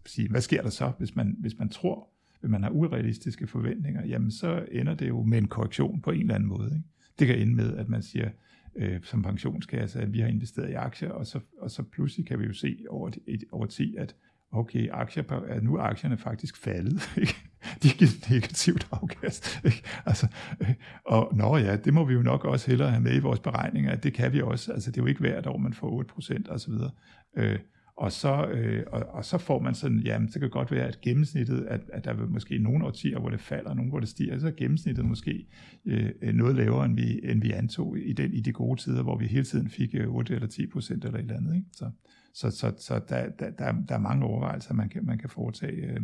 sige, 0.05 0.29
hvad 0.29 0.41
sker 0.41 0.61
der 0.61 0.69
så, 0.69 0.91
hvis 0.97 1.15
man, 1.15 1.35
hvis 1.39 1.59
man 1.59 1.69
tror, 1.69 2.09
hvis 2.39 2.49
man 2.51 2.63
har 2.63 2.69
urealistiske 2.69 3.47
forventninger, 3.47 4.07
jamen 4.07 4.31
så 4.31 4.65
ender 4.71 4.93
det 4.93 5.07
jo 5.07 5.23
med 5.23 5.37
en 5.37 5.47
korrektion 5.47 6.01
på 6.01 6.11
en 6.11 6.21
eller 6.21 6.35
anden 6.35 6.49
måde. 6.49 6.71
Ikke? 6.75 6.87
Det 7.19 7.27
kan 7.27 7.39
ende 7.39 7.55
med, 7.55 7.77
at 7.77 7.89
man 7.89 8.03
siger, 8.03 8.29
øh, 8.75 8.99
som 9.03 9.23
pensionskasse, 9.23 10.01
at 10.01 10.13
vi 10.13 10.19
har 10.19 10.27
investeret 10.27 10.69
i 10.69 10.73
aktier, 10.73 11.09
og 11.09 11.27
så, 11.27 11.39
og 11.57 11.71
så 11.71 11.83
pludselig 11.83 12.25
kan 12.25 12.39
vi 12.39 12.45
jo 12.45 12.53
se 12.53 12.85
over, 12.89 13.11
et, 13.27 13.43
over 13.51 13.65
tid, 13.65 13.97
at 13.97 14.15
okay, 14.51 14.87
aktier, 14.91 15.23
er 15.47 15.61
nu 15.61 15.75
er 15.75 15.81
aktierne 15.81 16.17
faktisk 16.17 16.57
faldet. 16.57 17.09
Ikke? 17.21 17.35
De 17.83 17.89
giver 17.89 18.29
negativt 18.29 18.87
afkast. 18.91 19.61
Ikke? 19.65 19.83
Altså, 20.05 20.27
øh, 20.61 20.73
og 21.05 21.31
nå 21.35 21.57
ja, 21.57 21.75
det 21.75 21.93
må 21.93 22.05
vi 22.05 22.13
jo 22.13 22.21
nok 22.21 22.45
også 22.45 22.67
hellere 22.67 22.89
have 22.89 23.03
med 23.03 23.15
i 23.15 23.19
vores 23.19 23.39
beregninger, 23.39 23.91
at 23.91 24.03
det 24.03 24.13
kan 24.13 24.33
vi 24.33 24.41
også. 24.41 24.71
Altså, 24.71 24.91
det 24.91 24.97
er 24.97 25.01
jo 25.01 25.07
ikke 25.07 25.19
hvert 25.19 25.47
år, 25.47 25.57
man 25.57 25.73
får 25.73 26.03
8% 26.03 26.51
og 26.51 26.59
så 26.59 26.71
videre. 26.71 26.91
Øh, 27.37 27.59
og 27.99 28.11
så, 28.11 28.47
øh, 28.47 28.83
og, 28.87 29.05
og 29.09 29.25
så 29.25 29.37
får 29.37 29.59
man 29.59 29.75
sådan, 29.75 29.99
jamen 29.99 30.31
så 30.31 30.39
kan 30.39 30.41
det 30.45 30.51
godt 30.51 30.71
være, 30.71 30.87
at 30.87 31.01
gennemsnittet, 31.01 31.65
at, 31.65 31.81
at 31.93 32.05
der 32.05 32.11
er 32.11 32.27
måske 32.27 32.57
nogle 32.57 32.85
årtier, 32.85 33.19
hvor 33.19 33.29
det 33.29 33.39
falder, 33.39 33.69
og 33.69 33.75
nogle, 33.75 33.91
hvor 33.91 33.99
det 33.99 34.09
stiger, 34.09 34.39
så 34.39 34.47
er 34.47 34.51
gennemsnittet 34.51 35.05
måske 35.05 35.47
øh, 35.85 36.11
noget 36.33 36.55
lavere, 36.55 36.85
end 36.85 36.95
vi, 36.95 37.19
end 37.23 37.41
vi 37.41 37.51
antog 37.51 37.99
i, 37.99 38.13
den, 38.13 38.33
i 38.33 38.39
de 38.39 38.51
gode 38.51 38.81
tider, 38.81 39.03
hvor 39.03 39.17
vi 39.17 39.27
hele 39.27 39.43
tiden 39.43 39.69
fik 39.69 39.95
øh, 39.95 40.15
8 40.15 40.35
eller 40.35 40.47
10 40.47 40.67
procent 40.67 41.05
eller 41.05 41.17
et 41.17 41.21
eller 41.21 41.37
andet. 41.37 41.55
Ikke? 41.55 41.67
Så, 41.73 41.91
så, 42.33 42.51
så, 42.51 42.73
så 42.77 43.01
der, 43.09 43.29
der, 43.29 43.49
der, 43.49 43.71
der 43.89 43.95
er 43.95 43.99
mange 43.99 44.25
overvejelser, 44.25 44.73
man 44.73 44.89
kan, 44.89 45.05
man 45.05 45.17
kan 45.17 45.29
foretage. 45.29 45.87
Øh, 45.87 46.01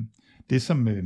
det 0.50 0.62
som, 0.62 0.88
øh, 0.88 1.04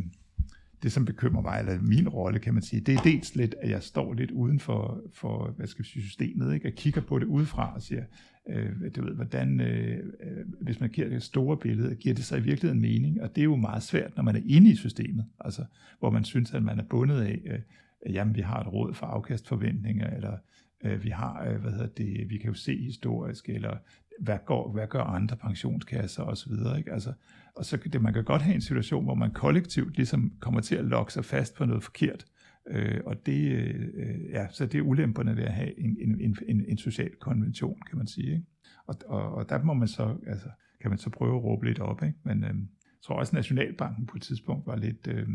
det, 0.83 0.91
som 0.91 1.05
bekymrer 1.05 1.41
mig, 1.41 1.59
eller 1.59 1.81
min 1.81 2.09
rolle, 2.09 2.39
kan 2.39 2.53
man 2.53 2.63
sige, 2.63 2.81
det 2.81 2.95
er 2.95 3.01
dels 3.01 3.35
lidt, 3.35 3.55
at 3.61 3.69
jeg 3.69 3.83
står 3.83 4.13
lidt 4.13 4.31
uden 4.31 4.59
for, 4.59 5.01
for 5.13 5.53
hvad 5.57 5.67
skal 5.67 5.83
vi 5.83 5.89
sige, 5.89 6.03
systemet, 6.03 6.53
ikke? 6.53 6.67
og 6.67 6.73
kigger 6.73 7.01
på 7.01 7.19
det 7.19 7.25
udefra 7.25 7.73
og 7.75 7.81
siger, 7.81 8.03
øh, 8.49 8.95
du 8.95 9.03
ved, 9.03 9.15
hvordan, 9.15 9.61
øh, 9.61 9.97
øh, 9.97 10.45
hvis 10.61 10.79
man 10.79 10.89
giver 10.89 11.09
det 11.09 11.23
store 11.23 11.57
billede, 11.57 11.95
giver 11.95 12.15
det 12.15 12.23
sig 12.23 12.39
i 12.39 12.41
virkeligheden 12.41 12.81
mening, 12.81 13.21
og 13.21 13.35
det 13.35 13.41
er 13.41 13.45
jo 13.45 13.55
meget 13.55 13.83
svært, 13.83 14.15
når 14.15 14.23
man 14.23 14.35
er 14.35 14.41
inde 14.45 14.69
i 14.69 14.75
systemet, 14.75 15.25
altså, 15.39 15.65
hvor 15.99 16.09
man 16.09 16.23
synes, 16.23 16.53
at 16.53 16.63
man 16.63 16.79
er 16.79 16.83
bundet 16.83 17.21
af, 17.21 17.41
øh, 17.45 18.13
jamen, 18.13 18.35
vi 18.35 18.41
har 18.41 18.59
et 18.59 18.73
råd 18.73 18.93
for 18.93 19.05
afkastforventninger, 19.05 20.09
eller 20.09 20.37
øh, 20.83 21.03
vi 21.03 21.09
har, 21.09 21.49
øh, 21.49 21.61
hvad 21.61 21.71
hedder 21.71 21.87
det, 21.87 22.29
vi 22.29 22.37
kan 22.37 22.47
jo 22.47 22.53
se 22.53 22.77
historisk, 22.77 23.49
eller 23.49 23.77
hvad, 24.19 24.37
går, 24.45 24.71
hvad 24.71 24.87
gør 24.87 25.03
andre 25.03 25.35
pensionskasser 25.35 26.23
osv., 26.23 26.51
ikke? 26.77 26.91
Altså, 26.91 27.13
og 27.55 27.65
så 27.65 27.77
det, 27.77 28.01
man 28.01 28.13
kan 28.13 28.23
godt 28.23 28.41
have 28.41 28.55
en 28.55 28.61
situation, 28.61 29.03
hvor 29.03 29.15
man 29.15 29.31
kollektivt 29.31 29.95
ligesom 29.95 30.33
kommer 30.39 30.61
til 30.61 30.75
at 30.75 30.85
lokke 30.85 31.13
sig 31.13 31.25
fast 31.25 31.55
på 31.55 31.65
noget 31.65 31.83
forkert. 31.83 32.25
Øh, 32.67 33.01
og 33.05 33.25
det, 33.25 33.51
øh, 33.51 33.87
øh 33.93 34.29
ja, 34.29 34.47
så 34.51 34.65
det 34.65 34.77
er 34.77 34.81
ulemperne 34.81 35.37
ved 35.37 35.43
at 35.43 35.53
have 35.53 35.79
en, 35.79 35.97
en, 35.99 36.37
en, 36.47 36.65
en 36.67 36.77
social 36.77 37.15
konvention, 37.19 37.79
kan 37.89 37.97
man 37.97 38.07
sige. 38.07 38.31
Ikke? 38.31 38.45
Og, 38.87 38.95
og, 39.05 39.31
og 39.31 39.49
der 39.49 39.63
må 39.63 39.73
man 39.73 39.87
så, 39.87 40.17
altså, 40.27 40.47
kan 40.81 40.89
man 40.89 40.97
så 40.97 41.09
prøve 41.09 41.35
at 41.35 41.43
råbe 41.43 41.65
lidt 41.65 41.79
op. 41.79 42.03
Ikke? 42.03 42.17
Men 42.23 42.43
øh, 42.43 42.49
jeg 42.49 43.03
tror 43.03 43.15
også, 43.15 43.29
at 43.29 43.33
Nationalbanken 43.33 44.05
på 44.05 44.17
et 44.17 44.21
tidspunkt 44.21 44.67
var 44.67 44.75
lidt, 44.75 45.07
øh, 45.07 45.27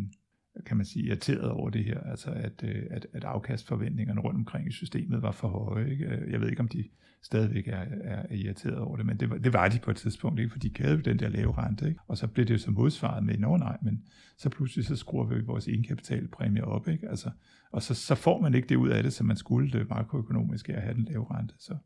kan 0.67 0.77
man 0.77 0.87
sige, 0.87 1.07
irriteret 1.07 1.51
over 1.51 1.71
det 1.71 1.85
her, 1.85 2.01
altså 2.01 2.31
at, 2.31 2.65
øh, 2.65 2.83
at, 2.91 3.07
at 3.13 3.25
afkastforventningerne 3.25 4.21
rundt 4.21 4.37
omkring 4.37 4.69
i 4.69 4.73
systemet 4.73 5.23
var 5.23 5.33
for 5.33 5.49
høje. 5.49 5.91
Ikke? 5.91 6.05
Øh, 6.05 6.33
jeg 6.33 6.41
ved 6.41 6.49
ikke, 6.49 6.61
om 6.61 6.69
de 6.69 6.85
stadigvæk 7.23 7.69
er, 7.69 7.85
er 8.03 8.35
irriteret 8.35 8.79
over 8.79 8.97
det, 8.97 9.07
men 9.07 9.17
det 9.17 9.31
var, 9.31 9.37
det 9.37 9.53
var 9.53 9.69
de 9.69 9.79
på 9.79 9.91
et 9.91 9.97
tidspunkt, 9.97 10.41
ikke? 10.41 10.51
for 10.51 10.59
de 10.59 10.71
havde 10.79 11.03
den 11.03 11.19
der 11.19 11.29
lave 11.29 11.59
rente, 11.59 11.89
ikke? 11.89 12.01
og 12.09 12.19
så 12.19 12.27
blev 12.27 12.47
det 12.47 12.55
jo 12.55 12.59
så 12.59 12.71
modsvaret 12.71 13.25
med, 13.25 13.39
nå 13.39 13.57
nej, 13.57 13.77
men 13.83 14.03
så 14.39 14.49
pludselig 14.49 14.85
så 14.85 14.97
skruer 14.97 15.27
vi 15.27 15.41
vores 15.41 15.69
egenkapitalpræmie 15.69 16.65
op, 16.65 16.89
ikke? 16.89 17.09
Altså, 17.09 17.31
og 17.73 17.83
så, 17.83 17.95
så 17.95 18.15
får 18.15 18.41
man 18.41 18.55
ikke 18.55 18.69
det 18.69 18.77
ud 18.77 18.89
af 18.89 19.03
det, 19.03 19.13
som 19.13 19.27
man 19.27 19.37
skulle 19.37 19.71
det 19.71 19.89
makroøkonomiske 19.89 20.75
at 20.75 20.83
have 20.83 20.95
den 20.95 21.05
lave 21.05 21.27
rente. 21.31 21.55
Så. 21.59 21.77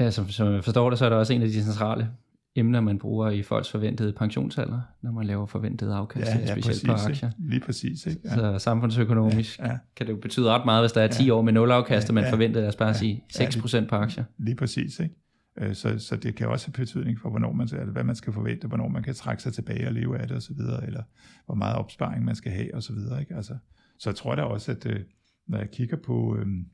Ja, 0.00 0.10
som, 0.10 0.28
som 0.28 0.52
jeg 0.52 0.64
forstår 0.64 0.90
det, 0.90 0.98
så 0.98 1.04
er 1.04 1.08
der 1.08 1.16
også 1.16 1.32
en 1.32 1.42
af 1.42 1.48
de 1.48 1.62
centrale 1.62 2.10
emner, 2.56 2.80
man 2.80 2.98
bruger 2.98 3.30
i 3.30 3.42
folks 3.42 3.70
forventede 3.70 4.12
pensionsalder, 4.12 4.80
når 5.02 5.10
man 5.10 5.26
laver 5.26 5.46
forventede 5.46 5.94
afkast, 5.94 6.30
ja, 6.30 6.38
ja, 6.38 6.46
specielt 6.46 6.66
præcis, 6.66 6.86
på 6.86 6.92
aktier. 6.92 7.28
Ikke? 7.28 7.50
Lige 7.50 7.60
præcis. 7.60 8.06
Ikke? 8.06 8.20
Ja. 8.24 8.34
Så 8.34 8.58
samfundsøkonomisk 8.58 9.58
ja, 9.58 9.68
ja. 9.68 9.78
kan 9.96 10.06
det 10.06 10.12
jo 10.12 10.18
betyde 10.18 10.48
ret 10.48 10.64
meget, 10.64 10.82
hvis 10.82 10.92
der 10.92 11.00
er 11.00 11.08
10 11.08 11.24
ja. 11.24 11.32
år 11.32 11.42
med 11.42 11.52
nul 11.52 11.70
afkast, 11.70 12.08
og 12.08 12.14
man 12.14 12.24
ja, 12.24 12.32
forventer, 12.32 12.60
lad 12.60 12.68
os 12.68 12.76
bare 12.76 12.88
ja, 12.88 12.94
sige, 12.94 13.24
6% 13.32 13.76
ja, 13.76 13.84
på 13.88 13.96
aktier. 13.96 14.24
Lige 14.38 14.56
præcis. 14.56 15.00
Ikke? 15.00 15.14
Øh, 15.58 15.74
så, 15.74 15.98
så 15.98 16.16
det 16.16 16.34
kan 16.34 16.48
også 16.48 16.66
have 16.66 16.72
betydning 16.72 17.20
for, 17.20 17.30
hvornår 17.30 17.52
man, 17.52 17.60
altså, 17.60 17.84
hvad 17.84 18.04
man 18.04 18.16
skal 18.16 18.32
forvente, 18.32 18.68
hvornår 18.68 18.88
man 18.88 19.02
kan 19.02 19.14
trække 19.14 19.42
sig 19.42 19.52
tilbage 19.52 19.86
og 19.86 19.92
leve 19.92 20.18
af 20.18 20.28
det 20.28 20.36
osv., 20.36 20.60
eller 20.86 21.02
hvor 21.46 21.54
meget 21.54 21.76
opsparing 21.76 22.24
man 22.24 22.34
skal 22.34 22.52
have 22.52 22.74
osv. 22.74 22.96
Ikke? 23.20 23.36
Altså, 23.36 23.56
så 23.98 24.10
jeg 24.10 24.16
tror 24.16 24.34
da 24.34 24.42
også, 24.42 24.72
at 24.72 24.86
øh, 24.86 25.00
når 25.48 25.58
jeg 25.58 25.70
kigger 25.70 25.96
på, 25.96 26.36
øhm, 26.38 26.66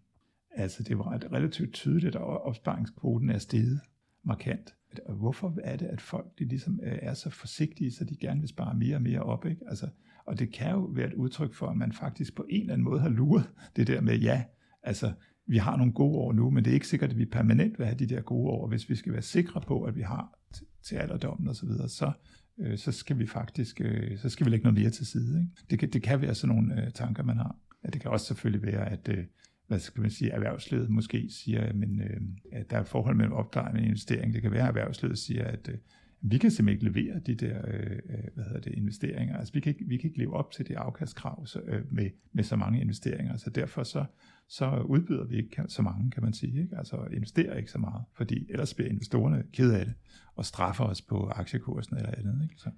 altså 0.56 0.82
det 0.82 0.98
var 0.98 1.18
relativt 1.32 1.74
tydeligt, 1.74 2.16
at 2.16 2.22
opsparingskvoten 2.22 3.30
er 3.30 3.38
steget 3.38 3.80
markant. 4.26 4.74
Og 5.06 5.14
hvorfor 5.14 5.58
er 5.64 5.76
det, 5.76 5.86
at 5.86 6.00
folk 6.00 6.38
de 6.38 6.44
ligesom 6.44 6.80
øh, 6.82 6.98
er 7.02 7.14
så 7.14 7.30
forsigtige, 7.30 7.92
så 7.92 8.04
de 8.04 8.16
gerne 8.16 8.40
vil 8.40 8.48
spare 8.48 8.74
mere 8.74 8.96
og 8.96 9.02
mere 9.02 9.20
op? 9.20 9.46
Ikke? 9.46 9.62
Altså, 9.68 9.88
og 10.26 10.38
det 10.38 10.52
kan 10.52 10.70
jo 10.70 10.80
være 10.80 11.06
et 11.06 11.14
udtryk 11.14 11.54
for, 11.54 11.66
at 11.66 11.76
man 11.76 11.92
faktisk 11.92 12.34
på 12.34 12.46
en 12.48 12.60
eller 12.60 12.72
anden 12.72 12.84
måde 12.84 13.00
har 13.00 13.08
luret 13.08 13.50
det 13.76 13.86
der 13.86 14.00
med, 14.00 14.18
ja, 14.18 14.44
altså 14.82 15.12
vi 15.46 15.56
har 15.56 15.76
nogle 15.76 15.92
gode 15.92 16.18
år 16.18 16.32
nu, 16.32 16.50
men 16.50 16.64
det 16.64 16.70
er 16.70 16.74
ikke 16.74 16.88
sikkert, 16.88 17.10
at 17.10 17.18
vi 17.18 17.24
permanent 17.24 17.78
vil 17.78 17.86
have 17.86 17.98
de 17.98 18.06
der 18.06 18.20
gode 18.20 18.50
år. 18.50 18.68
Hvis 18.68 18.88
vi 18.88 18.94
skal 18.94 19.12
være 19.12 19.22
sikre 19.22 19.60
på, 19.60 19.82
at 19.82 19.96
vi 19.96 20.02
har 20.02 20.38
til 20.82 20.96
alderdommen 20.96 21.48
osv., 21.48 21.54
så, 21.54 21.66
videre, 21.66 21.88
så, 21.88 22.12
øh, 22.58 22.78
så 22.78 22.92
skal 22.92 23.18
vi 23.18 23.26
faktisk 23.26 23.80
øh, 23.80 24.18
så 24.18 24.28
skal 24.28 24.46
vi 24.46 24.50
lægge 24.50 24.64
noget 24.64 24.80
mere 24.80 24.90
til 24.90 25.06
side. 25.06 25.40
Ikke? 25.40 25.66
Det, 25.70 25.78
kan, 25.78 25.90
det 25.90 26.02
kan 26.02 26.20
være 26.20 26.34
sådan 26.34 26.56
nogle 26.56 26.84
øh, 26.84 26.90
tanker, 26.92 27.22
man 27.22 27.36
har. 27.36 27.56
Ja, 27.84 27.90
det 27.90 28.00
kan 28.00 28.10
også 28.10 28.26
selvfølgelig 28.26 28.62
være, 28.62 28.90
at 28.90 29.08
øh, 29.08 29.24
hvad 29.68 29.78
skal 29.78 30.00
man 30.00 30.10
sige, 30.10 30.30
erhvervslivet 30.30 30.90
måske 30.90 31.26
siger, 31.30 31.72
men, 31.72 32.00
øh, 32.00 32.20
at 32.52 32.70
der 32.70 32.76
er 32.76 32.80
et 32.80 32.88
forhold 32.88 33.16
mellem 33.16 33.32
opdragning 33.32 33.82
og 33.82 33.86
investering. 33.86 34.34
Det 34.34 34.42
kan 34.42 34.50
være, 34.50 34.62
at 34.62 34.68
erhvervslivet 34.68 35.18
siger, 35.18 35.44
at 35.44 35.68
øh, 35.68 35.78
vi 36.20 36.38
kan 36.38 36.50
simpelthen 36.50 36.88
ikke 36.88 37.00
levere 37.00 37.20
de 37.20 37.34
der 37.34 37.58
øh, 37.66 37.90
øh, 37.90 38.24
hvad 38.34 38.44
hedder 38.44 38.60
det, 38.60 38.72
investeringer. 38.72 39.36
Altså 39.36 39.52
vi 39.52 39.60
kan, 39.60 39.70
ikke, 39.70 39.84
vi 39.84 39.96
kan 39.96 40.10
ikke 40.10 40.18
leve 40.18 40.34
op 40.34 40.50
til 40.50 40.68
det 40.68 40.74
afkastkrav 40.74 41.46
så, 41.46 41.60
øh, 41.66 41.82
med, 41.90 42.10
med 42.32 42.44
så 42.44 42.56
mange 42.56 42.80
investeringer. 42.80 43.36
Så 43.36 43.50
derfor 43.50 43.82
så, 43.82 44.04
så 44.48 44.78
udbyder 44.80 45.24
vi 45.24 45.36
ikke 45.36 45.62
så 45.68 45.82
mange, 45.82 46.10
kan 46.10 46.22
man 46.22 46.32
sige. 46.32 46.62
Ikke? 46.62 46.76
Altså 46.78 46.96
investerer 47.12 47.56
ikke 47.56 47.70
så 47.70 47.78
meget, 47.78 48.02
fordi 48.14 48.46
ellers 48.50 48.74
bliver 48.74 48.90
investorerne 48.90 49.44
ked 49.52 49.72
af 49.72 49.84
det 49.84 49.94
og 50.34 50.44
straffer 50.44 50.84
os 50.84 51.02
på 51.02 51.26
aktiekursen 51.26 51.96
eller 51.96 52.10
andet. 52.18 52.42
Ikke? 52.42 52.54
Så. 52.58 52.70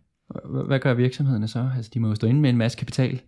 Hvad 0.67 0.81
gør 0.81 0.95
virksomhederne 0.95 1.49
så? 1.49 1.71
Altså 1.77 1.91
de 1.95 2.01
må 2.01 2.09
jo 2.09 2.15
stå 2.15 2.27
inde 2.27 2.41
med 2.41 2.51
en 2.51 2.57
masse 2.57 2.79
kapital. 2.79 3.23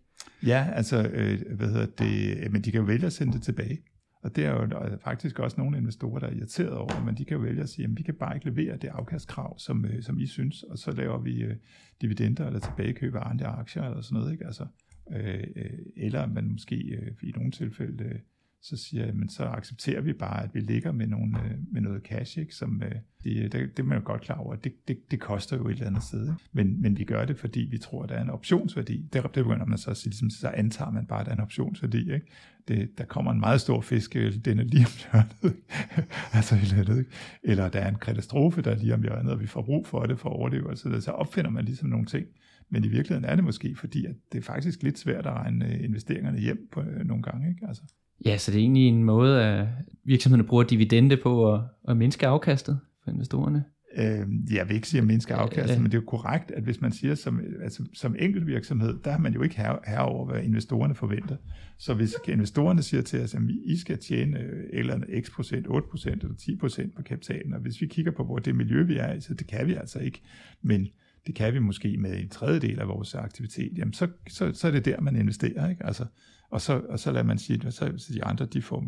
Ja, 0.46 0.66
altså, 0.72 1.08
øh, 1.12 1.56
hvad 1.56 1.68
hedder 1.68 1.86
det, 1.86 2.52
men 2.52 2.62
de 2.62 2.70
kan 2.70 2.80
jo 2.80 2.86
vælge 2.86 3.06
at 3.06 3.12
sende 3.12 3.32
det 3.32 3.42
tilbage. 3.42 3.80
Og 4.22 4.36
det 4.36 4.44
er 4.44 4.50
jo 4.50 4.66
der 4.66 4.78
er 4.78 4.98
faktisk 5.04 5.38
også 5.38 5.56
nogle 5.60 5.78
investorer, 5.78 6.18
der 6.18 6.26
er 6.26 6.32
irriteret 6.32 6.72
over, 6.72 7.04
men 7.04 7.14
de 7.14 7.24
kan 7.24 7.36
jo 7.36 7.42
vælge 7.42 7.62
at 7.62 7.68
sige, 7.68 7.84
at 7.84 7.90
vi 7.96 8.02
kan 8.02 8.14
bare 8.14 8.34
ikke 8.34 8.50
levere 8.50 8.76
det 8.76 8.88
afkastkrav, 8.88 9.58
som, 9.58 9.84
øh, 9.84 10.02
som 10.02 10.18
I 10.18 10.26
synes, 10.26 10.62
og 10.62 10.78
så 10.78 10.90
laver 10.90 11.18
vi 11.18 11.42
øh, 11.42 11.56
dividender 12.00 12.46
eller 12.46 12.60
tilbagekøb 12.60 13.14
af 13.14 13.30
andre 13.30 13.46
aktier 13.46 13.82
eller 13.82 14.00
sådan 14.00 14.18
noget. 14.18 14.32
Ikke? 14.32 14.46
Altså, 14.46 14.66
øh, 15.12 15.44
øh 15.56 15.78
eller 15.96 16.26
man 16.26 16.44
måske 16.52 16.76
øh, 16.76 17.12
i 17.22 17.30
nogle 17.36 17.50
tilfælde 17.50 18.04
øh, 18.04 18.18
så 18.62 18.76
siger 18.76 19.04
jeg, 19.04 19.14
men 19.14 19.28
så 19.28 19.44
accepterer 19.44 20.00
vi 20.00 20.12
bare, 20.12 20.42
at 20.44 20.54
vi 20.54 20.60
ligger 20.60 20.92
med, 20.92 21.06
nogle, 21.06 21.44
øh, 21.44 21.50
med 21.72 21.80
noget 21.80 22.02
cash, 22.02 22.38
ikke, 22.38 22.54
som 22.54 22.82
øh, 22.82 22.94
det, 23.24 23.36
øh, 23.36 23.42
det, 23.42 23.52
det 23.52 23.78
er 23.78 23.82
man 23.82 23.98
jo 23.98 24.04
godt 24.04 24.22
klar 24.22 24.36
over, 24.36 24.56
det, 24.56 24.88
det, 24.88 25.10
det 25.10 25.20
koster 25.20 25.56
jo 25.56 25.68
et 25.68 25.72
eller 25.72 25.86
andet 25.86 26.02
sted. 26.02 26.22
Ikke? 26.22 26.34
Men, 26.52 26.82
men 26.82 26.98
vi 26.98 27.04
gør 27.04 27.24
det, 27.24 27.38
fordi 27.38 27.60
vi 27.60 27.78
tror, 27.78 28.02
at 28.02 28.08
der 28.08 28.14
er 28.14 28.22
en 28.22 28.30
optionsværdi. 28.30 29.08
Det, 29.12 29.22
det 29.22 29.44
begynder 29.44 29.66
man 29.66 29.78
så 29.78 29.90
at 29.90 29.96
sige, 29.96 30.10
ligesom, 30.10 30.30
så 30.30 30.48
antager 30.48 30.90
man 30.90 31.06
bare, 31.06 31.20
at 31.20 31.26
der 31.26 31.32
er 31.32 31.36
en 31.36 31.42
optionsværdi. 31.42 32.12
Ikke? 32.12 32.26
Det, 32.68 32.98
der 32.98 33.04
kommer 33.04 33.32
en 33.32 33.40
meget 33.40 33.60
stor 33.60 33.80
fisk, 33.80 34.16
øh, 34.16 34.34
den 34.44 34.58
er 34.58 34.64
lige 34.64 34.86
om 34.86 34.92
hjørnet. 35.12 35.56
altså, 36.36 36.54
eller, 36.62 37.04
eller 37.42 37.68
der 37.68 37.80
er 37.80 37.88
en 37.88 37.98
katastrofe, 37.98 38.62
der 38.62 38.70
er 38.70 38.76
lige 38.76 38.94
om 38.94 39.02
hjørnet, 39.02 39.32
og 39.32 39.40
vi 39.40 39.46
får 39.46 39.62
brug 39.62 39.86
for 39.86 40.06
det 40.06 40.18
for 40.18 40.28
at 40.28 40.36
overleve. 40.36 40.76
Så, 40.76 41.00
så 41.00 41.10
opfinder 41.10 41.50
man 41.50 41.64
ligesom 41.64 41.88
nogle 41.88 42.06
ting. 42.06 42.26
Men 42.70 42.84
i 42.84 42.88
virkeligheden 42.88 43.24
er 43.24 43.34
det 43.34 43.44
måske, 43.44 43.76
fordi 43.76 44.06
at 44.06 44.14
det 44.32 44.38
er 44.38 44.42
faktisk 44.42 44.82
lidt 44.82 44.98
svært 44.98 45.26
at 45.26 45.32
regne 45.32 45.66
øh, 45.66 45.84
investeringerne 45.84 46.40
hjem 46.40 46.68
på 46.72 46.80
øh, 46.80 47.06
nogle 47.06 47.22
gange. 47.22 47.48
Ikke? 47.48 47.66
Altså. 47.68 47.82
Ja, 48.24 48.38
så 48.38 48.50
det 48.50 48.58
er 48.58 48.62
egentlig 48.62 48.88
en 48.88 49.04
måde, 49.04 49.44
at 49.44 49.66
virksomhederne 50.04 50.48
bruger 50.48 50.64
dividende 50.64 51.16
på 51.16 51.54
at, 51.54 51.60
at 51.88 51.96
mindske 51.96 52.26
afkastet 52.26 52.80
for 53.04 53.10
investorerne. 53.10 53.64
Øh, 53.96 54.26
jeg 54.54 54.68
vil 54.68 54.74
ikke 54.74 54.88
sige 54.88 55.00
at 55.00 55.06
mindske 55.06 55.34
afkastet, 55.34 55.76
øh, 55.76 55.82
men 55.82 55.90
det 55.90 55.98
er 55.98 56.02
jo 56.02 56.06
korrekt, 56.06 56.50
at 56.50 56.62
hvis 56.62 56.80
man 56.80 56.92
siger 56.92 57.14
som, 57.14 57.40
altså, 57.62 57.84
som 57.94 58.16
enkelt 58.18 58.46
virksomhed, 58.46 58.98
der 59.04 59.10
har 59.10 59.18
man 59.18 59.34
jo 59.34 59.42
ikke 59.42 59.56
her, 59.56 59.78
herover, 59.86 60.26
hvad 60.26 60.42
investorerne 60.42 60.94
forventer. 60.94 61.36
Så 61.78 61.94
hvis 61.94 62.14
investorerne 62.28 62.82
siger 62.82 63.02
til 63.02 63.22
os, 63.22 63.34
at 63.34 63.40
I 63.64 63.76
skal 63.76 63.98
tjene 63.98 64.38
eller 64.72 65.00
x 65.20 65.30
procent, 65.30 65.66
8 65.68 65.88
procent 65.90 66.22
eller 66.22 66.36
10 66.36 66.56
procent 66.56 66.94
på 66.96 67.02
kapitalen, 67.02 67.54
og 67.54 67.60
hvis 67.60 67.80
vi 67.80 67.86
kigger 67.86 68.12
på, 68.12 68.24
hvor 68.24 68.38
det 68.38 68.56
miljø 68.56 68.82
vi 68.82 68.96
er 68.96 69.12
i, 69.12 69.20
så 69.20 69.34
det 69.34 69.46
kan 69.46 69.66
vi 69.66 69.74
altså 69.74 69.98
ikke. 69.98 70.22
Men 70.62 70.88
det 71.26 71.34
kan 71.34 71.54
vi 71.54 71.58
måske 71.58 71.96
med 71.96 72.20
en 72.20 72.28
tredjedel 72.28 72.80
af 72.80 72.88
vores 72.88 73.14
aktivitet, 73.14 73.78
jamen 73.78 73.92
så, 73.92 74.08
så, 74.28 74.52
så 74.52 74.66
er 74.66 74.72
det 74.72 74.84
der, 74.84 75.00
man 75.00 75.16
investerer. 75.16 75.70
Ikke? 75.70 75.86
Altså, 75.86 76.04
og, 76.50 76.60
så, 76.60 76.80
og 76.88 76.98
så 76.98 77.12
lader 77.12 77.24
man 77.24 77.38
sige, 77.38 77.66
at 77.66 77.74
så, 77.74 77.92
så 77.96 78.12
de 78.12 78.24
andre, 78.24 78.46
de 78.46 78.62
får, 78.62 78.84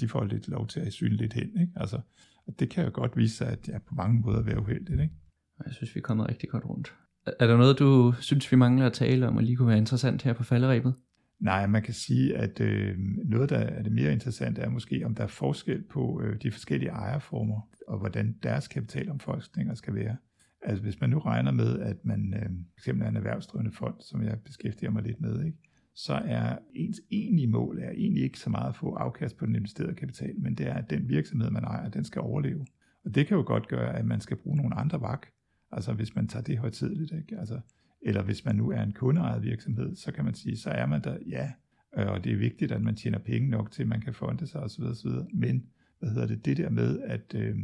de 0.00 0.08
får 0.08 0.24
lidt 0.24 0.48
lov 0.48 0.66
til 0.66 0.80
at 0.80 0.92
syne 0.92 1.16
lidt 1.16 1.32
hen. 1.32 1.60
Ikke? 1.60 1.72
Altså, 1.76 2.00
og 2.46 2.54
det 2.58 2.70
kan 2.70 2.84
jo 2.84 2.90
godt 2.94 3.16
vise 3.16 3.36
sig, 3.36 3.48
at 3.48 3.66
det 3.66 3.74
er 3.74 3.78
på 3.78 3.94
mange 3.94 4.20
måder 4.20 4.42
være 4.42 4.60
uheldigt. 4.60 5.00
Ikke? 5.00 5.14
Jeg 5.64 5.74
synes, 5.74 5.94
vi 5.94 5.98
er 5.98 6.02
kommet 6.02 6.28
rigtig 6.28 6.48
godt 6.48 6.64
rundt. 6.64 6.94
Er 7.40 7.46
der 7.46 7.56
noget, 7.56 7.78
du 7.78 8.12
synes, 8.20 8.52
vi 8.52 8.56
mangler 8.56 8.86
at 8.86 8.92
tale 8.92 9.28
om, 9.28 9.36
og 9.36 9.42
lige 9.42 9.56
kunne 9.56 9.68
være 9.68 9.78
interessant 9.78 10.22
her 10.22 10.32
på 10.32 10.44
falderæbet? 10.44 10.94
Nej, 11.40 11.66
man 11.66 11.82
kan 11.82 11.94
sige, 11.94 12.36
at 12.36 12.60
øh, 12.60 12.98
noget, 13.24 13.50
der 13.50 13.58
er 13.58 13.82
det 13.82 13.92
mere 13.92 14.12
interessante, 14.12 14.62
er 14.62 14.70
måske, 14.70 15.02
om 15.04 15.14
der 15.14 15.22
er 15.22 15.28
forskel 15.28 15.82
på 15.90 16.22
øh, 16.22 16.42
de 16.42 16.52
forskellige 16.52 16.90
ejerformer, 16.90 17.68
og 17.88 17.98
hvordan 17.98 18.36
deres 18.42 18.68
kapitalomforskninger 18.68 19.74
skal 19.74 19.94
være. 19.94 20.16
Altså 20.62 20.82
hvis 20.82 21.00
man 21.00 21.10
nu 21.10 21.18
regner 21.18 21.50
med, 21.50 21.80
at 21.80 21.96
man 22.04 22.34
øh, 22.34 22.50
fx 22.78 22.88
er 22.88 23.08
en 23.08 23.16
erhvervsdrivende 23.16 23.72
fond, 23.72 23.94
som 24.00 24.22
jeg 24.22 24.38
beskæftiger 24.44 24.90
mig 24.90 25.02
lidt 25.02 25.20
med, 25.20 25.44
ikke? 25.44 25.58
Så 25.94 26.14
er 26.14 26.58
ens 26.74 27.00
egentlige 27.10 27.46
mål 27.46 27.78
er 27.78 27.90
egentlig 27.90 28.22
ikke 28.22 28.38
så 28.38 28.50
meget 28.50 28.68
at 28.68 28.76
få 28.76 28.94
afkast 28.94 29.36
på 29.36 29.46
den 29.46 29.56
investerede 29.56 29.94
kapital, 29.94 30.40
men 30.40 30.54
det 30.54 30.66
er, 30.66 30.74
at 30.74 30.90
den 30.90 31.08
virksomhed, 31.08 31.50
man 31.50 31.64
ejer, 31.64 31.88
den 31.88 32.04
skal 32.04 32.20
overleve. 32.20 32.66
Og 33.04 33.14
det 33.14 33.26
kan 33.26 33.36
jo 33.36 33.42
godt 33.46 33.68
gøre, 33.68 33.96
at 33.96 34.06
man 34.06 34.20
skal 34.20 34.36
bruge 34.36 34.56
nogle 34.56 34.74
andre 34.74 35.00
vak, 35.00 35.26
altså 35.72 35.92
hvis 35.92 36.14
man 36.14 36.28
tager 36.28 36.42
det 36.42 36.58
højtidligt, 36.58 37.12
ikke? 37.12 37.38
Altså, 37.38 37.60
eller 38.02 38.22
hvis 38.22 38.44
man 38.44 38.56
nu 38.56 38.70
er 38.70 38.82
en 38.82 38.92
kundeejet 38.92 39.42
virksomhed, 39.42 39.96
så 39.96 40.12
kan 40.12 40.24
man 40.24 40.34
sige, 40.34 40.56
så 40.56 40.70
er 40.70 40.86
man 40.86 41.04
der, 41.04 41.18
ja, 41.28 41.52
øh, 41.98 42.06
og 42.06 42.24
det 42.24 42.32
er 42.32 42.36
vigtigt, 42.36 42.72
at 42.72 42.82
man 42.82 42.96
tjener 42.96 43.18
penge 43.18 43.48
nok 43.48 43.70
til, 43.70 43.82
at 43.82 43.88
man 43.88 44.00
kan 44.00 44.14
fonde 44.14 44.46
sig 44.46 44.60
osv. 44.60 44.82
osv. 44.82 45.10
Men 45.34 45.66
hvad 45.98 46.10
hedder 46.10 46.26
det, 46.26 46.44
det 46.44 46.56
der 46.56 46.70
med, 46.70 47.00
at 47.00 47.34
øh, 47.34 47.56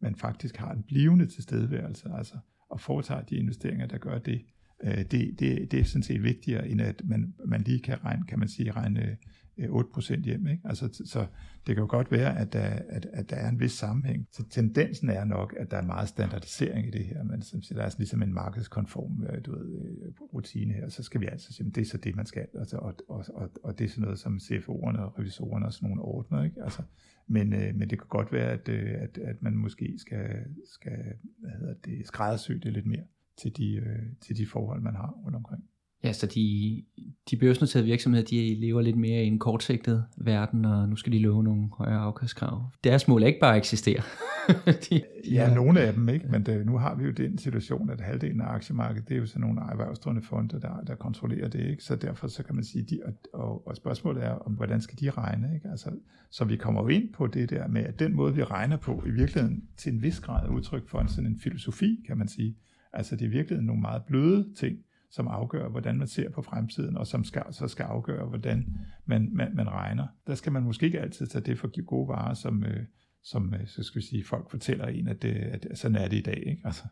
man 0.00 0.16
faktisk 0.16 0.56
har 0.56 0.72
en 0.72 0.82
blivende 0.82 1.26
tilstedeværelse, 1.26 2.08
altså 2.14 2.34
og 2.72 2.80
foretager 2.80 3.22
de 3.22 3.36
investeringer, 3.36 3.86
der 3.86 3.98
gør 3.98 4.18
det, 4.18 4.42
Øh, 4.82 4.98
det, 4.98 5.40
det, 5.40 5.70
det 5.70 5.74
er 5.74 5.84
sådan 5.84 6.02
set 6.02 6.22
vigtigere, 6.22 6.68
end 6.68 6.80
at 6.80 7.02
man, 7.04 7.34
man 7.44 7.62
lige 7.62 7.80
kan 7.80 8.04
regne, 8.04 8.24
kan 8.28 8.38
man 8.38 8.48
sige, 8.48 8.70
regne 8.70 9.16
øh, 9.58 9.68
8% 9.68 10.20
hjem. 10.22 10.46
Ikke? 10.46 10.62
Altså, 10.64 11.02
så 11.04 11.26
det 11.66 11.74
kan 11.74 11.82
jo 11.82 11.86
godt 11.88 12.12
være, 12.12 12.38
at 12.38 12.52
der, 12.52 12.78
at, 12.88 13.06
at 13.12 13.30
der 13.30 13.36
er 13.36 13.48
en 13.48 13.60
vis 13.60 13.72
sammenhæng. 13.72 14.26
Så 14.32 14.44
tendensen 14.50 15.08
er 15.08 15.24
nok, 15.24 15.54
at 15.58 15.70
der 15.70 15.76
er 15.76 15.82
meget 15.82 16.08
standardisering 16.08 16.88
i 16.88 16.90
det 16.90 17.04
her, 17.04 17.22
men 17.22 17.42
som 17.42 17.62
siger, 17.62 17.78
der 17.78 17.84
er 17.84 17.88
sådan 17.88 18.02
ligesom 18.02 18.22
en 18.22 18.34
markedskonform 18.34 19.26
øh, 19.32 19.44
du 19.44 19.50
ved, 19.50 20.12
rutine 20.34 20.74
her, 20.74 20.88
så 20.88 21.02
skal 21.02 21.20
vi 21.20 21.26
altså 21.26 21.52
sige, 21.52 21.70
det 21.70 21.80
er 21.80 21.84
så 21.84 21.98
det, 21.98 22.16
man 22.16 22.26
skal, 22.26 22.46
altså, 22.58 22.76
og, 22.76 22.94
og, 23.08 23.24
og, 23.34 23.50
og 23.64 23.78
det 23.78 23.84
er 23.84 23.88
sådan 23.88 24.02
noget, 24.02 24.18
som 24.18 24.36
CFO'erne 24.36 24.98
og 24.98 25.18
revisorerne 25.18 25.66
og 25.66 25.72
sådan 25.72 25.88
nogle 25.88 26.02
ordner. 26.02 26.44
Ikke? 26.44 26.62
Altså, 26.62 26.82
men, 27.26 27.52
øh, 27.52 27.74
men 27.74 27.90
det 27.90 27.98
kan 27.98 28.08
godt 28.08 28.32
være, 28.32 28.50
at, 28.50 28.68
øh, 28.68 28.90
at, 28.94 29.18
at 29.18 29.42
man 29.42 29.56
måske 29.56 29.94
skal, 29.98 30.44
skal 30.74 30.98
hvad 31.38 31.50
hedder 31.50 31.74
det, 31.84 32.06
skræddersy 32.06 32.52
det 32.52 32.72
lidt 32.72 32.86
mere 32.86 33.04
til 33.36 33.56
de, 33.56 33.74
øh, 33.74 34.02
til 34.20 34.36
de 34.36 34.46
forhold, 34.46 34.82
man 34.82 34.94
har 34.94 35.14
rundt 35.24 35.36
omkring. 35.36 35.64
Ja, 36.04 36.12
så 36.12 36.26
de, 36.26 36.82
de 37.30 37.36
børsnoterede 37.36 37.86
virksomheder, 37.86 38.24
de 38.24 38.54
lever 38.54 38.80
lidt 38.80 38.96
mere 38.96 39.24
i 39.24 39.26
en 39.26 39.38
kortsigtet 39.38 40.04
verden, 40.16 40.64
og 40.64 40.88
nu 40.88 40.96
skal 40.96 41.12
de 41.12 41.18
love 41.18 41.44
nogle 41.44 41.68
højere 41.72 41.98
afkastkrav. 41.98 42.70
Deres 42.84 43.08
mål 43.08 43.22
er 43.22 43.26
ikke 43.26 43.40
bare 43.40 43.52
at 43.52 43.58
eksistere. 43.58 44.02
de, 44.90 45.02
ja, 45.30 45.48
ja, 45.48 45.54
nogle 45.54 45.80
af 45.80 45.94
dem 45.94 46.08
ikke, 46.08 46.26
men 46.28 46.46
det, 46.46 46.66
nu 46.66 46.78
har 46.78 46.94
vi 46.94 47.04
jo 47.04 47.10
den 47.10 47.38
situation, 47.38 47.90
at 47.90 48.00
halvdelen 48.00 48.40
af 48.40 48.46
aktiemarkedet, 48.46 49.08
det 49.08 49.14
er 49.14 49.18
jo 49.18 49.26
sådan 49.26 49.40
nogle 49.40 49.60
erhvervsdrivende 49.60 50.22
fonde, 50.22 50.60
der, 50.60 50.80
der 50.86 50.94
kontrollerer 50.94 51.48
det, 51.48 51.70
ikke? 51.70 51.84
så 51.84 51.96
derfor 51.96 52.28
så 52.28 52.42
kan 52.42 52.54
man 52.54 52.64
sige, 52.64 52.84
de, 52.84 53.00
og, 53.04 53.12
og, 53.32 53.66
og 53.66 53.76
spørgsmålet 53.76 54.24
er, 54.24 54.30
om 54.30 54.52
hvordan 54.52 54.80
skal 54.80 54.98
de 55.00 55.10
regne? 55.10 55.54
Ikke? 55.54 55.68
Altså, 55.68 55.90
så 56.30 56.44
vi 56.44 56.56
kommer 56.56 56.82
jo 56.82 56.88
ind 56.88 57.12
på 57.12 57.26
det 57.26 57.50
der 57.50 57.68
med, 57.68 57.84
at 57.84 57.98
den 57.98 58.14
måde, 58.14 58.34
vi 58.34 58.44
regner 58.44 58.76
på, 58.76 59.02
i 59.06 59.10
virkeligheden 59.10 59.64
til 59.76 59.92
en 59.92 60.02
vis 60.02 60.20
grad 60.20 60.46
er 60.46 60.50
udtryk 60.50 60.88
for 60.88 61.00
en 61.00 61.08
sådan 61.08 61.30
en 61.30 61.38
filosofi, 61.38 62.04
kan 62.06 62.18
man 62.18 62.28
sige. 62.28 62.56
Altså 62.92 63.16
det 63.16 63.24
er 63.24 63.30
virkelig 63.30 63.62
nogle 63.62 63.80
meget 63.80 64.02
bløde 64.06 64.54
ting, 64.58 64.76
som 65.10 65.28
afgør, 65.28 65.68
hvordan 65.68 65.98
man 65.98 66.08
ser 66.08 66.30
på 66.30 66.42
fremtiden, 66.42 66.96
og 66.96 67.06
som 67.06 67.24
skal, 67.24 67.42
så 67.50 67.68
skal 67.68 67.82
afgøre, 67.82 68.28
hvordan 68.28 68.66
man, 69.06 69.28
man, 69.32 69.48
man 69.54 69.68
regner. 69.68 70.06
Der 70.26 70.34
skal 70.34 70.52
man 70.52 70.62
måske 70.62 70.86
ikke 70.86 71.00
altid 71.00 71.26
tage 71.26 71.44
det 71.44 71.58
for 71.58 71.84
gode 71.84 72.08
varer, 72.08 72.34
som, 72.34 72.64
øh, 72.64 72.84
som 73.24 73.54
øh, 73.54 73.66
så 73.66 73.82
skal 73.82 74.00
vi 74.00 74.06
sige, 74.06 74.24
folk 74.24 74.50
fortæller 74.50 74.86
en, 74.86 75.08
at, 75.08 75.22
det, 75.22 75.30
at 75.34 75.66
sådan 75.74 75.96
er 75.96 76.08
det 76.08 76.16
i 76.16 76.22
dag. 76.22 76.42
Ikke? 76.46 76.62
Altså. 76.64 76.82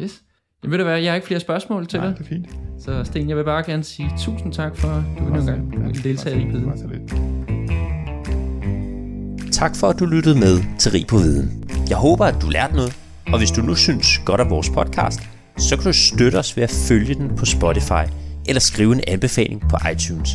Yes. 0.00 0.24
Jamen 0.62 0.70
ved 0.70 0.78
du 0.78 0.84
hvad, 0.84 1.00
jeg 1.00 1.10
har 1.10 1.14
ikke 1.14 1.26
flere 1.26 1.40
spørgsmål 1.40 1.86
til 1.86 1.98
Nej, 2.00 2.08
dig. 2.08 2.18
det 2.18 2.24
er 2.24 2.28
fint. 2.28 2.48
Så 2.78 3.04
Sten, 3.04 3.28
jeg 3.28 3.36
vil 3.36 3.44
bare 3.44 3.62
gerne 3.66 3.84
sige 3.84 4.10
tusind 4.18 4.52
tak 4.52 4.76
for, 4.76 4.88
at 4.88 5.04
du 5.18 5.24
endnu 5.24 5.40
en 5.40 5.46
gang 5.46 5.86
vil 5.86 6.04
deltage 6.04 6.42
i 6.42 6.46
Viden. 6.46 7.08
Tak 9.52 9.76
for, 9.76 9.86
at 9.86 9.98
du 10.00 10.06
lyttede 10.06 10.34
med 10.34 10.78
til 10.78 10.92
Rig 10.92 11.06
på 11.06 11.16
Viden. 11.16 11.64
Jeg 11.88 11.96
håber, 11.96 12.24
at 12.24 12.42
du 12.42 12.48
lærte 12.48 12.74
noget, 12.74 12.98
og 13.32 13.38
hvis 13.38 13.50
du 13.50 13.62
nu 13.62 13.74
synes 13.74 14.18
godt 14.18 14.40
af 14.40 14.50
vores 14.50 14.70
podcast, 14.70 15.20
så 15.60 15.76
kan 15.76 15.84
du 15.84 15.92
støtte 15.92 16.36
os 16.36 16.56
ved 16.56 16.64
at 16.64 16.70
følge 16.70 17.14
den 17.14 17.36
på 17.36 17.44
Spotify 17.44 18.04
eller 18.48 18.60
skrive 18.60 18.92
en 18.92 19.00
anbefaling 19.08 19.60
på 19.70 19.76
iTunes. 19.92 20.30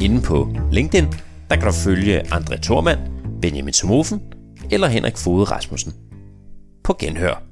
Inden 0.00 0.22
på 0.22 0.56
LinkedIn, 0.72 1.06
der 1.50 1.56
kan 1.56 1.64
du 1.64 1.72
følge 1.72 2.34
André 2.34 2.60
Thormand, 2.62 2.98
Benjamin 3.42 3.72
Somofen 3.72 4.20
eller 4.70 4.88
Henrik 4.88 5.16
Fode 5.16 5.44
Rasmussen. 5.44 5.92
På 6.84 6.96
genhør. 6.98 7.51